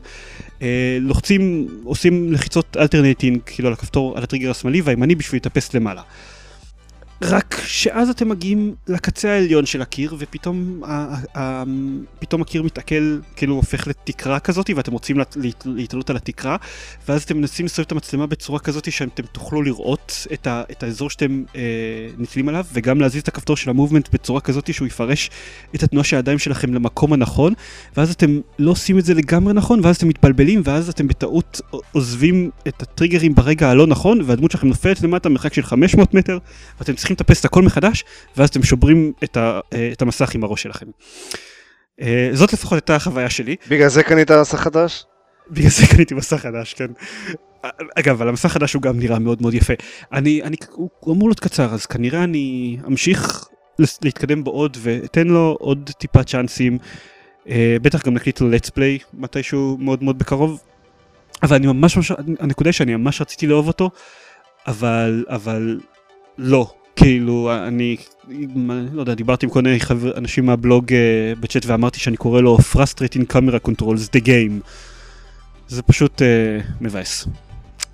אה, 0.61 0.97
לוחצים 1.01 1.67
עושים 1.83 2.33
לחיצות 2.33 2.77
alternating 2.77 3.39
כאילו 3.45 3.67
על 3.67 3.73
הכפתור 3.73 4.17
על 4.17 4.23
הטריגר 4.23 4.51
השמאלי 4.51 4.81
והימני 4.81 5.15
בשביל 5.15 5.37
לטפס 5.37 5.73
למעלה. 5.73 6.01
רק 7.23 7.61
שאז 7.65 8.09
אתם 8.09 8.29
מגיעים 8.29 8.75
לקצה 8.87 9.29
העליון 9.31 9.65
של 9.65 9.81
הקיר 9.81 10.15
ופתאום 10.19 10.81
ה- 10.83 11.15
ה- 11.39 11.63
פתאום 12.19 12.41
הקיר 12.41 12.63
מתעכל 12.63 13.19
כאילו 13.35 13.55
הופך 13.55 13.87
לתקרה 13.87 14.39
כזאת 14.39 14.69
ואתם 14.75 14.91
רוצים 14.91 15.17
להת- 15.17 15.37
להת- 15.41 15.63
להתעלות 15.65 16.09
על 16.09 16.15
התקרה 16.15 16.55
ואז 17.07 17.23
אתם 17.23 17.37
מנסים 17.37 17.65
לסובב 17.65 17.85
את 17.85 17.91
המצלמה 17.91 18.25
בצורה 18.27 18.59
כזאת 18.59 18.91
שאתם 18.91 19.23
תוכלו 19.31 19.61
לראות 19.61 20.27
את, 20.33 20.47
ה- 20.47 20.63
את 20.71 20.83
האזור 20.83 21.09
שאתם 21.09 21.43
אה, 21.55 21.61
נתלים 22.17 22.49
עליו 22.49 22.65
וגם 22.73 23.01
להזיז 23.01 23.21
את 23.21 23.27
הכפתור 23.27 23.57
של 23.57 23.69
המובמנט 23.69 24.09
בצורה 24.13 24.41
כזאת 24.41 24.73
שהוא 24.73 24.87
יפרש 24.87 25.29
את 25.75 25.83
התנועה 25.83 26.03
של 26.03 26.15
הידיים 26.15 26.39
שלכם 26.39 26.73
למקום 26.73 27.13
הנכון 27.13 27.53
ואז 27.97 28.11
אתם 28.11 28.39
לא 28.59 28.71
עושים 28.71 28.99
את 28.99 29.05
זה 29.05 29.13
לגמרי 29.13 29.53
נכון 29.53 29.79
ואז 29.83 29.95
אתם 29.95 30.07
מתבלבלים 30.07 30.61
ואז 30.65 30.89
אתם 30.89 31.07
בטעות 31.07 31.61
עוזבים 31.91 32.49
את 32.67 32.81
הטריגרים 32.81 33.35
ברגע 33.35 33.69
הלא 33.69 33.87
נכון 33.87 34.21
והדמות 34.25 34.51
שלכם 34.51 34.67
נופלת 34.67 35.01
למטה 35.01 35.29
מרחק 35.29 35.53
של 35.53 35.63
500 35.63 36.13
מטר 36.13 36.37
ואתם 36.79 36.93
צריכים 36.95 37.10
לטפס 37.11 37.39
את 37.39 37.45
הכל 37.45 37.61
מחדש 37.61 38.03
ואז 38.37 38.49
אתם 38.49 38.63
שוברים 38.63 39.13
את, 39.23 39.37
ה, 39.37 39.59
אה, 39.73 39.89
את 39.91 40.01
המסך 40.01 40.35
עם 40.35 40.43
הראש 40.43 40.63
שלכם. 40.63 40.85
אה, 42.01 42.29
זאת 42.33 42.53
לפחות 42.53 42.73
הייתה 42.73 42.95
החוויה 42.95 43.29
שלי 43.29 43.55
בגלל 43.69 43.89
זה 43.89 44.03
קנית 44.03 44.31
מסך 44.31 44.57
חדש? 44.59 45.05
בגלל 45.51 45.69
זה 45.69 45.87
קניתי 45.87 46.13
מסך 46.13 46.37
חדש 46.37 46.73
כן. 46.73 46.87
אגב 47.95 48.15
אבל 48.15 48.27
המסך 48.27 48.49
חדש 48.49 48.73
הוא 48.73 48.81
גם 48.81 48.99
נראה 48.99 49.19
מאוד 49.19 49.41
מאוד 49.41 49.53
יפה 49.53 49.73
אני 50.13 50.43
אני 50.43 50.55
הוא, 50.71 50.89
הוא 50.99 51.15
אמור 51.15 51.29
להיות 51.29 51.39
קצר 51.39 51.73
אז 51.73 51.85
כנראה 51.85 52.23
אני 52.23 52.77
אמשיך 52.87 53.47
להתקדם 54.01 54.43
בו 54.43 54.51
עוד 54.51 54.77
ואתן 54.79 55.27
לו 55.27 55.57
עוד 55.59 55.89
טיפה 55.97 56.23
צ'אנסים 56.23 56.77
אה, 57.49 57.77
בטח 57.81 58.05
גם 58.05 58.13
נקליט 58.13 58.41
לו 58.41 58.51
let's 58.51 58.69
play 58.69 59.05
מתישהו 59.13 59.77
מאוד 59.79 60.03
מאוד 60.03 60.19
בקרוב 60.19 60.61
אבל 61.43 61.55
אני 61.55 61.67
ממש 61.67 61.97
ממש 61.97 62.11
הנקודה 62.39 62.71
שאני 62.71 62.95
ממש 62.95 63.21
רציתי 63.21 63.47
לאהוב 63.47 63.67
אותו 63.67 63.89
אבל 64.67 65.25
אבל 65.27 65.79
לא 66.37 66.73
כאילו 67.01 67.51
אני 67.67 67.97
לא 68.93 68.99
יודע 69.01 69.13
דיברתי 69.13 69.45
עם 69.45 69.51
כל 69.51 69.61
מיני 69.61 69.79
חבר, 69.79 70.17
אנשים 70.17 70.45
מהבלוג 70.45 70.93
אה, 70.93 71.33
בצ'אט 71.39 71.65
ואמרתי 71.65 71.99
שאני 71.99 72.17
קורא 72.17 72.41
לו 72.41 72.57
frustrating 72.73 73.33
camera 73.33 73.67
controls 73.69 74.09
the 74.15 74.25
game 74.25 74.67
זה 75.67 75.81
פשוט 75.81 76.21
אה, 76.21 76.27
מבאס 76.81 77.27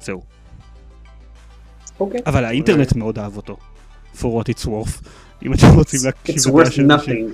זהו 0.01 0.21
אוקיי. 1.99 2.19
אבל 2.25 2.45
האינטרנט 2.45 2.95
מאוד 2.95 3.19
אהב 3.19 3.37
אותו 3.37 3.57
for 4.15 4.25
what 4.25 4.51
it's 4.51 4.65
worth 4.65 5.07
אם 5.45 5.53
אתם 5.53 5.67
רוצים 5.75 5.99
להקשיב 6.05 6.55
לדעה 6.57 6.71
של 6.71 6.91
אנשים-. 6.91 7.27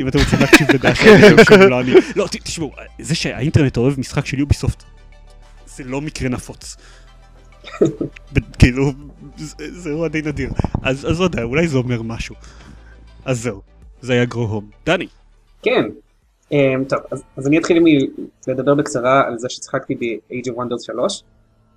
אם 0.00 0.08
אתם 0.08 0.18
רוצים 0.18 0.38
להקשיב 0.40 0.70
לדעה 0.70 0.94
של 0.94 1.08
אנשים 1.10 1.60
לא 1.60 1.80
אני 1.80 1.92
לא 2.16 2.26
תשמעו 2.30 2.72
זה 3.00 3.14
שהאינטרנט 3.14 3.76
אוהב 3.76 4.00
משחק 4.00 4.26
של 4.26 4.38
יוביסופט 4.38 4.82
זה 5.66 5.84
לא 5.84 6.00
מקרה 6.00 6.28
נפוץ. 6.28 6.76
כאילו 8.58 8.92
זה- 9.36 9.90
אירוע 9.90 10.08
די 10.08 10.22
נדיר 10.22 10.50
אז 10.82 11.20
לא 11.20 11.24
יודע 11.24 11.42
אולי 11.42 11.68
זה 11.68 11.78
אומר 11.78 12.02
משהו. 12.02 12.34
אז 13.24 13.42
זהו 13.42 13.60
זה 14.00 14.12
היה 14.12 14.24
גרו 14.24 14.44
הום 14.44 14.70
דני 14.86 15.06
כן. 15.62 15.84
Um, 16.44 16.56
טוב, 16.88 16.98
אז, 17.10 17.22
אז 17.36 17.46
אני 17.46 17.58
אתחיל 17.58 17.82
מלדבר 18.48 18.74
בקצרה 18.74 19.26
על 19.26 19.38
זה 19.38 19.48
שצחקתי 19.48 19.94
ב-Age 19.94 20.50
of 20.50 20.56
Wonders 20.56 20.84
3, 20.84 21.22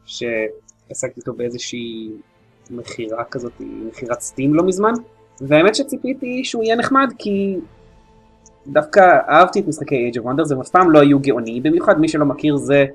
שעסקתי 0.05 1.19
איתו 1.19 1.33
באיזושהי 1.33 2.09
מכירה 2.71 3.23
כזאת, 3.23 3.51
מכירת 3.59 4.21
סטים 4.21 4.53
לא 4.53 4.63
מזמן, 4.63 4.93
והאמת 5.41 5.75
שציפיתי 5.75 6.41
שהוא 6.45 6.63
יהיה 6.63 6.75
נחמד 6.75 7.13
כי 7.17 7.55
דווקא 8.67 9.17
אהבתי 9.29 9.59
את 9.59 9.67
משחקי 9.67 10.11
Age 10.11 10.17
of 10.17 10.23
Wonders, 10.23 10.53
הם 10.53 10.59
אף 10.61 10.69
פעם 10.69 10.91
לא 10.91 10.99
היו 10.99 11.19
גאוניים, 11.19 11.63
במיוחד 11.63 11.99
מי 11.99 12.07
שלא 12.07 12.25
מכיר 12.25 12.55
זה 12.57 12.85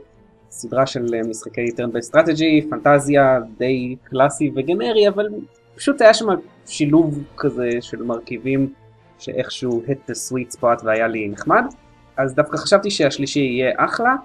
סדרה 0.53 0.87
של 0.87 1.07
אה, 1.15 1.21
משחקי 1.29 1.67
turn 1.77 1.97
by 1.97 2.71
פנטזיה 2.71 3.41
די 3.59 3.97
קלאסי 4.05 4.51
וגנרי, 4.57 5.09
אבל 5.09 5.29
פשוט 5.77 6.01
היה 6.01 6.15
שם 6.15 6.27
שילוב 6.67 7.19
כזה 7.37 7.69
של 7.81 8.03
מרכיבים 8.03 8.73
שאיכשהו 9.19 9.83
hit 9.87 10.11
the 10.11 10.15
sweet 10.15 10.57
spot 10.57 10.85
והיה 10.85 11.09
לי 11.09 11.29
נחמד, 11.29 11.65
אז 12.17 12.35
דווקא 12.35 12.57
חשבתי 12.57 12.91
שהשלישי 12.91 13.41
יהיה 13.41 13.73
אחלה, 13.77 14.17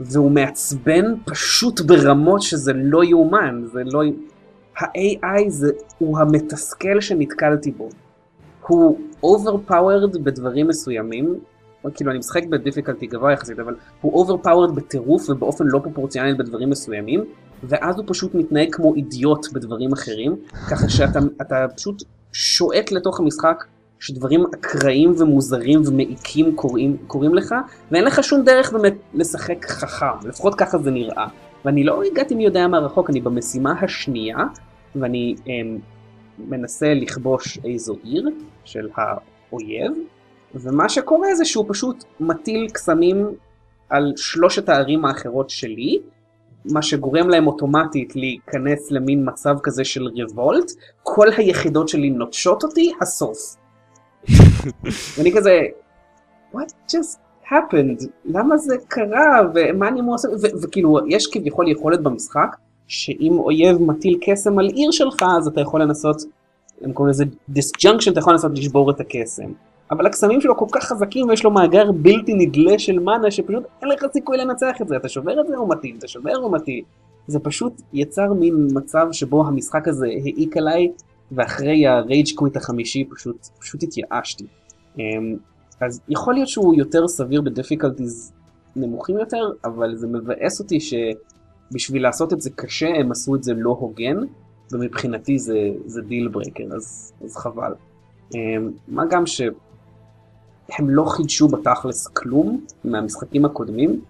והוא 0.00 0.30
מעצבן 0.30 1.04
פשוט 1.24 1.80
ברמות 1.80 2.42
שזה 2.42 2.72
לא 2.74 3.04
יאומן, 3.04 3.62
זה 3.72 3.82
לא... 3.84 4.02
ה-AI 4.78 5.48
זה, 5.48 5.72
הוא 5.98 6.18
המתסכל 6.18 7.00
שנתקלתי 7.00 7.70
בו. 7.70 7.88
הוא 8.66 8.98
overpowered 9.22 10.18
בדברים 10.18 10.68
מסוימים, 10.68 11.34
כאילו 11.94 12.10
אני 12.10 12.18
משחק 12.18 12.44
בדיפיקלטי 12.46 13.06
גבוה 13.06 13.32
יחסית, 13.32 13.58
אבל 13.58 13.74
הוא 14.00 14.26
overpowered 14.26 14.72
בטירוף 14.74 15.30
ובאופן 15.30 15.64
לא 15.66 15.78
פרופורציונלי 15.78 16.34
בדברים 16.34 16.70
מסוימים, 16.70 17.24
ואז 17.62 17.96
הוא 17.96 18.04
פשוט 18.08 18.34
מתנהג 18.34 18.68
כמו 18.74 18.94
אידיוט 18.94 19.46
בדברים 19.52 19.92
אחרים, 19.92 20.36
ככה 20.70 20.88
שאתה 20.88 21.18
אתה 21.40 21.66
פשוט 21.76 22.02
שועט 22.32 22.92
לתוך 22.92 23.20
המשחק 23.20 23.64
שדברים 24.00 24.44
אקראיים 24.54 25.14
ומוזרים 25.18 25.82
ומעיקים 25.86 26.56
קורים, 26.56 26.96
קורים 27.06 27.34
לך, 27.34 27.54
ואין 27.90 28.04
לך 28.04 28.24
שום 28.24 28.44
דרך 28.44 28.72
באמת 28.72 28.94
לשחק 29.14 29.66
חכם, 29.66 30.28
לפחות 30.28 30.54
ככה 30.54 30.78
זה 30.78 30.90
נראה. 30.90 31.26
ואני 31.64 31.84
לא 31.84 32.02
הגעתי 32.02 32.34
מי 32.34 32.44
יודע 32.44 32.68
מה 32.68 32.78
רחוק, 32.78 33.10
אני 33.10 33.20
במשימה 33.20 33.80
השנייה, 33.80 34.36
ואני 34.96 35.34
אמ, 35.46 35.78
מנסה 36.38 36.94
לכבוש 36.94 37.58
איזו 37.64 37.96
עיר 38.02 38.28
של 38.64 38.88
האויב, 38.96 39.92
ומה 40.54 40.88
שקורה 40.88 41.34
זה 41.34 41.44
שהוא 41.44 41.64
פשוט 41.68 42.04
מטיל 42.20 42.68
קסמים 42.72 43.26
על 43.90 44.12
שלושת 44.16 44.68
הערים 44.68 45.04
האחרות 45.04 45.50
שלי, 45.50 45.98
מה 46.64 46.82
שגורם 46.82 47.28
להם 47.28 47.46
אוטומטית 47.46 48.16
להיכנס 48.16 48.90
למין 48.90 49.28
מצב 49.28 49.56
כזה 49.62 49.84
של 49.84 50.08
רבולט, 50.16 50.70
כל 51.02 51.28
היחידות 51.36 51.88
שלי 51.88 52.10
נוטשות 52.10 52.64
אותי, 52.64 52.92
הסוף. 53.00 53.56
ואני 55.18 55.32
כזה, 55.36 55.60
what 56.54 56.72
just 56.92 57.18
happened? 57.50 58.06
למה 58.24 58.56
זה 58.56 58.76
קרה? 58.88 59.40
ומה 59.54 59.88
אני? 59.88 60.00
ו- 60.00 60.62
וכאילו, 60.62 60.98
יש 61.08 61.26
כביכול 61.26 61.68
יכולת 61.68 62.02
במשחק, 62.02 62.56
שאם 62.86 63.38
אויב 63.38 63.82
מטיל 63.82 64.18
קסם 64.20 64.58
על 64.58 64.66
עיר 64.66 64.90
שלך, 64.90 65.24
אז 65.38 65.46
אתה 65.46 65.60
יכול 65.60 65.82
לנסות, 65.82 66.16
הם 66.82 66.92
קוראים 66.92 67.10
לזה 67.10 67.24
disjunction, 67.50 68.12
אתה 68.12 68.18
יכול 68.18 68.32
לנסות 68.32 68.52
לשבור 68.58 68.90
את 68.90 69.00
הקסם. 69.00 69.52
אבל 69.90 70.06
הקסמים 70.06 70.40
שלו 70.40 70.56
כל 70.56 70.66
כך 70.72 70.84
חזקים 70.84 71.28
ויש 71.28 71.44
לו 71.44 71.50
מאגר 71.50 71.92
בלתי 71.92 72.34
נדלה 72.34 72.78
של 72.78 72.98
מנה 72.98 73.30
שפשוט 73.30 73.62
אין 73.82 73.88
לך 73.90 74.04
סיכוי 74.12 74.36
לנצח 74.36 74.82
את 74.82 74.88
זה, 74.88 74.96
אתה 74.96 75.08
שובר 75.08 75.40
את 75.40 75.46
זה 75.46 75.56
או 75.56 75.68
מטיל, 75.68 75.96
אתה 75.98 76.08
שובר 76.08 76.36
או 76.36 76.50
מטיל. 76.50 76.84
זה 77.26 77.38
פשוט 77.40 77.72
יצר 77.92 78.32
מין 78.32 78.68
מצב 78.74 79.06
שבו 79.12 79.46
המשחק 79.46 79.88
הזה 79.88 80.06
העיק 80.06 80.56
עליי, 80.56 80.88
ואחרי 81.32 81.86
ה 81.86 81.94
rage 81.94 82.26
quit 82.34 82.56
החמישי 82.56 83.04
פשוט, 83.14 83.46
פשוט 83.58 83.82
התייאשתי. 83.82 84.46
אמ, 84.98 85.36
אז 85.80 86.00
יכול 86.08 86.34
להיות 86.34 86.48
שהוא 86.48 86.74
יותר 86.74 87.08
סביר 87.08 87.40
ב 87.40 87.47
difficulties 87.47 88.32
נמוכים 88.76 89.18
יותר, 89.18 89.50
אבל 89.64 89.96
זה 89.96 90.06
מבאס 90.06 90.60
אותי 90.60 90.78
שבשביל 90.80 92.02
לעשות 92.02 92.32
את 92.32 92.40
זה 92.40 92.50
קשה 92.50 92.88
הם 92.88 93.12
עשו 93.12 93.34
את 93.34 93.42
זה 93.42 93.54
לא 93.54 93.76
הוגן, 93.80 94.16
ומבחינתי 94.72 95.38
זה, 95.38 95.58
זה 95.86 96.02
deal 96.02 96.28
breaker, 96.28 96.64
אז, 96.74 97.12
אז 97.24 97.36
חבל. 97.36 97.74
אמ, 98.34 98.70
מה 98.88 99.04
גם 99.10 99.26
שהם 100.70 100.90
לא 100.90 101.04
חידשו 101.04 101.48
בתכלס 101.48 102.06
כלום 102.06 102.64
מהמשחקים 102.84 103.44
הקודמים, 103.44 104.00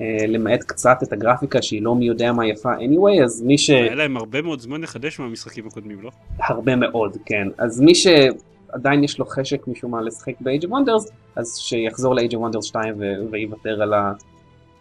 אה, 0.00 0.16
למעט 0.28 0.62
קצת 0.64 0.98
את 1.02 1.12
הגרפיקה 1.12 1.62
שהיא 1.62 1.82
לא 1.82 1.94
מי 1.94 2.06
יודע 2.06 2.32
מה 2.32 2.46
יפה 2.46 2.74
anyway, 2.76 3.24
אז 3.24 3.42
מי 3.42 3.58
ש... 3.58 3.70
היה 3.70 3.94
להם 3.94 4.16
הרבה 4.16 4.42
מאוד 4.42 4.60
זמן 4.60 4.80
לחדש 4.80 5.20
מהמשחקים 5.20 5.66
הקודמים, 5.66 6.02
לא? 6.02 6.10
הרבה 6.38 6.76
מאוד, 6.76 7.16
כן. 7.26 7.48
אז 7.58 7.80
מי 7.80 7.92
שעדיין 7.94 9.04
יש 9.04 9.18
לו 9.18 9.26
חשק 9.26 9.68
משום 9.68 9.90
מה 9.90 10.00
לשחק 10.02 10.32
ב-Age 10.40 10.64
of 10.64 10.68
Wonders, 10.68 11.10
אז 11.36 11.56
שיחזור 11.56 12.14
ל-Age 12.14 12.32
of 12.32 12.36
Wonders 12.36 12.62
2 12.62 12.94
ו- 12.98 13.30
ויוותר 13.30 13.82
על, 13.82 13.94
ה- 13.94 14.12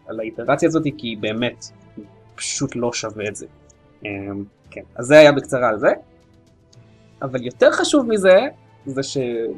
על 0.07 0.19
האיטרציה 0.19 0.67
הזאת, 0.69 0.83
כי 0.97 1.15
באמת 1.19 1.65
פשוט 2.35 2.75
לא 2.75 2.93
שווה 2.93 3.27
את 3.27 3.35
זה. 3.35 3.45
אמ, 4.05 4.09
כן, 4.71 4.81
אז 4.95 5.05
זה 5.05 5.17
היה 5.19 5.31
בקצרה 5.31 5.69
על 5.69 5.79
זה. 5.79 5.93
אבל 7.21 7.45
יותר 7.45 7.71
חשוב 7.71 8.07
מזה, 8.07 8.39
זה 8.85 9.01
שבזכות, 9.03 9.55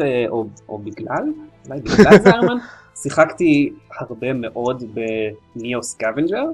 אה, 0.00 0.24
או, 0.28 0.46
או 0.68 0.78
בגלל, 0.78 1.32
אולי 1.68 1.80
בגלל 1.80 2.18
זה 2.22 2.30
ארמן, 2.30 2.56
שיחקתי 3.02 3.72
הרבה 3.98 4.32
מאוד 4.32 4.84
ב-NEO 5.54 5.82
Scavenger. 5.82 6.44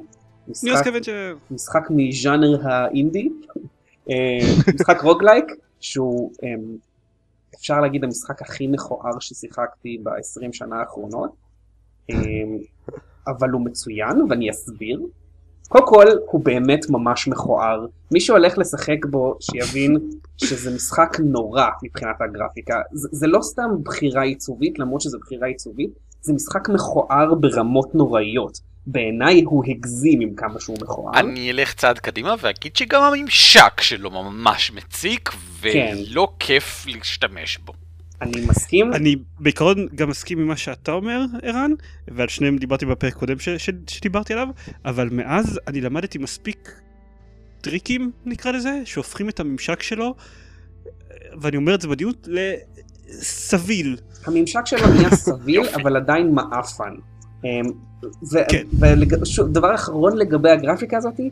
NEO 0.63 0.83
Scavenger. 0.83 1.37
משחק 1.51 1.89
מז'אנר 1.91 2.59
האינדי, 2.63 3.29
אה, 4.11 4.39
משחק 4.75 5.01
roguelike, 5.03 5.45
שהוא 5.81 6.33
אה, 6.45 6.49
אפשר 7.55 7.81
להגיד 7.81 8.05
המשחק 8.05 8.43
הכי 8.43 8.67
מכוער 8.67 9.19
ששיחקתי 9.21 9.99
ב-20 10.03 10.53
שנה 10.53 10.81
האחרונות, 10.81 11.31
אה, 12.11 12.17
אבל 13.27 13.51
הוא 13.51 13.61
מצוין 13.65 14.23
ואני 14.29 14.51
אסביר. 14.51 15.01
קודם 15.69 15.87
כל 15.87 16.07
הוא 16.31 16.45
באמת 16.45 16.91
ממש 16.91 17.29
מכוער, 17.29 17.87
מי 18.11 18.21
שהולך 18.21 18.59
לשחק 18.59 19.07
בו 19.11 19.37
שיבין 19.41 19.97
שזה 20.37 20.75
משחק 20.75 21.17
נורא 21.21 21.67
מבחינת 21.83 22.17
הגרפיקה, 22.21 22.75
זה, 22.93 23.09
זה 23.13 23.27
לא 23.27 23.43
סתם 23.43 23.71
בחירה 23.83 24.23
עיצובית 24.23 24.79
למרות 24.79 25.01
שזה 25.01 25.19
בחירה 25.19 25.47
עיצובית, 25.47 25.91
זה 26.23 26.33
משחק 26.33 26.69
מכוער 26.69 27.35
ברמות 27.35 27.95
נוראיות. 27.95 28.59
בעיניי 28.87 29.43
הוא 29.43 29.65
הגזים 29.69 30.21
עם 30.21 30.35
כמה 30.35 30.61
שהוא 30.61 30.77
מכוער. 30.83 31.21
אני 31.21 31.51
אלך 31.51 31.75
צעד 31.75 31.99
קדימה 31.99 32.35
ואגיד 32.41 32.77
שגם 32.77 33.03
הממשק 33.03 33.81
שלו 33.81 34.11
ממש 34.11 34.73
מציק, 34.73 35.29
כן. 35.63 35.97
ולא 36.11 36.29
כיף 36.39 36.87
להשתמש 36.87 37.59
בו. 37.59 37.73
אני 38.23 38.47
מסכים, 38.47 38.93
אני 38.93 39.17
בעיקרון 39.41 39.87
גם 39.95 40.09
מסכים 40.09 40.39
עם 40.39 40.47
מה 40.49 40.57
שאתה 40.57 40.93
אומר, 40.93 41.21
ערן, 41.43 41.71
ועל 42.09 42.29
שניהם 42.29 42.59
דיברתי 42.59 42.87
בפרק 42.87 43.15
קודם 43.15 43.39
ש- 43.39 43.49
ש- 43.49 43.71
שדיברתי 43.87 44.33
עליו, 44.33 44.49
אבל 44.85 45.09
מאז 45.13 45.61
אני 45.67 45.81
למדתי 45.81 46.19
מספיק 46.19 46.73
טריקים, 47.61 48.11
נקרא 48.27 48.51
לזה, 48.53 48.81
שהופכים 48.85 49.29
את 49.29 49.41
הממשק 49.41 49.83
שלו, 49.83 50.15
ואני 51.41 51.57
אומר 51.57 51.75
את 51.75 51.81
זה 51.81 51.89
בדיוק, 51.89 52.17
לסביל. 52.27 53.97
הממשק 54.27 54.61
שלו 54.67 54.87
נהיה 54.95 55.11
סביל. 55.27 55.69
אבל 55.75 55.97
עדיין 55.97 56.35
מעפן. 56.35 56.95
אמ, 57.45 57.49
ו- 58.33 58.39
כן. 58.51 58.67
ולג- 58.81 59.25
שוב, 59.25 59.49
דבר 59.49 59.75
אחרון 59.75 60.17
לגבי 60.17 60.51
הגרפיקה 60.51 60.97
הזאתי, 60.97 61.31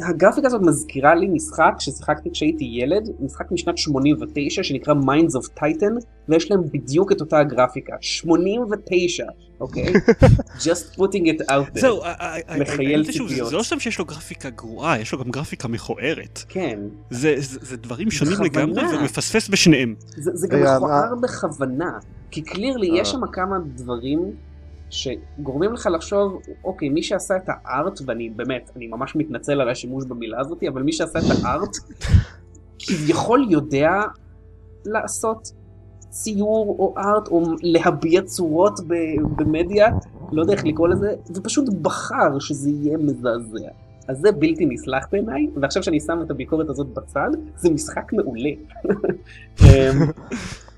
הגרפיקה 0.00 0.46
הזאת 0.46 0.60
מזכירה 0.62 1.14
לי 1.14 1.28
משחק 1.28 1.72
ששיחקתי 1.78 2.30
כשהייתי 2.32 2.64
ילד, 2.64 3.10
משחק 3.20 3.52
משנת 3.52 3.78
89 3.78 4.62
שנקרא 4.62 4.94
Minds 4.94 5.32
of 5.32 5.60
Titan, 5.60 6.04
ויש 6.28 6.50
להם 6.50 6.60
בדיוק 6.72 7.12
את 7.12 7.20
אותה 7.20 7.38
הגרפיקה, 7.38 7.96
89, 8.00 9.24
אוקיי? 9.60 9.92
Just 10.64 10.96
putting 10.96 11.24
it 11.24 11.42
out 11.50 11.76
there. 11.76 11.80
זהו, 11.80 12.04
ה- 12.04 12.08
ה- 12.08 12.36
ה- 12.48 12.58
מחייל 12.58 13.04
ציפיות. 13.12 13.48
זה 13.50 13.56
לא 13.56 13.62
סתם 13.62 13.80
שיש 13.80 13.98
לו 13.98 14.04
גרפיקה 14.04 14.50
גרועה, 14.50 15.00
יש 15.00 15.12
לו 15.12 15.18
גם 15.18 15.30
גרפיקה 15.30 15.68
מכוערת. 15.68 16.42
כן, 16.48 16.80
זה, 17.10 17.34
זה, 17.38 17.58
זה 17.62 17.76
דברים 17.76 18.10
שונים. 18.10 18.42
לגמרי 18.42 18.82
ומפספס 18.96 19.48
בשניהם. 19.48 19.94
זה, 20.16 20.30
זה 20.34 20.48
גם 20.48 20.76
מכוער 20.76 21.14
בכוונה, 21.22 21.98
כי 22.30 22.42
קלירלי 22.42 22.86
יש 22.86 22.98
אה. 22.98 23.04
שם 23.04 23.26
כמה 23.32 23.56
דברים 23.74 24.32
שגורמים 24.90 25.72
לך 25.72 25.88
לחשוב, 25.92 26.40
אוקיי, 26.64 26.88
מי 26.88 27.02
שעשה 27.02 27.36
את 27.36 27.42
הארט, 27.46 28.00
ואני 28.06 28.30
באמת, 28.30 28.70
אני 28.76 28.86
ממש 28.86 29.16
מתנצל 29.16 29.60
על 29.60 29.68
השימוש 29.68 30.04
במילה 30.04 30.40
הזאת, 30.40 30.62
אבל 30.68 30.82
מי 30.82 30.92
שעשה 30.92 31.18
את 31.18 31.44
הארט, 31.44 31.76
כביכול 32.78 33.46
יודע 33.50 33.90
לעשות 34.84 35.52
ציור 36.10 36.76
או 36.78 36.94
ארט, 36.98 37.28
או 37.28 37.44
להביע 37.62 38.22
צורות 38.22 38.80
במדיה, 39.36 39.88
לא 40.32 40.42
יודע 40.42 40.52
איך 40.52 40.64
לקרוא 40.64 40.88
לזה, 40.88 41.14
ופשוט 41.34 41.68
בחר 41.82 42.38
שזה 42.38 42.70
יהיה 42.70 42.98
מזעזע. 42.98 43.68
אז 44.08 44.18
זה 44.18 44.32
בלתי 44.32 44.66
נסלח 44.66 45.06
בעיניי, 45.12 45.46
ועכשיו 45.56 45.82
שאני 45.82 46.00
שם 46.00 46.22
את 46.22 46.30
הביקורת 46.30 46.68
הזאת 46.68 46.86
בצד, 46.86 47.30
זה 47.56 47.70
משחק 47.70 48.12
מעולה. 48.12 48.50
אמ, 49.62 49.66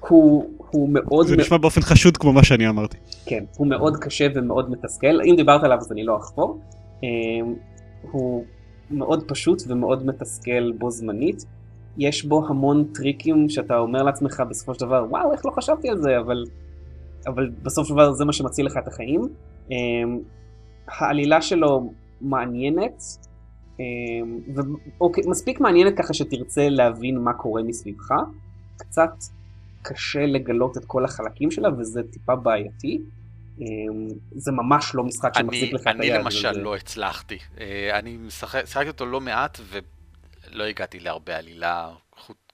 הוא, 0.09 0.51
הוא 0.71 0.89
מאוד, 0.93 1.27
זה 1.27 1.37
נשמע 1.37 1.57
באופן 1.57 1.81
חשוד 1.81 2.17
כמו 2.17 2.33
מה 2.33 2.45
שאני 2.45 2.69
אמרתי. 2.69 2.97
כן, 3.27 3.45
הוא 3.57 3.67
מאוד 3.67 3.97
קשה 3.97 4.27
ומאוד 4.35 4.71
מתסכל, 4.71 5.21
אם 5.25 5.37
דיברת 5.37 5.65
עליו 5.65 5.79
אז 5.79 5.93
אני 5.93 6.05
לא 6.05 6.17
אחפור. 6.17 6.61
אמ, 7.03 7.55
הוא 8.11 8.45
מאוד 8.91 9.25
פשוט 9.29 9.63
ומאוד 9.69 10.07
מתסכל 10.07 10.73
בו 10.73 10.91
זמנית. 10.91 11.45
יש 11.99 12.25
בו 12.25 12.49
המון 12.49 12.85
טריקים 12.95 13.49
שאתה 13.49 13.79
אומר 13.79 14.03
לעצמך 14.03 14.43
בסופו 14.51 14.75
של 14.75 14.81
דבר, 14.81 15.07
וואו, 15.11 15.33
איך 15.33 15.47
לא 15.47 15.51
חשבתי 15.51 15.89
על 15.89 15.97
זה, 15.97 16.19
אבל, 16.19 16.45
אבל 17.27 17.51
בסוף 17.63 17.89
של 17.89 17.95
דבר 17.95 18.13
זה 18.13 18.25
מה 18.25 18.33
שמציל 18.33 18.67
לך 18.67 18.77
את 18.77 18.89
החיים. 18.89 19.21
אמ, 19.71 20.19
העלילה 20.89 21.43
שלו 21.43 21.93
מעניינת, 22.21 23.03
אמ, 23.81 24.39
ואוקיי, 24.99 25.25
מספיק 25.27 25.61
מעניינת 25.61 25.97
ככה 25.97 26.15
שתרצה 26.15 26.69
להבין 26.69 27.19
מה 27.19 27.33
קורה 27.33 27.63
מסביבך. 27.63 28.13
קצת 28.77 29.11
קשה 29.83 30.27
לגלות 30.27 30.77
את 30.77 30.85
כל 30.87 31.05
החלקים 31.05 31.51
שלה 31.51 31.69
וזה 31.79 32.01
טיפה 32.13 32.37
בעייתי. 32.37 33.01
אמ, 33.61 33.65
זה 34.37 34.53
ממש 34.53 34.95
לא 34.95 35.05
משחק 35.05 35.31
שמחזיק 35.39 35.63
אני, 35.63 35.73
לך 35.73 35.81
את 35.83 35.87
אני 35.87 36.07
היד. 36.07 36.21
למשל 36.21 36.55
זה- 36.55 36.61
לא 36.61 36.77
הצלחתי. 36.77 37.39
אה, 37.61 37.99
אני 37.99 38.17
משחק- 38.17 38.65
שיחקתי 38.67 38.89
אותו 38.89 39.07
לא 39.07 39.21
מעט 39.21 39.61
ולא 39.71 40.65
הגעתי 40.65 41.01
להרבה 41.01 41.37
עלילה. 41.37 41.89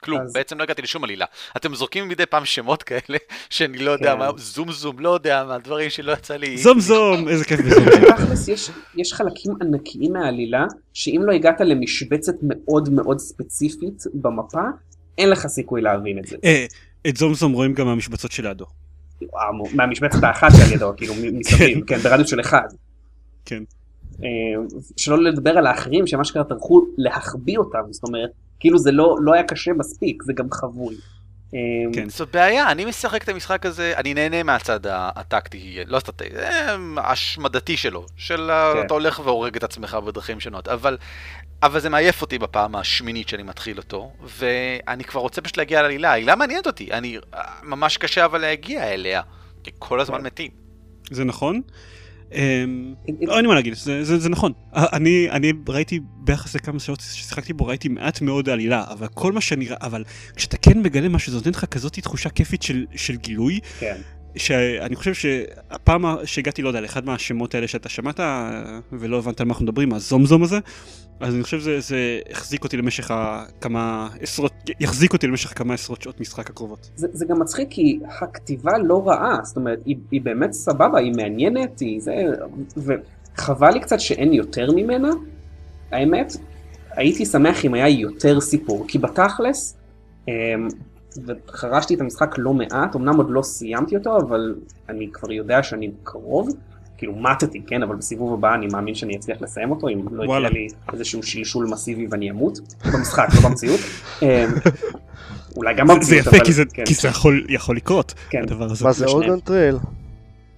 כלום, 0.00 0.20
אז- 0.20 0.32
בעצם 0.32 0.58
לא 0.58 0.62
הגעתי 0.62 0.82
לשום 0.82 1.04
עלילה. 1.04 1.26
אתם 1.56 1.74
זורקים 1.74 2.08
מדי 2.08 2.26
פעם 2.26 2.44
שמות 2.44 2.82
כאלה, 2.82 3.18
שאני 3.50 3.78
לא 3.78 3.90
יודע 3.90 4.12
כן. 4.12 4.18
מה, 4.18 4.28
זום 4.36 4.72
זום, 4.72 5.00
לא 5.00 5.14
יודע 5.14 5.44
מה, 5.48 5.58
דברים 5.58 5.90
שלא 5.90 6.12
יצא 6.12 6.36
לי. 6.36 6.56
זום 6.58 6.80
זום, 6.80 7.28
איזה 7.28 7.44
כיף 7.44 7.60
בזום. 7.66 7.84
תכלס 8.16 8.48
יש, 8.48 8.70
יש 8.96 9.12
חלקים 9.12 9.52
ענקיים 9.62 10.12
מהעלילה, 10.12 10.64
שאם 10.94 11.20
לא 11.24 11.32
הגעת 11.32 11.60
למשבצת 11.60 12.34
מאוד 12.42 12.88
מאוד 12.92 13.18
ספציפית 13.18 14.02
במפה, 14.14 14.62
אין 15.18 15.30
לך 15.30 15.46
סיכוי 15.46 15.80
להבין 15.82 16.18
את 16.18 16.26
זה. 16.26 16.36
אה, 17.06 17.10
את 17.10 17.16
זום 17.16 17.34
זום 17.34 17.52
רואים 17.52 17.74
גם 17.74 17.86
מהמשבצות 17.86 18.32
שלידו. 18.32 18.66
וואו, 19.22 19.64
מהמשבצת 19.74 20.22
האחת 20.22 20.48
שעל 20.56 20.72
ידו, 20.72 20.92
כאילו 20.96 21.14
מסביב, 21.32 21.84
כן, 21.86 21.98
ברדיוס 21.98 22.30
של 22.30 22.40
אחד. 22.40 22.68
כן. 23.44 23.62
אה, 24.22 24.28
שלא 24.96 25.22
לדבר 25.22 25.58
על 25.58 25.66
האחרים 25.66 26.06
שמה 26.06 26.24
שקרה 26.24 26.44
טרחו 26.44 26.82
להחביא 26.98 27.58
אותם, 27.58 27.82
זאת 27.90 28.04
אומרת, 28.04 28.30
כאילו 28.60 28.78
זה 28.78 28.92
לא, 28.92 29.16
לא 29.20 29.34
היה 29.34 29.42
קשה 29.42 29.72
מספיק, 29.72 30.22
זה 30.22 30.32
גם 30.32 30.50
חבוי. 30.50 30.96
אמ, 31.54 31.92
כן. 31.92 32.08
זאת 32.08 32.28
בעיה, 32.32 32.70
אני 32.70 32.84
משחק 32.84 33.24
את 33.24 33.28
המשחק 33.28 33.66
הזה, 33.66 33.92
אני 33.96 34.14
נהנה 34.14 34.42
מהצד 34.42 34.80
הטקטי, 34.84 35.78
לא 35.86 35.98
סטטי, 35.98 36.24
השמדתי 36.96 37.76
שלו, 37.76 38.06
של 38.16 38.50
כן. 38.74 38.86
אתה 38.86 38.94
הולך 38.94 39.18
והורג 39.24 39.56
את 39.56 39.64
עצמך 39.64 39.94
בדרכים 39.94 40.40
שונות, 40.40 40.68
אבל, 40.68 40.96
אבל 41.62 41.80
זה 41.80 41.88
מעייף 41.88 42.22
אותי 42.22 42.38
בפעם 42.38 42.76
השמינית 42.76 43.28
שאני 43.28 43.42
מתחיל 43.42 43.78
אותו, 43.78 44.12
ואני 44.38 45.04
כבר 45.04 45.20
רוצה 45.20 45.40
פשוט 45.40 45.56
להגיע 45.56 45.82
לעלילה, 45.82 46.10
העלילה 46.10 46.36
מעניינת 46.36 46.66
אותי, 46.66 46.92
אני, 46.92 47.18
ממש 47.62 47.96
קשה 47.96 48.24
אבל 48.24 48.40
להגיע 48.40 48.94
אליה, 48.94 49.22
כי 49.64 49.70
כל 49.78 50.00
הזמן 50.00 50.18
כן. 50.18 50.26
מתים. 50.26 50.50
זה 51.10 51.24
נכון. 51.24 51.60
אמ, 52.32 52.94
לא, 53.20 53.36
אין 53.36 53.42
לי 53.42 53.48
מה 53.48 53.54
להגיד, 53.54 53.74
זה, 54.02 54.28
נכון. 54.28 54.52
אני, 54.74 55.28
ראיתי 55.68 56.00
ביחס 56.02 56.54
לכמה 56.54 56.80
שעות 56.80 57.00
ששיחקתי 57.00 57.52
בו, 57.52 57.66
ראיתי 57.66 57.88
מעט 57.88 58.20
מאוד 58.20 58.48
עלילה, 58.48 58.84
אבל 58.90 59.06
כל 59.14 59.32
מה 59.32 59.40
שאני 59.40 59.68
ראה, 59.68 59.78
אבל 59.80 60.04
כשאתה 60.36 60.56
כן 60.56 60.82
מגלה 60.82 61.08
משהו, 61.08 61.32
זה 61.32 61.38
נותן 61.38 61.50
לך 61.50 61.64
כזאת 61.64 61.98
תחושה 61.98 62.28
כיפית 62.28 62.62
של, 62.62 62.86
של 62.94 63.16
גילוי, 63.16 63.60
כן. 63.80 63.96
שאני 64.36 64.96
חושב 64.96 65.14
שהפעם 65.14 66.04
שהגעתי, 66.24 66.62
לא 66.62 66.68
יודע, 66.68 66.80
לאחד 66.80 67.04
מהשמות 67.04 67.54
האלה 67.54 67.68
שאתה 67.68 67.88
שמעת 67.88 68.20
ולא 68.92 69.18
הבנת 69.18 69.40
על 69.40 69.46
מה 69.46 69.52
אנחנו 69.52 69.64
מדברים, 69.64 69.92
הזומזום 69.92 70.42
הזה, 70.42 70.58
אז 71.20 71.34
אני 71.34 71.42
חושב 71.42 71.60
שזה 71.60 71.80
זה 71.80 72.20
החזיק 72.30 72.64
אותי 72.64 72.76
למשך 72.76 73.10
כמה 73.60 74.08
עשרות, 74.20 74.52
יחזיק 74.80 75.12
אותי 75.12 75.26
למשך 75.26 75.58
כמה 75.58 75.74
עשרות 75.74 76.02
שעות 76.02 76.20
משחק 76.20 76.50
הקרובות. 76.50 76.90
זה, 76.96 77.06
זה 77.12 77.24
גם 77.24 77.40
מצחיק 77.40 77.68
כי 77.70 78.00
הכתיבה 78.20 78.78
לא 78.78 79.08
רעה, 79.08 79.38
זאת 79.42 79.56
אומרת, 79.56 79.78
היא, 79.84 79.96
היא 80.10 80.22
באמת 80.22 80.52
סבבה, 80.52 80.98
היא 80.98 81.12
מעניינת, 81.16 81.80
היא 81.80 82.00
זה, 82.00 82.12
וחבל 82.76 83.70
לי 83.70 83.80
קצת 83.80 84.00
שאין 84.00 84.32
יותר 84.32 84.72
ממנה, 84.72 85.10
האמת, 85.92 86.32
הייתי 86.90 87.26
שמח 87.26 87.64
אם 87.64 87.74
היה 87.74 87.88
יותר 87.88 88.40
סיפור, 88.40 88.84
כי 88.88 88.98
בתכלס, 88.98 89.76
אמ, 90.28 90.32
וחרשתי 91.26 91.94
את 91.94 92.00
המשחק 92.00 92.34
לא 92.38 92.54
מעט, 92.54 92.96
אמנם 92.96 93.16
עוד 93.16 93.30
לא 93.30 93.42
סיימתי 93.42 93.96
אותו, 93.96 94.18
אבל 94.18 94.54
אני 94.88 95.08
כבר 95.12 95.32
יודע 95.32 95.62
שאני 95.62 95.90
קרוב, 96.02 96.48
כאילו 96.98 97.16
מתתי, 97.16 97.60
כן, 97.66 97.82
אבל 97.82 97.96
בסיבוב 97.96 98.34
הבא 98.34 98.54
אני 98.54 98.66
מאמין 98.66 98.94
שאני 98.94 99.16
אצליח 99.16 99.42
לסיים 99.42 99.70
אותו, 99.70 99.88
אם 99.88 100.00
לא 100.10 100.24
יקרה. 100.24 100.38
לי 100.38 100.68
איזשהו 100.92 101.22
שלשול 101.22 101.66
מסיבי 101.66 102.06
ואני 102.10 102.30
אמות, 102.30 102.58
במשחק, 102.92 103.28
לא 103.34 103.48
במציאות. 103.48 103.80
אמ, 104.22 104.28
אולי 105.56 105.74
גם 105.74 105.86
זה, 105.86 105.94
במציאות, 105.94 106.08
זה 106.08 106.16
יפה 106.16 106.30
אבל 106.30 106.44
כי 106.44 106.52
זה, 106.52 106.64
כן, 106.64 106.84
כי 106.84 106.94
זה 106.94 107.08
יכול, 107.08 107.46
יכול 107.48 107.76
לקרות, 107.76 108.14
כן. 108.30 108.42
הדבר 108.42 108.64
הזה. 108.64 108.84
מה 108.84 108.92
זה. 108.92 109.06
Oregon 109.06 109.40
Trail? 109.40 109.76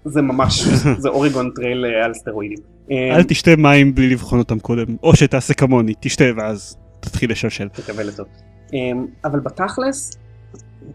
זה 0.05 0.23
ממש, 0.23 0.63
זה 0.99 1.09
Oregon 1.09 1.51
Trail 1.55 1.85
אה, 1.85 2.05
על 2.05 2.15
סטרואידים. 2.15 2.59
אמ, 2.91 2.97
אל 3.13 3.23
תשתה 3.23 3.57
מים 3.57 3.95
בלי 3.95 4.11
לבחון 4.11 4.39
אותם 4.39 4.59
קודם, 4.59 4.97
או 5.03 5.17
שתעשה 5.17 5.55
כמוני, 5.55 5.95
תשתה 6.01 6.25
ואז 6.37 6.77
תתחיל 7.01 7.31
לשלשל. 7.31 7.69
תקבל 7.69 8.09
אותו. 8.09 8.25
אמ, 8.73 9.07
אבל 9.25 9.41
בתכלס, 9.41 10.19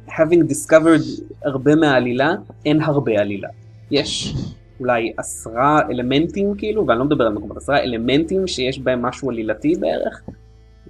having 0.07 0.51
discovered 0.51 1.21
הרבה 1.45 1.75
מהעלילה, 1.75 2.33
אין 2.65 2.81
הרבה 2.81 3.11
עלילה. 3.11 3.49
יש 3.91 4.35
אולי 4.83 5.13
עשרה 5.17 5.81
אלמנטים 5.89 6.55
כאילו, 6.57 6.87
ואני 6.87 6.99
לא 6.99 7.05
מדבר 7.05 7.23
על 7.23 7.33
מקומות, 7.33 7.57
עשרה 7.57 7.79
אלמנטים 7.79 8.47
שיש 8.47 8.79
בהם 8.79 9.01
משהו 9.01 9.29
עלילתי 9.29 9.75
בערך, 9.79 10.21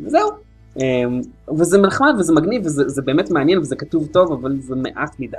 וזהו. 0.02 0.30
אמ, 0.78 1.22
וזה 1.58 1.78
נחמד 1.78 2.14
וזה 2.20 2.34
מגניב 2.34 2.66
וזה 2.66 2.90
זה 2.90 3.02
באמת 3.02 3.32
מעניין 3.32 3.60
וזה 3.60 3.76
כתוב 3.76 4.08
טוב, 4.08 4.32
אבל 4.32 4.60
זה 4.60 4.76
מעט 4.76 5.20
מדי. 5.20 5.38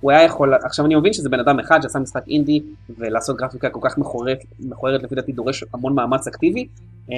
הוא 0.00 0.10
היה 0.10 0.22
יכול, 0.22 0.54
עכשיו 0.54 0.86
אני 0.86 0.94
מבין 0.94 1.12
שזה 1.12 1.28
בן 1.28 1.40
אדם 1.40 1.60
אחד 1.60 1.82
שעשה 1.82 1.98
משחק 1.98 2.28
אינדי, 2.28 2.62
ולעשות 2.98 3.36
גרפיקה 3.36 3.70
כל 3.70 3.80
כך 3.82 3.98
מכוערת, 3.98 4.38
מכוערת 4.60 5.02
לפי 5.02 5.14
דעתי 5.14 5.32
דורש 5.32 5.64
המון 5.74 5.94
מאמץ 5.94 6.26
אקטיבי, 6.26 6.68
אמ, 7.10 7.14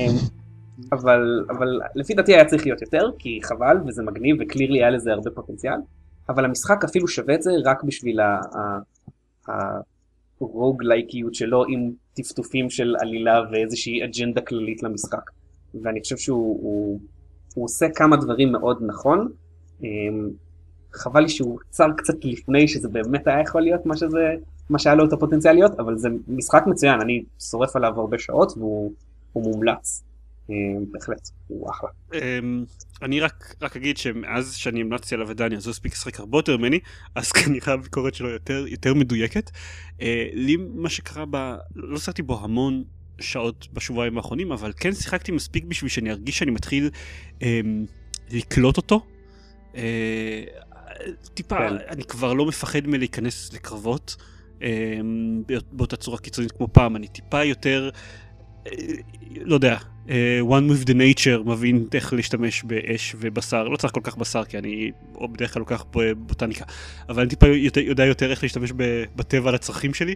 אבל, 0.93 1.45
אבל 1.51 1.81
לפי 1.95 2.15
דעתי 2.15 2.35
היה 2.35 2.45
צריך 2.45 2.67
להיות 2.67 2.83
יותר, 2.83 3.11
כי 3.19 3.41
חבל 3.43 3.77
וזה 3.87 4.03
מגניב 4.03 4.37
וקלירלי 4.41 4.79
היה 4.79 4.91
לזה 4.91 5.13
הרבה 5.13 5.31
פוטנציאל, 5.31 5.79
אבל 6.29 6.45
המשחק 6.45 6.85
אפילו 6.85 7.09
שווה 7.09 7.35
את 7.35 7.43
זה 7.43 7.51
רק 7.65 7.83
בשביל 7.83 8.21
הרוגלייקיות 10.41 11.35
שלו 11.35 11.65
עם 11.69 11.91
טפטופים 12.15 12.71
של 12.71 12.97
עלילה 13.01 13.41
ואיזושהי 13.53 14.05
אג'נדה 14.05 14.41
כללית 14.41 14.83
למשחק. 14.83 15.31
ואני 15.83 16.01
חושב 16.01 16.17
שהוא 16.17 16.59
הוא, 16.63 17.01
הוא 17.55 17.65
עושה 17.65 17.87
כמה 17.95 18.17
דברים 18.17 18.53
מאוד 18.53 18.83
נכון. 18.87 19.29
אמ, 19.83 20.31
חבל 20.93 21.21
לי 21.21 21.29
שהוא 21.29 21.59
צר 21.71 21.89
קצת 21.97 22.25
לפני 22.25 22.69
שזה 22.69 22.89
באמת 22.89 23.27
היה 23.27 23.41
יכול 23.41 23.63
להיות 23.63 23.87
מה 23.87 23.97
שזה, 23.97 24.35
מה 24.71 24.79
שהיה 24.79 24.97
לו 24.97 25.05
את 25.05 25.13
הפוטנציאל 25.13 25.55
להיות, 25.55 25.81
אבל 25.81 25.99
זה 25.99 26.09
משחק 26.29 26.65
מצוין, 26.67 27.01
אני 27.01 27.25
שורף 27.51 27.77
עליו 27.77 28.01
הרבה 28.01 28.19
שעות 28.19 28.53
והוא 28.57 28.93
הוא 29.33 29.53
מומלץ. 29.53 30.03
אמ, 30.51 30.55
בהחלט, 30.93 31.31
הוא 31.47 31.71
אחלה. 31.71 31.89
אמ, 32.15 32.65
אני 33.03 33.21
רק, 33.21 33.55
רק 33.63 33.77
אגיד 33.77 33.97
שמאז 33.97 34.55
שאני 34.55 34.81
המלצתי 34.81 35.15
עליו 35.15 35.31
את 35.31 35.37
דני 35.37 35.57
אז 35.57 35.67
הוא 35.67 35.71
הספיק 35.71 35.93
לשחק 35.93 36.21
הרבה 36.21 36.39
יותר 36.39 36.57
ממני 36.57 36.79
אז 37.15 37.33
כנראה 37.33 37.73
הביקורת 37.73 38.15
שלו 38.15 38.29
יותר, 38.29 38.65
יותר 38.69 38.95
מדויקת. 38.95 39.51
אה, 40.03 40.29
לי 40.33 40.57
מה 40.75 40.89
שקרה 40.89 41.25
ב... 41.31 41.55
לא 41.75 41.99
שיחקתי 41.99 42.23
בו 42.23 42.41
המון 42.45 42.85
שעות 43.21 43.69
בשבועיים 43.73 44.17
האחרונים 44.17 44.53
אבל 44.53 44.73
כן 44.77 44.95
שיחקתי 44.95 45.33
מספיק 45.33 45.65
בשביל 45.65 45.89
שאני 45.89 46.11
ארגיש 46.11 46.39
שאני 46.39 46.51
מתחיל 46.51 46.91
אמ, 47.43 47.85
לקלוט 48.31 48.77
אותו. 48.77 49.07
אה, 49.77 50.45
טיפה 51.35 51.57
כן. 51.59 51.77
אני 51.89 52.05
כבר 52.05 52.33
לא 52.33 52.47
מפחד 52.47 52.87
מלהיכנס 52.87 53.53
לקרבות 53.53 54.17
אמ, 54.63 55.43
באות- 55.47 55.73
באותה 55.73 55.97
צורה 55.97 56.19
קיצונית 56.19 56.53
כמו 56.53 56.69
פעם 56.73 56.97
אני 56.97 57.09
טיפה 57.09 57.45
יותר 57.45 57.91
אה, 58.67 58.73
לא 59.41 59.55
יודע 59.55 59.73
אה, 59.73 59.79
one 60.49 60.71
with 60.71 60.89
the 60.89 60.95
nature 60.95 61.39
מבין 61.45 61.87
איך 61.95 62.13
להשתמש 62.13 62.63
באש 62.65 63.17
ובשר 63.21 63.69
לא 63.69 63.77
צריך 63.77 63.93
כל 63.93 64.01
כך 64.03 64.17
בשר 64.17 64.45
כי 64.45 64.59
אני 64.59 64.91
או 65.15 65.29
בדרך 65.29 65.53
כלל 65.55 65.61
לוקח 65.61 65.85
בוטניקה 66.17 66.65
אבל 67.09 67.21
אני 67.21 67.31
טיפה 67.31 67.47
יותר, 67.47 67.81
יודע 67.81 68.05
יותר 68.05 68.31
איך 68.31 68.43
להשתמש 68.43 68.73
בטבע 69.17 69.51
לצרכים 69.51 69.95
שלי. 69.95 70.15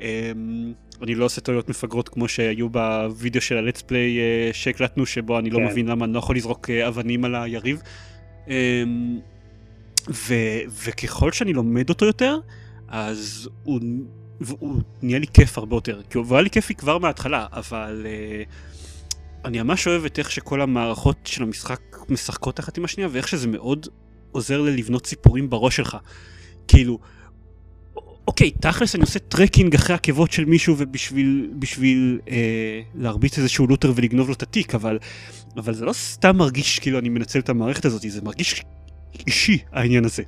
אמ, 0.00 0.72
אני 1.02 1.14
לא 1.14 1.24
עושה 1.24 1.40
טעויות 1.40 1.68
מפגרות 1.68 2.08
כמו 2.08 2.28
שהיו 2.28 2.68
בווידאו 2.68 3.40
של 3.40 3.56
הלטס 3.56 3.82
פליי 3.82 4.18
אה, 4.18 4.50
שהקלטנו 4.52 5.06
שבו 5.06 5.38
אני 5.38 5.50
לא 5.50 5.58
כן. 5.58 5.64
מבין 5.64 5.86
למה 5.86 6.04
אני 6.04 6.12
לא 6.12 6.18
יכול 6.18 6.36
לזרוק 6.36 6.70
אה, 6.70 6.88
אבנים 6.88 7.24
על 7.24 7.34
היריב. 7.34 7.82
אמ, 8.48 8.54
ו- 10.08 10.60
וככל 10.84 11.32
שאני 11.32 11.52
לומד 11.52 11.88
אותו 11.88 12.06
יותר 12.06 12.38
אז 12.88 13.48
הוא, 13.62 13.80
הוא 14.58 14.80
נהיה 15.02 15.18
לי 15.18 15.26
כיף 15.26 15.58
הרבה 15.58 15.76
יותר 15.76 16.00
כי 16.10 16.18
הוא 16.18 16.26
היה 16.30 16.42
לי 16.42 16.50
כיפי 16.50 16.74
כבר 16.74 16.98
מההתחלה 16.98 17.46
אבל 17.52 18.06
אה, 18.06 18.73
אני 19.44 19.62
ממש 19.62 19.86
אוהב 19.86 20.04
את 20.04 20.18
איך 20.18 20.30
שכל 20.30 20.60
המערכות 20.60 21.16
של 21.24 21.42
המשחק 21.42 21.80
משחקות 22.08 22.60
אחת 22.60 22.78
עם 22.78 22.84
השנייה 22.84 23.08
ואיך 23.12 23.28
שזה 23.28 23.46
מאוד 23.46 23.86
עוזר 24.32 24.60
לי 24.60 24.76
לבנות 24.76 25.06
סיפורים 25.06 25.50
בראש 25.50 25.76
שלך 25.76 25.96
כאילו 26.68 26.98
אוקיי 28.26 28.50
תכלס 28.50 28.94
אני 28.94 29.02
עושה 29.02 29.18
tracking 29.18 29.74
אחרי 29.74 29.94
עקבות 29.94 30.32
של 30.32 30.44
מישהו 30.44 30.74
ובשביל 30.78 31.50
בשביל 31.58 32.20
אה, 32.30 32.80
להרביץ 32.94 33.38
איזשהו 33.38 33.66
looter 33.66 33.92
ולגנוב 33.96 34.28
לו 34.28 34.34
את 34.34 34.42
התיק 34.42 34.74
אבל 34.74 34.98
אבל 35.56 35.74
זה 35.74 35.84
לא 35.84 35.92
סתם 35.92 36.36
מרגיש 36.36 36.78
כאילו 36.78 36.98
אני 36.98 37.08
מנצל 37.08 37.38
את 37.38 37.48
המערכת 37.48 37.84
הזאת 37.84 38.02
זה 38.08 38.22
מרגיש 38.22 38.62
אישי 39.26 39.58
העניין 39.72 40.04
הזה. 40.04 40.22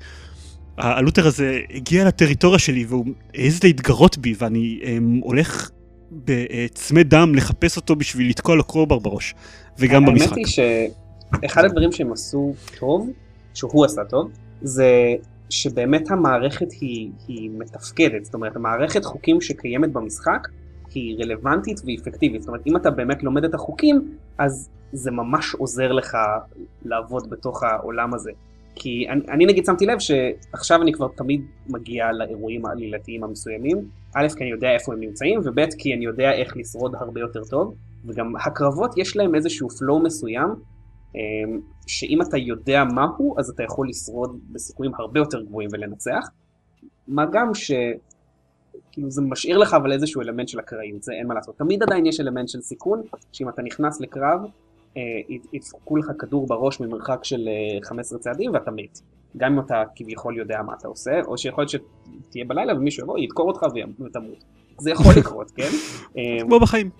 הלוטר 0.78 1.26
הזה 1.26 1.60
הגיע 1.70 2.04
לטריטוריה 2.04 2.58
שלי 2.58 2.84
והוא 2.84 3.06
העז 3.34 3.62
להתגרות 3.64 4.18
בי 4.18 4.34
ואני 4.38 4.80
um, 4.82 5.24
הולך 5.24 5.70
בצמא 6.12 7.02
דם 7.02 7.32
לחפש 7.34 7.76
אותו 7.76 7.96
בשביל 7.96 8.30
לתקוע 8.30 8.56
לו 8.56 8.64
קרובר 8.64 8.98
בראש 8.98 9.34
וגם 9.78 10.06
במשחק. 10.06 10.32
האמת 10.32 10.36
היא 10.36 10.46
שאחד 10.46 11.64
הדברים 11.64 11.92
שהם 11.92 12.12
עשו 12.12 12.54
טוב, 12.78 13.10
שהוא 13.54 13.84
עשה 13.84 14.04
טוב, 14.04 14.30
זה 14.62 15.14
שבאמת 15.50 16.10
המערכת 16.10 16.72
היא, 16.72 17.10
היא 17.28 17.50
מתפקדת, 17.58 18.24
זאת 18.24 18.34
אומרת 18.34 18.56
המערכת 18.56 19.04
חוקים 19.04 19.40
שקיימת 19.40 19.92
במשחק 19.92 20.48
היא 20.94 21.16
רלוונטית 21.18 21.80
ואפקטיבית, 21.86 22.42
זאת 22.42 22.48
אומרת 22.48 22.66
אם 22.66 22.76
אתה 22.76 22.90
באמת 22.90 23.22
לומד 23.22 23.44
את 23.44 23.54
החוקים 23.54 24.16
אז 24.38 24.68
זה 24.92 25.10
ממש 25.10 25.54
עוזר 25.54 25.92
לך 25.92 26.16
לעבוד 26.84 27.30
בתוך 27.30 27.62
העולם 27.62 28.14
הזה. 28.14 28.30
כי 28.78 29.06
אני, 29.08 29.20
אני 29.28 29.46
נגיד 29.46 29.64
שמתי 29.64 29.86
לב 29.86 29.98
שעכשיו 29.98 30.82
אני 30.82 30.92
כבר 30.92 31.08
תמיד 31.16 31.40
מגיע 31.68 32.12
לאירועים 32.12 32.66
העלילתיים 32.66 33.24
המסוימים, 33.24 33.88
א' 34.14 34.26
כי 34.36 34.44
אני 34.44 34.50
יודע 34.50 34.70
איפה 34.70 34.92
הם 34.92 35.00
נמצאים 35.00 35.40
וב' 35.44 35.60
כי 35.78 35.94
אני 35.94 36.04
יודע 36.04 36.32
איך 36.32 36.56
לשרוד 36.56 36.94
הרבה 36.94 37.20
יותר 37.20 37.44
טוב 37.44 37.74
וגם 38.04 38.36
הקרבות 38.36 38.98
יש 38.98 39.16
להם 39.16 39.34
איזשהו 39.34 39.68
flow 39.68 40.04
מסוים 40.04 40.48
אמ, 41.14 41.60
שאם 41.86 42.22
אתה 42.22 42.36
יודע 42.36 42.84
מהו 42.84 43.34
אז 43.38 43.50
אתה 43.50 43.62
יכול 43.62 43.88
לשרוד 43.88 44.40
בסיכויים 44.52 44.92
הרבה 44.94 45.20
יותר 45.20 45.42
גבוהים 45.42 45.68
ולנצח 45.72 46.28
מה 47.08 47.26
גם 47.32 47.54
ש... 47.54 47.70
כאילו 48.92 49.10
זה 49.10 49.22
משאיר 49.22 49.58
לך 49.58 49.74
אבל 49.74 49.92
איזשהו 49.92 50.22
אלמנט 50.22 50.48
של 50.48 50.60
אקראיות, 50.60 51.02
זה 51.02 51.12
אין 51.12 51.26
מה 51.26 51.34
לעשות. 51.34 51.58
תמיד 51.58 51.82
עדיין 51.82 52.06
יש 52.06 52.20
אלמנט 52.20 52.48
של 52.48 52.60
סיכון, 52.60 53.02
שאם 53.32 53.48
אתה 53.48 53.62
נכנס 53.62 54.00
לקרב, 54.00 54.40
ידפקו 55.52 55.96
לך 55.96 56.06
כדור 56.18 56.46
בראש 56.46 56.80
ממרחק 56.80 57.24
של 57.24 57.48
אה, 57.48 57.78
15 57.82 58.18
צעדים 58.18 58.50
ואתה 58.54 58.70
מת. 58.70 58.98
גם 59.36 59.52
אם 59.52 59.60
אתה 59.60 59.82
כביכול 59.96 60.38
יודע 60.38 60.62
מה 60.62 60.72
אתה 60.78 60.88
עושה, 60.88 61.20
או 61.26 61.38
שיכול 61.38 61.64
להיות 61.64 61.70
שתהיה 62.28 62.44
בלילה 62.44 62.74
ומישהו 62.76 63.02
יבוא, 63.02 63.18
ידקור 63.18 63.48
אותך 63.48 63.62
ותמות. 64.00 64.44
זה 64.78 64.90
יכול 64.90 65.12
לקרות, 65.20 65.50
כן? 65.50 65.68
אה, 66.18 66.22
כמו 66.40 66.60
בחיים. 66.60 66.90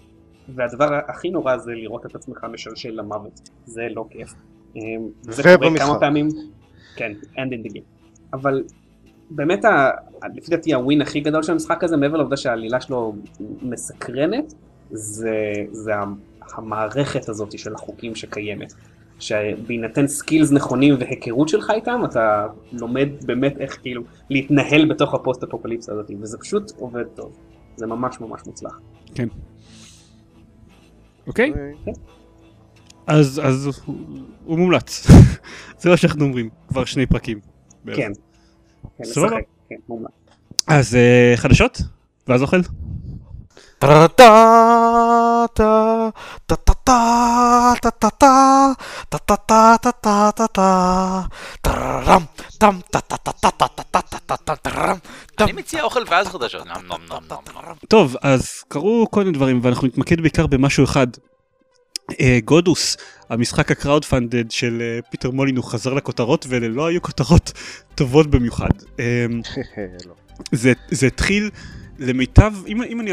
והדבר 0.55 0.95
הכי 1.09 1.31
נורא 1.31 1.57
זה 1.57 1.73
לראות 1.73 2.07
את 2.07 2.15
עצמך 2.15 2.45
משלשל 2.53 2.91
למוות. 2.91 3.41
זה 3.67 3.83
לא 3.91 4.05
כיף. 4.11 4.35
אה, 4.77 4.81
זה 5.23 5.43
קורה. 5.43 5.79
כמה 5.79 6.01
פעמים, 6.01 6.29
כן, 6.97 7.13
end 7.35 7.39
in 7.53 7.71
the 7.71 7.75
game. 7.75 7.83
אבל 8.33 8.65
באמת, 9.31 9.65
ה- 9.65 9.91
לפי 10.35 10.51
דעתי 10.51 10.75
ה 10.75 10.81
win 10.81 11.01
הכי 11.03 11.21
גדול 11.21 11.43
של 11.43 11.53
המשחק 11.53 11.85
הזה, 11.85 11.97
מעבר 11.97 12.17
לעובדה 12.17 12.37
שהעלילה 12.37 12.81
שלו 12.81 13.13
מסקרנת, 13.63 14.55
זה, 14.91 15.37
זה 15.73 15.93
המערכת 16.55 17.29
הזאת 17.29 17.59
של 17.59 17.75
החוקים 17.75 18.15
שקיימת. 18.15 18.73
שבהינתן 19.19 20.07
skills 20.07 20.53
נכונים 20.53 20.95
והיכרות 21.01 21.49
שלך 21.49 21.71
איתם, 21.75 22.01
אתה 22.05 22.47
לומד 22.73 23.09
באמת 23.25 23.55
איך 23.61 23.79
כאילו 23.83 24.03
להתנהל 24.31 24.89
בתוך 24.89 25.15
הפוסט 25.15 25.43
אפוקליפסה 25.43 25.93
הזאת, 25.93 26.11
וזה 26.21 26.39
פשוט 26.39 26.73
עובד 26.79 27.05
טוב. 27.15 27.37
זה 27.77 27.87
ממש 27.87 28.21
ממש 28.21 28.41
מוצלח. 28.47 28.81
כן. 29.15 29.29
אוקיי? 31.27 31.51
אוקיי. 31.51 31.93
אז 33.07 33.41
אז 33.45 33.67
הוא- 33.87 33.97
הוא 34.45 34.59
מומלץ. 34.59 35.07
זה 35.81 35.91
מה 35.91 35.97
שאנחנו 35.97 36.25
אומרים, 36.25 36.49
כבר 36.69 36.85
שני 36.85 37.07
פרקים. 37.07 37.41
בערך. 37.85 37.99
כן. 37.99 38.13
כן, 38.99 39.05
סבבה. 39.05 39.37
כן, 39.69 39.77
מומלץ. 39.89 40.11
אז 40.67 40.95
אה, 40.95 41.33
חדשות? 41.37 41.81
ואז 42.29 42.43
אוכל? 42.43 42.61
אני 55.41 55.53
מציע 55.53 55.83
אוכל 55.83 56.03
ואז 56.09 56.29
חדשות. 56.29 56.67
נם 56.67 56.73
נם 56.73 57.03
נם 57.11 57.19
נם 57.31 57.69
נם. 57.69 57.75
טוב, 57.89 58.17
אז 58.23 58.63
קרו 58.69 59.07
כל 59.11 59.21
מיני 59.21 59.33
דברים, 59.33 59.61
ואנחנו 59.63 59.87
נתמקד 59.87 60.21
בעיקר 60.21 60.47
במשהו 60.47 60.85
אחד. 60.85 61.07
אה, 62.21 62.39
Godus, 62.45 62.97
המשחק 63.31 63.71
ה 63.71 63.76
crowd 63.76 64.05
funded 64.05 64.51
של 64.51 64.79
אה, 64.83 64.99
פיטר 65.11 65.31
מולינו, 65.31 65.65
חזר 65.65 65.95
לכותרות, 65.95 66.47
ואלה 66.49 66.69
לא 66.69 66.87
היו 66.87 67.03
כותרות 67.03 67.53
טובות 67.95 68.27
במיוחד. 68.27 68.69
אה, 69.01 69.27
לא. 70.07 70.15
זה, 70.53 70.73
זה 70.91 71.07
התחיל 71.07 71.51
למיטב, 71.99 72.53
אם, 72.67 72.83
אם, 72.83 73.01
אני, 73.01 73.13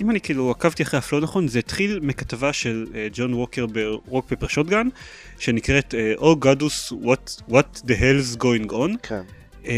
אם 0.00 0.10
אני 0.10 0.20
כאילו 0.20 0.50
עקבתי 0.50 0.82
אחרי 0.82 0.98
ה 0.98 1.03
flow 1.03 1.22
נכון, 1.22 1.48
זה 1.48 1.58
התחיל 1.58 2.00
מכתבה 2.02 2.52
של 2.52 2.86
אה, 2.90 2.94
ג'ון 3.12 3.34
ווקר 3.34 3.66
ב-Rock 3.66 4.26
Paper 4.28 4.46
Shotgun, 4.46 4.88
שנקראת 5.38 5.94
אה, 5.94 6.20
Oh 6.20 6.44
Godus, 6.44 6.92
what, 7.04 7.50
what 7.50 7.86
the 7.86 7.94
hell's 7.94 8.36
going 8.42 8.70
on, 8.70 8.96
כן. 9.02 9.22
um, 9.64 9.68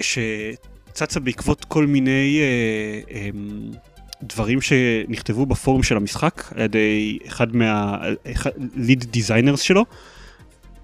שצצה 0.00 1.20
בעקבות 1.20 1.64
כל 1.64 1.86
מיני 1.86 2.40
uh, 2.40 3.08
um, 3.08 3.76
דברים 4.22 4.60
שנכתבו 4.60 5.46
בפורום 5.46 5.82
של 5.82 5.96
המשחק 5.96 6.52
על 6.54 6.62
ידי 6.62 7.18
אחד 7.26 7.56
מה-lead 7.56 9.04
designers 9.16 9.56
שלו. 9.56 9.84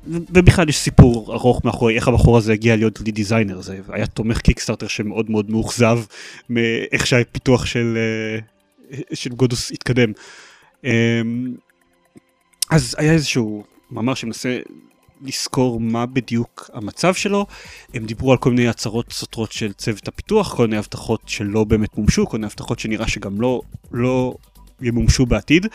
ובכלל 0.06 0.68
יש 0.68 0.78
סיפור 0.78 1.34
ארוך 1.34 1.64
מאחורי 1.64 1.96
איך 1.96 2.08
הבחור 2.08 2.38
הזה 2.38 2.52
הגיע 2.52 2.76
להיות 2.76 3.00
ליד 3.00 3.14
דיזיינר, 3.14 3.60
זה 3.60 3.80
היה 3.88 4.06
תומך 4.06 4.38
קיקסטארטר 4.38 4.86
שמאוד 4.86 5.30
מאוד 5.30 5.50
מאוכזב 5.50 6.00
מאיך 6.50 7.06
שהפיתוח 7.06 7.66
של, 7.66 7.98
אה, 7.98 8.40
של 9.14 9.30
גודוס 9.30 9.72
התקדם. 9.72 10.12
אמ, 10.84 10.90
אז 12.70 12.96
היה 12.98 13.12
איזשהו 13.12 13.64
מאמר 13.90 14.14
שמנסה 14.14 14.58
לזכור 15.22 15.80
מה 15.80 16.06
בדיוק 16.06 16.70
המצב 16.74 17.14
שלו, 17.14 17.46
הם 17.94 18.06
דיברו 18.06 18.32
על 18.32 18.38
כל 18.38 18.50
מיני 18.50 18.68
הצהרות 18.68 19.12
סותרות 19.12 19.52
של 19.52 19.72
צוות 19.72 20.08
הפיתוח, 20.08 20.54
כל 20.54 20.66
מיני 20.66 20.78
הבטחות 20.78 21.20
שלא 21.26 21.64
באמת 21.64 21.98
מומשו, 21.98 22.26
כל 22.26 22.36
מיני 22.36 22.46
הבטחות 22.46 22.78
שנראה 22.78 23.08
שגם 23.08 23.40
לא, 23.40 23.60
לא 23.92 24.34
ימומשו 24.80 25.26
בעתיד. 25.26 25.66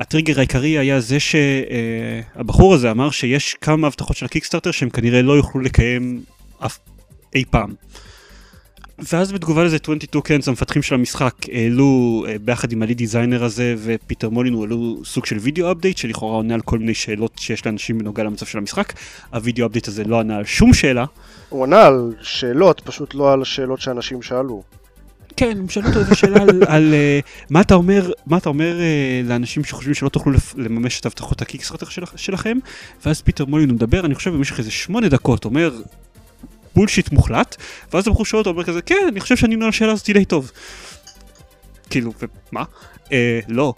הטריגר 0.00 0.38
העיקרי 0.38 0.78
היה 0.78 1.00
זה 1.00 1.18
שהבחור 1.20 2.74
הזה 2.74 2.90
אמר 2.90 3.10
שיש 3.10 3.54
כמה 3.54 3.86
הבטחות 3.86 4.16
של 4.16 4.26
ה 4.26 4.30
Kickstarter 4.30 4.70
שהם 4.70 4.90
כנראה 4.90 5.22
לא 5.22 5.32
יוכלו 5.32 5.60
לקיים 5.60 6.22
אף 6.58 6.78
אי 7.34 7.44
פעם. 7.50 7.74
ואז 9.12 9.32
בתגובה 9.32 9.64
לזה 9.64 9.76
22Cans 9.82 10.48
המפתחים 10.48 10.82
של 10.82 10.94
המשחק 10.94 11.34
העלו 11.52 12.24
אה, 12.28 12.36
ביחד 12.44 12.72
עם 12.72 12.82
ה 12.82 12.85
lead 12.85 12.98
designer 12.98 13.44
הזה 13.44 13.74
ופיטר 13.78 14.28
מולינו 14.28 14.54
העלו 14.54 14.96
סוג 15.04 15.26
של 15.26 15.38
video 15.38 15.72
update 15.72 15.96
שלכאורה 15.96 16.36
עונה 16.36 16.54
על 16.54 16.60
כל 16.60 16.78
מיני 16.78 16.94
שאלות 16.94 17.32
שיש 17.38 17.66
לאנשים 17.66 17.98
בנוגע 17.98 18.24
למצב 18.24 18.46
של 18.46 18.58
המשחק. 18.58 18.92
ה 19.32 19.38
video 19.38 19.66
update 19.66 19.88
הזה 19.88 20.04
לא 20.04 20.20
ענה 20.20 20.36
על 20.36 20.44
שום 20.44 20.74
שאלה. 20.74 21.04
הוא 21.48 21.64
ענה 21.64 21.86
על 21.86 22.12
שאלות, 22.22 22.80
פשוט 22.80 23.14
לא 23.14 23.32
על 23.32 23.44
שאלות 23.44 23.80
שאנשים 23.80 24.22
שאלו. 24.22 24.62
כן, 25.36 25.56
הם 25.58 25.68
שאלו 25.68 25.88
אותו 25.88 25.98
איזה 25.98 26.14
שאלה 26.14 26.42
על, 26.42 26.62
על 26.74 26.94
אה, 26.94 27.46
מה 27.50 27.60
אתה 27.60 27.74
אומר, 27.74 28.12
מה 28.26 28.36
אתה 28.36 28.48
אומר 28.48 28.76
אה, 28.78 29.28
לאנשים 29.28 29.64
שחושבים 29.64 29.94
שלא 29.94 30.08
תוכלו 30.08 30.32
לממש 30.56 31.00
את 31.00 31.06
הבטחות 31.06 31.42
ה 31.42 31.46
Kickstarter 31.46 31.86
של, 31.86 32.02
שלכם, 32.16 32.58
ואז 33.06 33.22
פיטר 33.22 33.44
מולינו 33.44 33.76
מדבר, 33.76 34.06
אני 34.06 34.14
חושב 34.14 34.30
במשך 34.30 34.58
איזה 34.58 34.70
שמונה 34.70 35.08
דקות, 35.08 35.44
אומר 35.44 35.70
bullshit 36.74 37.12
מוחלט, 37.12 37.56
ואז 37.92 38.08
הבחור 38.08 38.24
שואל 38.24 38.38
אותו, 38.38 38.50
אומר 38.50 38.64
כזה, 38.64 38.82
כן, 38.82 39.04
אני 39.08 39.20
חושב 39.20 39.36
שאני 39.36 39.54
עונה 39.54 39.64
על 39.64 39.68
השאלה 39.68 39.92
הזאת 39.92 40.10
די 40.10 40.24
טוב. 40.24 40.50
כאילו, 41.90 42.12
ומה? 42.52 42.64
אה, 43.12 43.40
לא. 43.48 43.74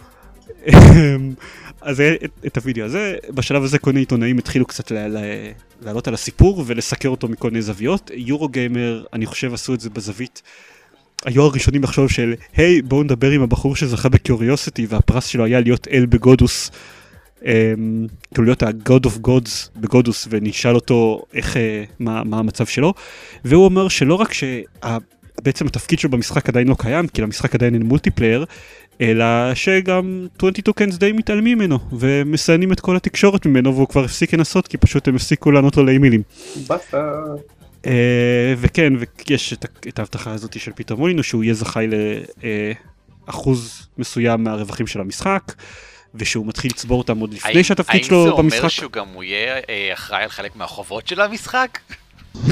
אז 1.81 2.01
היה 2.01 2.15
את, 2.25 2.31
את 2.47 2.59
הוידאו 2.59 2.85
הזה, 2.85 3.17
בשלב 3.31 3.63
הזה 3.63 3.79
כל 3.79 3.97
עיתונאים 3.97 4.39
התחילו 4.39 4.67
קצת 4.67 4.91
לה, 4.91 5.09
לה, 5.09 5.21
לעלות 5.83 6.09
על 6.09 6.15
הסיפור 6.15 6.65
ולסקר 6.67 7.09
אותו 7.09 7.29
מכל 7.29 7.51
מיני 7.51 7.63
זוויות. 7.63 8.11
Eurogamer, 8.15 9.05
אני 9.13 9.27
חושב 9.27 9.55
עשו 9.55 9.75
את 9.75 9.81
זה 9.81 9.91
בזווית 9.91 10.43
היו 11.25 11.43
הראשונים 11.43 11.83
לחשוב 11.83 12.11
של 12.11 12.35
היי 12.57 12.83
בואו 12.83 13.03
נדבר 13.03 13.31
עם 13.31 13.43
הבחור 13.43 13.77
שזכה 13.77 14.09
ב-Curiosity 14.09 14.87
והפרס 14.87 15.27
שלו 15.27 15.45
היה 15.45 15.61
להיות 15.61 15.89
אל 15.89 16.07
ב-Godus. 16.07 16.71
אמ, 17.45 18.07
כאילו 18.35 18.45
להיות 18.45 18.63
ה-God 18.63 19.07
of 19.07 19.27
Gods 19.27 19.81
ב-Godus 19.81 20.29
ונשאל 20.31 20.75
אותו 20.75 21.23
איך, 21.35 21.57
אה, 21.57 21.85
מה, 21.99 22.25
מה 22.25 22.39
המצב 22.39 22.67
שלו 22.67 22.95
והוא 23.45 23.65
אומר 23.65 23.89
שלא 23.89 24.15
רק 24.15 24.33
שבעצם 24.33 25.67
התפקיד 25.67 25.99
שלו 25.99 26.11
במשחק 26.11 26.49
עדיין 26.49 26.69
לא 26.69 26.77
קיים 26.79 27.09
כי 27.09 27.23
למשחק 27.23 27.55
עדיין 27.55 27.75
אין 27.75 27.83
multiplayer 27.83 28.45
אלא 29.01 29.55
שגם 29.55 30.27
22 30.37 30.75
קנס 30.75 30.99
די 30.99 31.13
מתעלמים 31.13 31.59
ממנו 31.59 31.79
ומסיינים 31.93 32.73
את 32.73 32.81
כל 32.81 32.97
התקשורת 32.97 33.47
ממנו 33.47 33.75
והוא 33.75 33.89
כבר 33.89 34.05
הפסיק 34.05 34.35
לנסות 34.35 34.69
כי 34.69 34.77
פשוט 34.77 35.09
הם 35.09 35.15
הפסיקו 35.17 35.51
לענות 35.51 35.77
לו 35.77 35.85
לאימיילים. 35.85 36.23
באסה. 36.67 37.11
אה, 37.87 38.55
וכן, 38.57 38.93
ויש 39.29 39.53
את, 39.53 39.67
את 39.89 39.99
ההבטחה 39.99 40.33
הזאת 40.33 40.61
של 40.61 40.73
פיטר 40.73 40.97
מולינו 40.97 41.23
שהוא 41.23 41.45
יהיה 41.45 41.55
זכאי 41.55 41.87
לאחוז 43.27 43.89
מסוים 43.99 44.45
מהרווחים 44.45 44.87
של 44.87 45.01
המשחק, 45.01 45.53
ושהוא 46.15 46.47
מתחיל 46.47 46.71
לצבור 46.71 46.99
אותם 46.99 47.19
עוד 47.19 47.35
לפני 47.35 47.65
שהתפקיד 47.65 48.05
שלו 48.05 48.17
האם 48.17 48.25
זה 48.25 48.31
אומר 48.31 48.43
במשחק. 48.43 48.69
שהוא 48.69 48.93
גם 48.93 49.09
הוא 49.15 49.23
יהיה 49.23 49.61
אה, 49.69 49.91
אחראי 49.93 50.23
על 50.23 50.29
חלק 50.29 50.57
מהחובות 50.57 51.07
של 51.07 51.21
המשחק? 51.21 51.79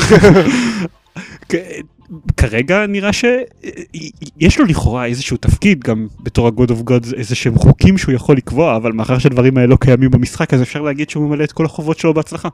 כרגע 2.36 2.86
נראה 2.86 3.12
שיש 3.12 4.58
לו 4.58 4.64
לכאורה 4.64 5.06
איזשהו 5.06 5.36
תפקיד 5.36 5.80
גם 5.84 6.06
בתור 6.20 6.46
ה-God 6.46 6.70
of 6.70 6.90
Gods 6.90 7.14
איזה 7.16 7.34
שהם 7.34 7.58
חוקים 7.58 7.98
שהוא 7.98 8.14
יכול 8.14 8.36
לקבוע 8.36 8.76
אבל 8.76 8.92
מאחר 8.92 9.18
שהדברים 9.18 9.56
האלה 9.56 9.68
לא 9.68 9.76
קיימים 9.76 10.10
במשחק 10.10 10.54
אז 10.54 10.62
אפשר 10.62 10.80
להגיד 10.80 11.10
שהוא 11.10 11.28
ממלא 11.28 11.44
את 11.44 11.52
כל 11.52 11.64
החובות 11.64 11.98
שלו 11.98 12.14
בהצלחה. 12.14 12.48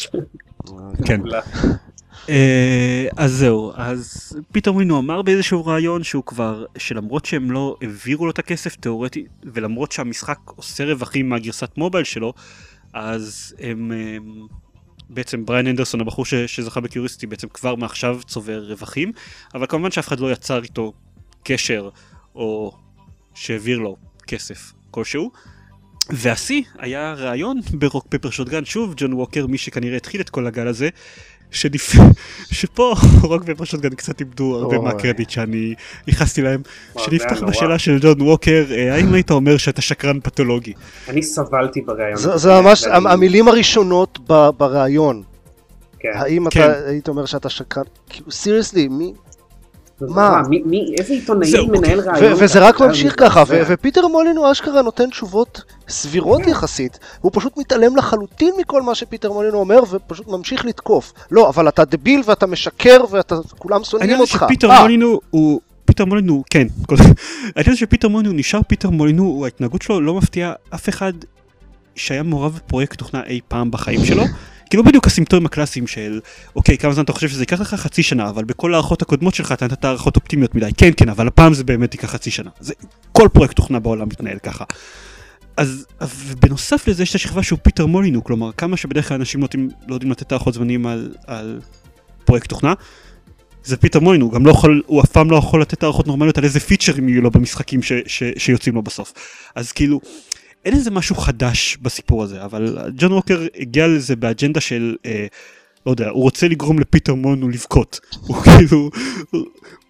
כן. 1.06 1.20
אה, 2.28 3.06
אז 3.16 3.32
זהו, 3.32 3.72
אז 3.74 4.32
פיטר 4.52 4.72
מינו 4.72 4.98
אמר 4.98 5.22
באיזשהו 5.22 5.66
רעיון 5.66 6.02
שהוא 6.02 6.24
כבר, 6.24 6.64
שלמרות 6.78 7.24
שהם 7.24 7.50
לא 7.50 7.76
העבירו 7.82 8.24
לו 8.24 8.30
את 8.30 8.38
הכסף 8.38 8.76
תאורטי, 8.76 9.24
ולמרות 9.44 9.92
שהמשחק 9.92 10.38
עושה 10.44 10.84
רווחים 10.84 11.28
מהגרסת 11.28 11.70
מובייל 11.76 12.04
שלו, 12.04 12.32
אז 12.92 13.54
הם, 13.58 13.92
הם 13.92 14.46
בעצם 15.10 15.44
בריין 15.44 15.66
אנדרסון 15.66 16.00
הבחור 16.00 16.24
ש, 16.24 16.34
שזכה 16.34 16.80
בקיוריסטי 16.80 17.26
בעצם 17.26 17.48
כבר 17.48 17.74
מעכשיו 17.74 18.20
צובר 18.26 18.64
רווחים, 18.68 19.12
אבל 19.54 19.66
כמובן 19.66 19.90
שאף 19.90 20.08
אחד 20.08 20.20
לא 20.20 20.32
יצר 20.32 20.62
איתו 20.62 20.92
קשר 21.42 21.88
או 22.34 22.72
שהעביר 23.34 23.78
לו 23.78 23.96
כסף 24.26 24.72
כלשהו. 24.90 25.30
והשיא 26.12 26.62
היה 26.78 27.14
ראיון 27.14 27.60
ברוק 27.72 28.06
פפר 28.08 28.30
שוטגן, 28.30 28.64
שוב 28.64 28.94
ג'ון 28.96 29.12
ווקר, 29.12 29.46
מי 29.46 29.58
שכנראה 29.58 29.96
התחיל 29.96 30.20
את 30.20 30.30
כל 30.30 30.46
הגל 30.46 30.68
הזה, 30.68 30.88
שנפ... 31.50 31.94
שפה 32.52 32.94
רוק 33.22 33.44
פפר 33.44 33.64
שוטגן 33.64 33.90
קצת 33.94 34.20
איבדו 34.20 34.54
הרבה 34.58 34.76
אוי. 34.76 34.84
מהקרדיט 34.84 35.30
שאני 35.30 35.74
ייחסתי 36.06 36.42
להם, 36.42 36.60
שנפתח. 36.98 37.42
בשאלה 37.42 37.78
של 37.78 37.98
ג'ון 38.02 38.20
ווקר, 38.22 38.64
אה, 38.70 38.94
האם 38.94 39.14
היית 39.14 39.30
אומר 39.30 39.56
שאתה 39.56 39.82
שקרן 39.82 40.20
פתולוגי? 40.20 40.72
אני 41.08 41.22
סבלתי 41.22 41.80
בראיון. 41.80 42.16
זה- 42.16 42.60
ממש 42.60 42.82
ואני- 42.84 43.10
המילים 43.12 43.48
הראשונות 43.48 44.18
בריאיון. 44.56 45.22
כן. 46.00 46.08
האם 46.14 46.50
כן. 46.50 46.60
אתה 46.70 46.88
היית 46.88 47.08
אומר 47.08 47.24
שאתה 47.26 47.48
שקרן? 47.48 47.84
כאילו, 48.08 48.30
seriously, 48.30 48.88
מי? 48.88 49.12
מה? 50.08 50.28
נורא, 50.28 50.42
מי- 50.48 50.62
מי- 50.64 50.94
איזה 50.98 51.14
עיתונאי 51.14 51.66
מנהל 51.68 52.00
ריאיון? 52.00 52.32
וזה 52.38 52.58
רק? 52.68 52.80
ממשיך 52.80 53.14
ככה. 53.18 53.42
ופיטר 53.48 54.06
מולינו 54.08 54.52
אשכרה 54.52 54.82
נותן 54.82 55.10
תשובות 55.10 55.62
סבירות 55.88 56.46
יחסית, 56.46 56.98
הוא 57.20 57.30
פשוט 57.34 57.52
מתעלם 57.58 57.96
לחלוטין 57.96 58.54
מכל 58.60 58.82
מה 58.82 58.94
שפיטר 58.94 59.32
מולינו 59.32 59.54
אומר, 59.54 59.80
ופשוט 59.90 60.28
ממשיך 60.28 60.64
לתקוף. 60.64 61.12
לא, 61.30 61.48
אבל 61.48 61.68
אתה 61.68 61.84
דביל 61.84 62.22
ואתה 62.26 62.46
משקר 62.46 63.00
ואתה, 63.10 63.34
כולם 63.58 63.84
שונאים 63.84 64.02
העניין 64.10 64.20
אותך. 64.20 64.44
שפיטר 64.46 64.80
מולינו 64.82 65.20
הוא... 65.30 65.60
פיטר 65.84 66.04
מולינו, 66.04 66.42
כן, 66.50 66.66
העניין 67.56 67.76
שפיטר 67.80 68.08
מולינו 68.08 68.32
נשאר 68.32 68.60
פיטר 68.68 68.90
מולינו, 68.90 69.42
ההתנהגות 69.44 69.82
שלו 69.82 70.00
לא 70.00 70.14
מפתיעה 70.14 70.52
אף 70.74 70.88
אחד 70.88 71.12
שהיה 71.96 72.22
מעורב 72.22 72.60
בפרויקט 72.66 72.98
תוכנה 72.98 73.22
אי 73.26 73.40
פעם 73.48 73.70
בחיים 73.70 74.04
שלו, 74.04 74.22
כאילו 74.70 74.84
בדיוק 74.84 75.06
הסימפטומים 75.06 75.46
הקלאסיים 75.46 75.86
של 75.86 76.20
אוקיי 76.56 76.78
כמה 76.78 76.92
זמן 76.92 77.04
אתה 77.04 77.12
חושב 77.12 77.28
שזה 77.28 77.42
ייקח 77.42 77.60
לך 77.60 77.74
חצי 77.74 78.02
שנה 78.02 78.28
אבל 78.28 78.44
בכל 78.44 78.74
ההערכות 78.74 79.02
הקודמות 79.02 79.34
שלך 79.34 79.52
אתה 79.52 79.64
נתת 79.64 79.84
הערכות 79.84 80.16
אופטימיות 80.16 80.54
מדי 80.54 80.70
כן 80.76 80.90
כן 80.96 81.08
אבל 81.08 81.28
הפעם 81.28 81.54
זה 81.54 81.64
באמת 81.64 81.94
ייקח 81.94 82.10
חצי 82.10 82.30
שנה 82.30 82.50
זה 82.60 82.74
כל 83.12 83.28
פרויקט 83.32 83.56
תוכנה 83.56 83.78
בעולם 83.78 84.08
מתנהל 84.08 84.38
ככה. 84.38 84.64
אז 85.56 85.86
בנוסף 86.40 86.88
לזה 86.88 87.02
יש 87.02 87.10
את 87.10 87.14
השכבה 87.14 87.42
שהוא 87.42 87.58
פיטר 87.62 87.86
מולינו 87.86 88.24
כלומר 88.24 88.52
כמה 88.52 88.76
שבדרך 88.76 89.08
כלל 89.08 89.16
אנשים 89.16 89.40
לא 89.40 89.44
יודעים, 89.44 89.68
לא 89.88 89.94
יודעים 89.94 90.12
לתת 90.12 90.32
הערכות 90.32 90.54
זמנים 90.54 90.86
על, 90.86 91.14
על 91.26 91.60
פרויקט 92.24 92.48
תוכנה. 92.48 92.74
זה 93.64 93.76
פיטר 93.76 94.00
מולינו 94.00 94.24
הוא 94.24 94.32
גם 94.32 94.46
לא 94.46 94.50
יכול 94.50 94.82
הוא 94.86 95.02
אף 95.02 95.10
פעם 95.10 95.30
לא 95.30 95.36
יכול 95.36 95.62
לתת 95.62 95.82
הערכות 95.82 96.06
נורמליות 96.06 96.38
על 96.38 96.44
איזה 96.44 96.60
פיצ'רים 96.60 97.08
יהיו 97.08 97.22
לו 97.22 97.30
במשחקים 97.30 97.82
ש, 97.82 97.92
ש, 98.06 98.22
שיוצאים 98.38 98.74
לו 98.74 98.82
בסוף 98.82 99.12
אז 99.54 99.72
כאילו 99.72 100.00
אין 100.64 100.74
איזה 100.74 100.90
משהו 100.90 101.16
חדש 101.16 101.78
בסיפור 101.82 102.22
הזה 102.22 102.44
אבל 102.44 102.78
ג'ון 102.96 103.12
ווקר 103.12 103.46
הגיע 103.60 103.86
לזה 103.86 104.16
באג'נדה 104.16 104.60
של 104.60 104.96
אה, 105.06 105.26
לא 105.86 105.90
יודע 105.90 106.08
הוא 106.08 106.22
רוצה 106.22 106.48
לגרום 106.48 106.78
לפיטר 106.78 107.14
מולינו 107.14 107.48
לבכות 107.48 108.00
הוא 108.26 108.36
כאילו 108.44 108.90
הוא, 109.30 109.42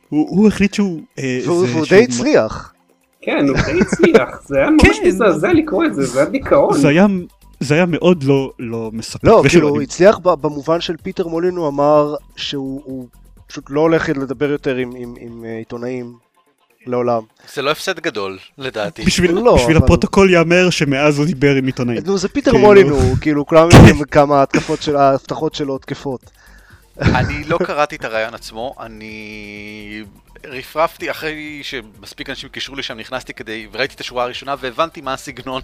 הוא, 0.09 0.27
הוא 0.31 0.49
החליט 0.49 0.75
שהוא 0.75 1.01
אה, 1.19 1.41
והוא 1.45 1.67
זה 1.67 1.73
והוא 1.75 1.85
שהוא 1.85 1.99
די 1.99 2.05
הצליח. 2.05 2.73
כן, 3.23 3.47
הוא 3.49 3.57
די 3.57 3.81
הצליח, 3.81 4.43
זה 4.49 4.59
היה 4.59 4.71
ממש 4.71 4.83
כן. 5.03 5.09
מזעזע 5.09 5.53
לקרוא 5.53 5.85
את 5.85 5.95
זה, 5.95 6.07
זה 6.07 6.21
היה 6.21 6.31
דיכאון. 6.31 6.79
זה 6.79 6.89
היה 6.89 7.07
זה 7.61 7.75
היה 7.75 7.87
מאוד 7.87 8.23
לא 8.23 8.53
לא 8.59 8.91
מספק. 8.93 9.25
לא, 9.25 9.43
כאילו 9.49 9.69
הוא 9.69 9.77
אני- 9.77 9.85
הצליח 9.85 10.19
ב- 10.19 10.35
במובן 10.35 10.81
של 10.81 10.97
פיטר 11.03 11.29
מולינו 11.29 11.69
אמר 11.69 12.15
שהוא 12.37 12.83
הוא 12.85 13.07
פשוט 13.47 13.65
לא 13.71 13.81
הולך 13.81 14.09
לדבר 14.09 14.51
יותר 14.51 14.77
עם- 14.77 14.93
עם 14.97 15.15
עם, 15.21 15.45
אה, 15.45 15.59
עיתונאים 15.59 16.13
לעולם. 16.87 17.23
זה 17.55 17.63
לא 17.63 17.71
הפסד 17.71 18.01
גדול, 18.01 18.39
לדעתי. 18.59 19.03
בשביל, 19.05 19.31
לא, 19.33 19.55
בשביל 19.57 19.77
אבל- 19.77 19.85
הפרוטוקול 19.85 20.31
ייאמר 20.31 20.71
שמאז 20.71 21.19
הוא 21.19 21.27
דיבר 21.27 21.55
עם 21.55 21.67
עיתונאים. 21.67 22.03
נו 22.07 22.19
זה 22.19 22.29
פיטר 22.29 22.51
כאילו- 22.51 22.67
מולינו, 22.67 22.99
כאילו 23.21 23.47
כולם 23.47 23.69
יודעים 23.75 24.05
כמה 24.05 24.39
ההתקפות 24.39 24.83
של 24.83 24.97
ההבטחות 24.97 25.55
שלו 25.55 25.79
תקפות. 25.79 26.31
אני 27.01 27.45
לא 27.45 27.59
קראתי 27.59 27.97
את 27.97 28.05
הריאיון 28.05 28.35
עצמו, 28.35 28.75
אני 28.81 30.03
רפרפתי 30.47 31.11
אחרי 31.11 31.61
שמספיק 31.63 32.31
אנשים 32.31 32.49
קישרו 32.49 32.77
לי 32.77 32.83
שם, 32.83 32.99
נכנסתי 32.99 33.35
כדי, 33.35 33.67
וראיתי 33.73 33.95
את 33.95 34.01
השורה 34.01 34.25
הראשונה 34.25 34.55
והבנתי 34.61 35.01
מה 35.01 35.15
הסגנון 35.15 35.63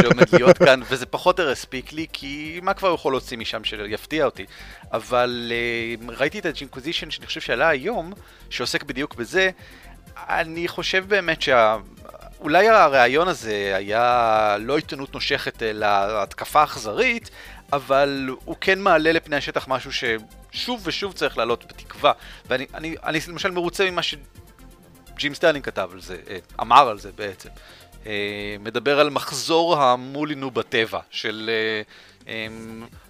שעומד 0.00 0.24
להיות 0.32 0.58
כאן, 0.58 0.80
וזה 0.90 1.06
פחות 1.06 1.40
או 1.40 1.48
הספיק 1.50 1.92
לי, 1.92 2.06
כי 2.12 2.60
מה 2.62 2.74
כבר 2.74 2.94
יכול 2.94 3.12
להוציא 3.12 3.38
משם 3.38 3.64
שיפתיע 3.64 4.24
אותי. 4.24 4.44
אבל 4.92 5.52
אה, 6.08 6.12
ראיתי 6.18 6.38
את 6.38 6.46
הג'ינקוויזישן 6.46 7.10
שאני 7.10 7.26
חושב 7.26 7.40
שעלה 7.40 7.68
היום, 7.68 8.12
שעוסק 8.50 8.82
בדיוק 8.82 9.14
בזה, 9.14 9.50
אני 10.16 10.68
חושב 10.68 11.04
באמת 11.08 11.42
שה... 11.42 11.76
אולי 12.40 12.68
הרעיון 12.68 13.28
הזה 13.28 13.72
היה 13.76 14.56
לא 14.60 14.76
עיתונות 14.76 15.14
נושכת 15.14 15.62
אלא 15.62 15.86
התקפה 16.22 16.64
אכזרית, 16.64 17.30
אבל 17.72 18.28
הוא 18.44 18.56
כן 18.60 18.80
מעלה 18.80 19.12
לפני 19.12 19.36
השטח 19.36 19.68
משהו 19.68 19.90
ששוב 19.92 20.80
ושוב 20.84 21.12
צריך 21.12 21.38
לעלות 21.38 21.64
בתקווה. 21.64 22.12
ואני 22.46 22.66
אני, 22.74 22.96
אני 23.04 23.18
למשל 23.28 23.50
מרוצה 23.50 23.90
ממה 23.90 24.02
שג'ים 24.02 25.34
סטרלינג 25.34 25.64
כתב 25.64 25.90
על 25.92 26.00
זה, 26.00 26.16
אה, 26.30 26.38
אמר 26.60 26.88
על 26.88 26.98
זה 26.98 27.10
בעצם. 27.14 27.48
אה, 28.06 28.56
מדבר 28.60 29.00
על 29.00 29.10
מחזור 29.10 29.82
המולינו 29.82 30.50
בטבע, 30.50 31.00
של 31.10 31.50
אה, 31.52 31.54
אה, 31.54 31.82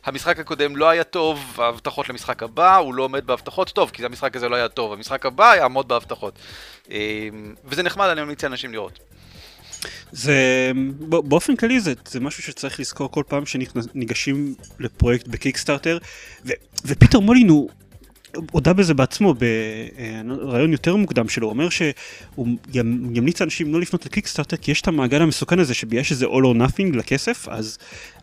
המשחק 0.05 0.39
הקודם 0.39 0.77
לא 0.77 0.89
היה 0.89 1.05
טוב, 1.05 1.59
ההבטחות 1.59 2.09
למשחק 2.09 2.43
הבא, 2.43 2.77
הוא 2.77 2.95
לא 2.95 3.03
עומד 3.03 3.27
בהבטחות, 3.27 3.71
טוב, 3.71 3.91
כי 3.91 4.05
המשחק 4.05 4.37
הזה 4.37 4.49
לא 4.49 4.57
היה 4.57 4.69
טוב, 4.69 4.93
המשחק 4.93 5.27
הבא 5.27 5.55
יעמוד 5.57 5.89
בהבטחות. 5.89 6.39
אה, 6.91 7.29
וזה 7.65 7.83
נחמד, 7.83 8.07
אני 8.07 8.23
ממליץ 8.23 8.45
לאנשים 8.45 8.73
לראות. 8.73 8.99
זה 10.13 10.71
באופן 11.09 11.57
כללי 11.57 11.81
זה, 11.81 11.93
זה 12.09 12.21
משהו 12.21 12.43
שצריך 12.43 12.81
לזכור 12.81 13.11
כל 13.11 13.23
פעם 13.29 13.47
שניגשים 13.47 14.55
לפרויקט 14.79 15.29
בקיקסטארטר 15.29 15.99
ופיטר 16.85 17.21
מולין 17.21 17.49
הוא 17.49 17.71
הודה 18.53 18.73
בזה 18.73 18.95
בעצמו 18.95 19.35
ברעיון 19.35 20.73
יותר 20.73 20.97
מוקדם 20.97 21.29
שלו, 21.29 21.47
הוא 21.47 21.53
אומר 21.53 21.69
שהוא 21.69 21.95
ימ- 22.75 23.17
ימליץ 23.17 23.41
לאנשים 23.41 23.75
לא 23.75 23.81
לפנות 23.81 24.07
לקיקסטארטר 24.07 24.57
כי 24.57 24.71
יש 24.71 24.81
את 24.81 24.89
המעגל 24.89 25.23
המסוכן 25.23 25.59
הזה 25.59 25.75
שבגלל 25.75 26.03
שזה 26.03 26.27
all 26.27 26.29
or 26.29 26.57
nothing 26.59 26.97
לכסף 26.97 27.49
אז 27.49 27.79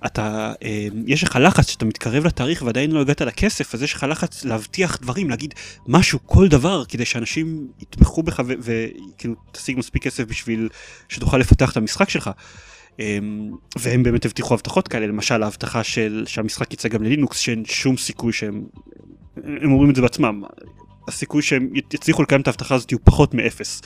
אתה, 0.05 0.53
אה, 0.63 0.87
יש 1.07 1.23
לך 1.23 1.39
לחץ 1.41 1.69
שאתה 1.69 1.85
מתקרב 1.85 2.25
לתאריך 2.25 2.61
ועדיין 2.61 2.91
לא 2.91 3.01
הגעת 3.01 3.21
לכסף 3.21 3.75
אז 3.75 3.83
יש 3.83 3.93
לך 3.93 4.05
לחץ 4.09 4.45
להבטיח 4.45 4.97
דברים, 5.01 5.29
להגיד 5.29 5.53
משהו, 5.87 6.19
כל 6.25 6.47
דבר 6.47 6.85
כדי 6.85 7.05
שאנשים 7.05 7.67
יתמכו 7.79 8.23
בך 8.23 8.41
וכאילו 8.59 9.35
תשיג 9.51 9.77
מספיק 9.77 10.03
כסף 10.03 10.23
בשביל 10.23 10.69
שתוכל 11.09 11.37
לפתח 11.37 11.71
את 11.71 11.77
המשחק 11.77 12.09
שלך. 12.09 12.29
אמ, 12.99 13.51
והם 13.79 14.03
באמת 14.03 14.25
הבטיחו 14.25 14.53
הבטחות 14.53 14.87
כאלה, 14.87 15.07
למשל 15.07 15.43
ההבטחה 15.43 15.83
של 15.83 16.23
שהמשחק 16.27 16.73
יצא 16.73 16.89
גם 16.89 17.03
ללינוקס 17.03 17.37
שאין 17.37 17.65
שום 17.65 17.97
סיכוי 17.97 18.33
שהם, 18.33 18.63
הם 19.43 19.71
אומרים 19.71 19.89
את 19.89 19.95
זה 19.95 20.01
בעצמם, 20.01 20.43
הסיכוי 21.07 21.41
שהם 21.41 21.69
יצליחו 21.93 22.23
לקיים 22.23 22.41
את 22.41 22.47
ההבטחה 22.47 22.75
הזאת 22.75 22.91
הוא 22.91 22.99
פחות 23.03 23.33
מאפס, 23.33 23.81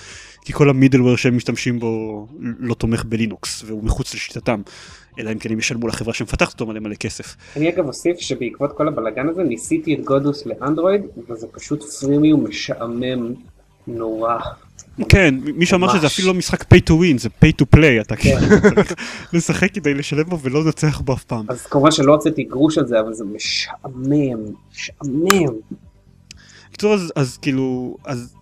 כי 0.45 0.53
כל 0.53 0.69
המידלוור 0.69 1.17
שהם 1.17 1.35
משתמשים 1.35 1.79
בו 1.79 2.27
לא 2.59 2.73
תומך 2.73 3.05
בלינוקס 3.05 3.63
והוא 3.65 3.83
מחוץ 3.83 4.13
לשיטתם, 4.13 4.61
אלא 5.19 5.31
אם 5.31 5.39
כן 5.39 5.51
הם 5.51 5.59
ישלמו 5.59 5.87
לחברה 5.87 6.13
שמפתחת 6.13 6.53
אותו 6.53 6.65
מלא 6.65 6.79
מלא 6.79 6.95
כסף. 6.95 7.35
אני 7.55 7.69
אגב 7.69 7.87
אוסיף 7.87 8.19
שבעקבות 8.19 8.77
כל 8.77 8.87
הבלאגן 8.87 9.29
הזה 9.29 9.43
ניסיתי 9.43 9.95
את 9.95 10.05
גודוס 10.05 10.45
לאנדרואיד, 10.45 11.01
וזה 11.29 11.47
פשוט 11.47 11.83
פרימיום 11.83 12.47
משעמם 12.47 13.33
נורא. 13.87 14.37
כן, 15.09 15.35
מישהו 15.55 15.77
אמר 15.77 15.97
שזה. 15.97 16.07
אפילו 16.07 16.27
לא 16.27 16.33
משחק 16.33 16.61
pay 16.61 16.77
to 16.89 16.91
win, 16.91 17.17
זה 17.17 17.29
pay 17.29 17.61
to 17.61 17.77
play, 17.77 18.01
אתה 18.01 18.15
כן. 18.15 18.39
כאילו 18.39 18.61
צריך 18.61 19.33
לשחק 19.33 19.73
כדי 19.73 19.93
לשלם 19.93 20.23
בו 20.23 20.39
ולא 20.39 20.65
לנצח 20.65 21.01
בו 21.01 21.13
אף 21.13 21.23
פעם. 21.23 21.45
אז 21.49 21.65
כמובן 21.65 21.91
שלא 21.91 22.11
הוצאתי 22.11 22.43
גרוש 22.43 22.77
על 22.77 22.87
זה, 22.87 22.99
אבל 22.99 23.13
זה 23.13 23.23
משעמם, 23.25 24.53
משעמם. 24.71 25.53
בקיצור 26.69 26.93
אז, 26.93 27.13
אז 27.15 27.37
כאילו 27.37 27.97
אז 28.05 28.35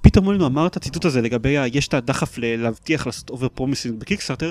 פיטר 0.00 0.20
מולינו 0.20 0.46
אמר 0.46 0.66
את 0.66 0.76
הציטוט 0.76 1.04
הזה 1.04 1.20
לגבי 1.20 1.58
ה, 1.58 1.66
יש 1.66 1.88
את 1.88 1.94
הדחף 1.94 2.38
להבטיח 2.38 3.06
לעשות 3.06 3.30
over 3.30 3.48
promising 3.48 4.00
בקיקסטארטר 4.00 4.50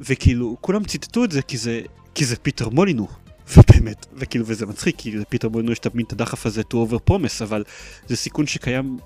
וכאילו 0.00 0.56
כולם 0.60 0.84
ציטטו 0.84 1.24
את 1.24 1.32
זה 1.32 1.42
כי 1.42 1.56
זה 1.56 1.80
כי 2.14 2.24
זה 2.24 2.36
פיטר 2.36 2.68
מולינו 2.68 3.08
ובאמת 3.56 4.06
וכאילו 4.14 4.44
וזה 4.46 4.66
מצחיק 4.66 4.94
כי 4.98 5.12
לפיטר 5.12 5.48
מולינו 5.48 5.72
יש 5.72 5.78
תמיד 5.78 6.06
את 6.06 6.12
הדחף 6.12 6.46
הזה 6.46 6.62
to 6.72 6.74
over 6.74 7.10
promise 7.10 7.42
אבל 7.42 7.64
זה 8.06 8.16
סיכון 8.16 8.46
שקיים 8.46 8.98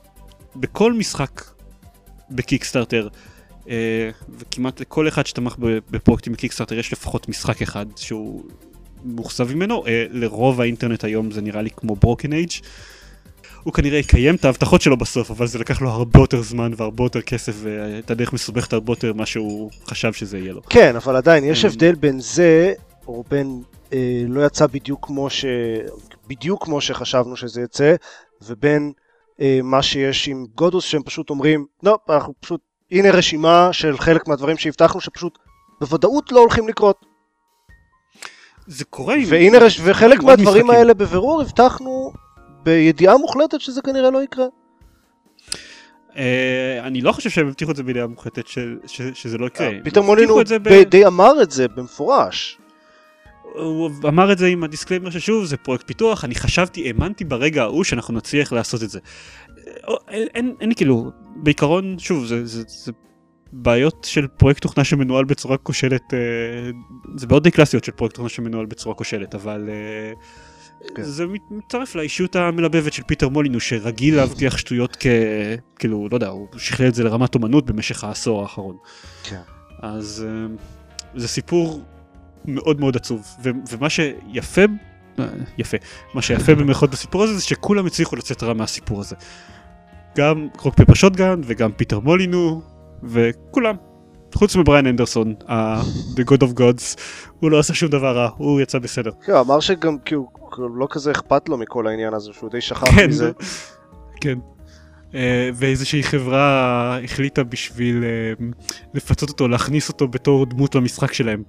בכל 0.56 0.92
משחק 0.92 1.44
בקיקסטארטר 2.30 3.08
אה, 3.68 4.10
וכמעט 4.38 4.80
לכל 4.80 5.08
אחד 5.08 5.26
שתמך 5.26 5.56
בפרויקטים 5.90 6.32
בקיקסטארטר 6.32 6.78
יש 6.78 6.92
לפחות 6.92 7.28
משחק 7.28 7.62
אחד 7.62 7.86
שהוא 7.96 8.42
מאוכזב 9.04 9.54
ממנו 9.54 9.86
אה, 9.86 10.06
לרוב 10.10 10.60
האינטרנט 10.60 11.04
היום 11.04 11.30
זה 11.30 11.40
נראה 11.40 11.62
לי 11.62 11.70
כמו 11.70 11.96
ברוקן 11.96 12.32
אייג' 12.32 12.50
הוא 13.62 13.72
כנראה 13.74 13.98
יקיים 13.98 14.34
את 14.34 14.44
ההבטחות 14.44 14.80
שלו 14.82 14.96
בסוף, 14.96 15.30
אבל 15.30 15.46
זה 15.46 15.58
לקח 15.58 15.82
לו 15.82 15.90
הרבה 15.90 16.20
יותר 16.20 16.42
זמן 16.42 16.72
והרבה 16.76 17.04
יותר 17.04 17.20
כסף 17.20 17.52
והייתה 17.62 18.14
דרך 18.14 18.32
מסובכת 18.32 18.72
הרבה 18.72 18.92
יותר 18.92 19.12
ממה 19.12 19.26
שהוא 19.26 19.70
חשב 19.86 20.12
שזה 20.12 20.38
יהיה 20.38 20.52
לו. 20.52 20.62
כן, 20.70 20.96
אבל 20.96 21.16
עדיין 21.16 21.44
יש 21.44 21.64
Mm. 21.64 21.68
הבדל 21.68 21.94
בין 21.94 22.20
זה, 22.20 22.72
או 23.08 23.24
בין 23.30 23.62
אה, 23.92 24.22
לא 24.28 24.46
יצא 24.46 24.66
בדיוק 24.66 25.06
כמו 25.06 25.30
ש... 25.30 25.44
בדיוק 26.28 26.64
כמו 26.64 26.80
שחשבנו 26.80 27.36
שזה 27.36 27.62
יצא, 27.62 27.94
ובין 28.42 28.92
אה, 28.96 29.09
מה 29.62 29.82
שיש 29.82 30.28
עם 30.28 30.46
גודוס 30.54 30.84
שהם 30.84 31.02
פשוט 31.02 31.30
אומרים, 31.30 31.66
לא, 31.82 31.98
אנחנו 32.08 32.34
פשוט, 32.40 32.60
הנה 32.90 33.10
רשימה 33.10 33.68
של 33.72 33.98
חלק 33.98 34.28
מהדברים 34.28 34.56
שהבטחנו 34.56 35.00
שפשוט 35.00 35.38
בוודאות 35.80 36.32
לא 36.32 36.40
הולכים 36.40 36.68
לקרות. 36.68 37.06
זה 38.66 38.84
קורה 38.84 39.14
עם... 39.14 39.24
והנה, 39.28 39.58
רש... 39.58 39.80
וחלק 39.84 40.22
מהדברים 40.22 40.64
משחקים. 40.66 40.70
האלה 40.70 40.94
בבירור 40.94 41.40
הבטחנו 41.42 42.12
בידיעה 42.62 43.16
מוחלטת 43.18 43.60
שזה 43.60 43.82
כנראה 43.82 44.10
לא 44.10 44.22
יקרה. 44.22 44.46
אה, 46.16 46.80
אני 46.82 47.00
לא 47.00 47.12
חושב 47.12 47.30
שהם 47.30 47.48
הבטיחו 47.48 47.70
את 47.70 47.76
זה 47.76 47.82
בידיעה 47.82 48.06
מוחלטת 48.06 48.46
של- 48.46 48.78
ש- 48.86 49.02
שזה 49.14 49.38
לא 49.38 49.46
יקרה. 49.46 49.66
הם 49.96 50.04
מולינו 50.04 50.36
ב- 50.62 50.82
די 50.82 51.06
אמר 51.06 51.42
את 51.42 51.50
זה 51.50 51.68
במפורש. 51.68 52.59
הוא 53.54 53.90
אמר 54.08 54.32
את 54.32 54.38
זה 54.38 54.46
עם 54.46 54.64
ה 54.64 54.68
disclaimer 54.68 55.10
ששוב 55.10 55.44
זה 55.44 55.56
פרויקט 55.56 55.86
פיתוח, 55.86 56.24
אני 56.24 56.34
חשבתי, 56.34 56.86
האמנתי 56.86 57.24
ברגע 57.24 57.62
ההוא 57.62 57.84
שאנחנו 57.84 58.14
נצליח 58.14 58.52
לעשות 58.52 58.82
את 58.82 58.90
זה. 58.90 58.98
אה, 59.88 59.94
אין, 60.08 60.28
אין, 60.34 60.54
אין 60.60 60.74
כאילו, 60.74 61.10
בעיקרון, 61.36 61.98
שוב, 61.98 62.26
זה, 62.26 62.46
זה, 62.46 62.62
זה 62.68 62.92
בעיות 63.52 64.06
של 64.10 64.26
פרויקט 64.26 64.62
תוכנה 64.62 64.84
שמנוהל 64.84 65.24
בצורה 65.24 65.56
כושלת, 65.56 66.14
אה, 66.14 66.18
זה 67.16 67.26
בעיות 67.26 67.42
די 67.42 67.50
קלאסיות 67.50 67.84
של 67.84 67.92
פרויקט 67.92 68.14
תוכנה 68.14 68.28
שמנוהל 68.28 68.66
בצורה 68.66 68.94
כושלת, 68.94 69.34
אבל 69.34 69.68
אה, 69.68 70.12
כן. 70.94 71.02
זה 71.02 71.24
מצטרף 71.50 71.94
לאישיות 71.94 72.36
המלבבת 72.36 72.92
של 72.92 73.02
פיטר 73.02 73.28
מולינו 73.28 73.60
שרגיל 73.60 74.16
להבטיח 74.16 74.56
שטויות 74.56 74.96
כ... 75.00 75.06
כאילו, 75.78 76.08
לא 76.10 76.16
יודע, 76.16 76.28
הוא 76.28 76.48
שכלל 76.56 76.88
את 76.88 76.94
זה 76.94 77.04
לרמת 77.04 77.34
אומנות 77.34 77.66
במשך 77.66 78.04
העשור 78.04 78.42
האחרון. 78.42 78.76
כן. 79.22 79.40
אז 79.82 80.26
אה, 80.28 80.46
זה 81.14 81.28
סיפור 81.28 81.82
מאוד 82.44 82.80
מאוד 82.80 82.96
עצוב, 82.96 83.26
ו- 83.44 83.50
ומה 83.70 83.90
שיפה, 83.90 84.62
אה, 85.18 85.24
יפה, 85.58 85.76
מה 86.14 86.22
שיפה 86.22 86.54
במירכאות 86.54 86.90
בסיפור 86.90 87.22
הזה 87.22 87.34
זה 87.34 87.42
שכולם 87.42 87.86
הצליחו 87.86 88.16
לצאת 88.16 88.42
רע 88.42 88.52
מהסיפור 88.52 89.00
הזה. 89.00 89.16
גם 90.16 90.48
Rock 90.62 90.74
Paper 90.74 90.94
Shotgun 90.94 91.40
וגם 91.44 91.72
פיטר 91.72 92.00
מולינו 92.00 92.62
וכולם. 93.02 93.74
חוץ 94.34 94.56
מבריין 94.56 94.86
הנדרסון, 94.86 95.34
ה- 95.48 95.80
The 95.82 96.24
God 96.30 96.42
of 96.42 96.58
Gods, 96.58 96.98
הוא 97.40 97.50
לא 97.50 97.58
עשה 97.58 97.74
שום 97.74 97.88
דבר 97.88 98.16
רע, 98.16 98.30
הוא 98.36 98.60
יצא 98.60 98.78
בסדר. 98.78 99.10
כן, 99.24 99.32
הוא 99.32 99.40
אמר 99.40 99.60
שגם 99.60 99.98
כאילו 100.04 100.28
לא 100.76 100.86
כזה 100.90 101.10
אכפת 101.10 101.48
לו 101.48 101.56
מכל 101.58 101.86
העניין 101.86 102.14
הזה, 102.14 102.32
שהוא 102.32 102.50
די 102.50 102.60
שכח 102.60 102.94
כן, 102.94 103.08
מזה. 103.08 103.30
כן. 104.20 104.38
אה, 105.14 105.50
ואיזושהי 105.54 106.02
חברה 106.02 106.98
החליטה 107.04 107.44
בשביל 107.44 108.04
אה, 108.04 108.46
לפצות 108.94 109.28
אותו, 109.28 109.48
להכניס 109.48 109.88
אותו 109.88 110.08
בתור 110.08 110.46
דמות 110.46 110.74
למשחק 110.74 111.12
שלהם. 111.12 111.42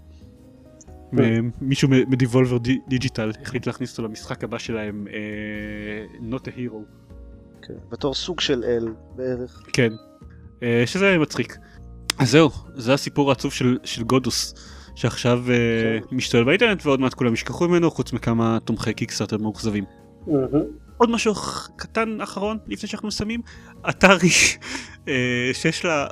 מישהו 1.61 1.89
מדבולבר 1.89 2.57
די- 2.57 2.79
דיג'יטל 2.87 3.31
החליט 3.41 3.67
להכניס 3.67 3.91
אותו 3.91 4.03
למשחק 4.03 4.43
הבא 4.43 4.57
שלהם, 4.57 5.07
אה, 5.13 6.27
Not 6.31 6.41
a 6.43 6.49
Hero. 6.57 6.75
כן, 7.61 7.73
בתור 7.89 8.13
סוג 8.13 8.39
של 8.39 8.63
אל 8.63 8.87
בערך. 9.15 9.61
כן. 9.73 9.89
אה, 10.63 10.83
שזה 10.85 11.17
מצחיק. 11.17 11.57
אז 12.19 12.31
זהו, 12.31 12.49
זה 12.75 12.93
הסיפור 12.93 13.29
העצוב 13.29 13.53
של, 13.53 13.77
של 13.83 14.03
גודוס, 14.03 14.53
שעכשיו 14.95 15.43
אה, 15.49 15.99
משתולל 16.11 16.43
באינטרנט 16.43 16.85
ועוד 16.85 16.99
מעט 16.99 17.13
כולם 17.13 17.33
ישכחו 17.33 17.67
ממנו, 17.67 17.91
חוץ 17.91 18.13
מכמה 18.13 18.57
תומכי 18.65 18.93
קיקסטארטר 18.93 19.37
מאוכזבים. 19.37 19.83
עוד 20.97 21.09
משהו 21.11 21.33
קטן 21.75 22.21
אחרון 22.21 22.57
לפני 22.67 22.89
שאנחנו 22.89 23.07
מסיימים, 23.07 23.41
אתרי 23.89 24.29
שיש 25.53 25.85
לה 25.85 26.07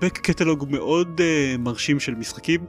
back 0.00 0.20
קטלוג 0.22 0.66
מאוד 0.70 1.20
מרשים 1.58 2.00
של 2.00 2.14
משחקים, 2.14 2.60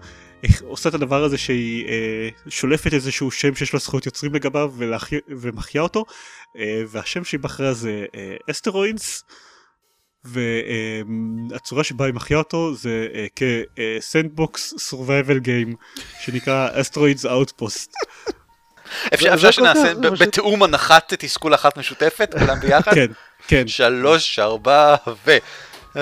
עושה 0.63 0.89
את 0.89 0.93
הדבר 0.93 1.23
הזה 1.23 1.37
שהיא 1.37 1.87
אה, 1.87 2.29
שולפת 2.49 2.93
איזשהו 2.93 3.31
שם 3.31 3.55
שיש 3.55 3.73
לה 3.73 3.79
זכויות 3.79 4.05
יוצרים 4.05 4.33
לגביו 4.35 4.73
ולהחי- 4.77 5.19
ומחיה 5.27 5.81
אותו, 5.81 6.05
אה, 6.57 6.81
והשם 6.87 7.23
שהיא 7.23 7.39
בחרה 7.39 7.73
זה 7.73 8.05
Asteroids. 8.51 9.23
והצורה 10.25 11.83
שבה 11.83 12.05
היא 12.05 12.13
מחיה 12.13 12.37
אותו 12.37 12.75
זה 12.75 13.07
אה, 13.13 13.25
כ 13.35 13.66
sandbox 13.66 14.73
survival 14.77 15.39
game 15.39 15.75
שנקרא 16.21 16.69
Asteroids 16.73 17.25
Outpost. 17.25 17.91
אפשר 19.13 19.51
שנעשה 19.51 19.93
בתיאום 20.19 20.63
אנחת 20.63 21.13
תסכול 21.13 21.55
אחת 21.55 21.77
משותפת, 21.77 22.35
כולם 22.39 22.59
ביחד? 22.59 22.93
כן, 22.95 23.11
כן. 23.47 23.67
שלוש, 23.67 24.39
ארבע, 24.39 24.95
ו... 25.25 25.31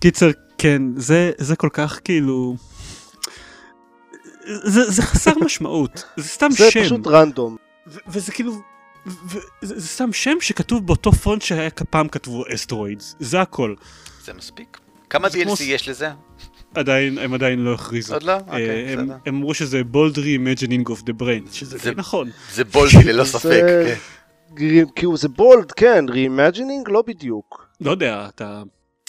קיצר, 0.00 0.30
כן, 0.58 0.82
זה, 0.96 1.30
זה 1.38 1.56
כל 1.56 1.68
כך 1.72 2.00
כאילו... 2.04 2.56
זה, 4.64 4.90
זה 4.90 5.02
חסר 5.02 5.32
משמעות, 5.44 6.04
זה 6.16 6.28
סתם 6.28 6.48
זה 6.50 6.70
שם, 6.70 6.84
פשוט 6.84 7.06
רנדום. 7.06 7.56
ו- 7.86 7.98
וזה 8.08 8.32
כאילו, 8.32 8.52
ו- 9.06 9.38
זה, 9.62 9.80
זה 9.80 9.88
סתם 9.88 10.12
שם 10.12 10.36
שכתוב 10.40 10.86
באותו 10.86 11.12
פונט 11.12 11.42
שהיה 11.42 11.70
פעם 11.70 12.08
כתבו 12.08 12.44
אסטרואידס, 12.54 13.16
זה 13.20 13.40
הכל. 13.40 13.74
זה 14.24 14.32
מספיק. 14.34 14.78
כמה 15.10 15.28
זה 15.28 15.38
כמו 15.44 15.52
DLC 15.52 15.56
ס- 15.56 15.60
יש 15.60 15.88
לזה? 15.88 16.08
עדיין, 16.74 17.18
הם 17.18 17.34
עדיין 17.34 17.58
לא 17.58 17.74
הכריזו. 17.74 18.14
עוד 18.14 18.22
לא? 18.22 18.32
אה, 18.32 18.38
אוקיי, 18.38 18.96
בסדר. 18.96 19.16
הם 19.26 19.34
אמרו 19.34 19.54
שזה 19.54 19.82
bold 19.92 20.16
reimagining 20.16 20.90
of 20.90 21.00
the 21.02 21.22
brain, 21.22 21.52
שזה 21.52 21.78
זה- 21.78 21.92
נכון. 21.94 22.30
זה 22.52 22.64
בולדי 22.64 23.02
ללא 23.04 23.24
זה- 23.24 23.30
ספק. 23.38 23.62
כן. 23.86 23.94
כאילו 24.96 25.16
זה 25.16 25.28
בולד, 25.28 25.72
כן, 25.72 26.04
reimagining 26.08 26.90
לא 26.92 27.02
בדיוק. 27.06 27.66
לא 27.80 27.90
יודע, 27.90 28.26
אתה... 28.28 28.62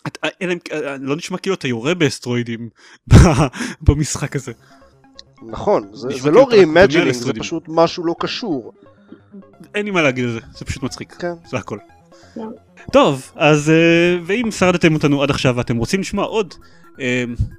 אתה 0.08 0.28
אלא 0.42 0.54
אם- 0.54 0.58
אה, 0.72 0.96
לא 1.00 1.16
נשמע 1.16 1.38
כאילו 1.38 1.56
אתה 1.56 1.68
יורה 1.68 1.94
באסטרואידים 1.96 2.70
במשחק 3.82 4.36
הזה. 4.36 4.52
נכון, 5.48 5.88
זה 5.94 6.08
כאילו 6.10 6.32
לא 6.32 6.48
reimagining, 6.52 7.14
זה. 7.14 7.34
פשוט 7.34 7.64
משהו 7.68 8.06
לא 8.06 8.16
קשור. 8.20 8.74
אין 9.76 9.86
לי 9.86 9.92
מה 9.92 10.02
להגיד 10.02 10.26
על 10.26 10.32
זה, 10.32 10.40
זה 10.58 10.66
פשוט 10.66 10.84
מצחיק. 10.84 11.14
כן. 11.20 11.34
זה 11.50 11.58
הכל. 11.58 11.78
כן. 12.36 12.42
טוב, 12.92 13.32
אז 13.36 13.70
אה, 13.70 13.76
ואם 14.26 14.52
שרדתם 14.52 14.94
אותנו 14.94 15.24
עד 15.24 15.30
עכשיו 15.30 15.56
ואתם 15.56 15.78
רוצים 15.78 16.00
לשמוע 16.00 16.26
עוד, 16.26 16.54
אה, 16.54 16.60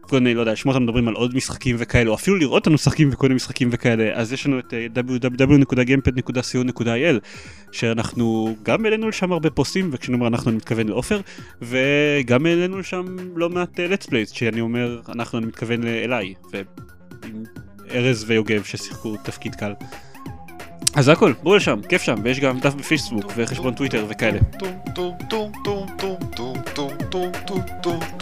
כל 0.00 0.18
מיני, 0.18 0.34
לא 0.34 0.40
יודע, 0.40 0.56
אותנו 0.56 0.80
מדברים 0.80 1.08
על 1.08 1.14
עוד 1.14 1.36
משחקים 1.36 1.76
וכאלה, 1.78 2.10
או 2.10 2.14
אפילו 2.14 2.36
לראות 2.36 2.54
אותנו 2.54 2.74
משחקים 2.74 3.08
וכל 3.12 3.26
מיני 3.26 3.34
משחקים 3.34 3.68
וכאלה, 3.72 4.10
אז 4.14 4.32
יש 4.32 4.46
לנו 4.46 4.58
את 4.58 4.74
אה, 4.74 4.86
www.gamepad.co.il, 4.94 7.18
שאנחנו 7.72 8.56
גם 8.62 8.84
העלינו 8.84 9.08
לשם 9.08 9.32
הרבה 9.32 9.50
פוסטים, 9.50 9.90
וכשאני 9.92 10.14
אומר 10.14 10.26
אנחנו 10.26 10.50
אני 10.50 10.56
מתכוון 10.56 10.88
לעופר, 10.88 11.20
וגם 11.62 12.46
העלינו 12.46 12.78
לשם 12.78 13.16
לא 13.36 13.50
מעט 13.50 13.80
אה, 13.80 13.86
let's 13.86 14.06
plays, 14.06 14.34
שאני 14.34 14.60
אומר 14.60 15.00
אנחנו 15.08 15.38
אני 15.38 15.46
מתכוון 15.46 15.86
אליי, 15.86 16.34
ועם 16.52 17.44
ארז 17.90 18.24
ויוגב 18.28 18.62
ששיחקו 18.62 19.16
תפקיד 19.24 19.54
קל. 19.54 19.72
אז 20.98 21.04
זה 21.04 21.12
הכל, 21.12 21.32
בואו 21.42 21.56
לשם, 21.56 21.80
כיף 21.88 22.02
שם, 22.02 22.14
ויש 22.22 22.40
גם 22.40 22.58
דף 22.58 22.74
בפייסבוק 22.74 23.32
וחשבון 23.36 23.74
טוויטר 23.74 24.04
וכאלה. 24.08 24.38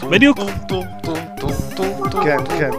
בדיוק. 0.09 0.39
כן, 2.23 2.37
כן. 2.57 2.69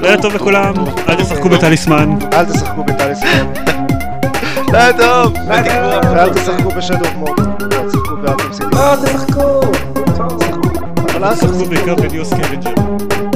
לילה 0.00 0.22
טוב 0.22 0.34
לכולם, 0.34 0.74
אל 1.08 1.14
תשחקו 1.14 1.48
בטליסמן. 1.48 2.18
אל 2.32 2.44
תשחקו 2.44 2.84
בטליסמן, 2.84 3.52
לילה 4.72 4.92
טוב! 4.98 5.34
ואל 6.12 6.34
תשחקו 6.34 6.70
ב 6.70 6.74
Shadow 6.74 6.96
of 6.96 7.04
Mordor, 7.16 7.40
אל 7.72 7.88
תשחקו 7.88 8.16
ב 8.16 8.21
Arkham 8.21 8.52
City. 8.52 8.66
לא, 8.72 8.96
תשחקו! 9.04 9.60
אבל 11.14 11.24
אל 11.24 11.34
תשחקו 11.34 11.52
תשחקו 11.52 11.64
בעיקר 11.64 11.94
ב 11.94 12.01
Neo 12.01 12.24
Scavenger. 12.24 13.31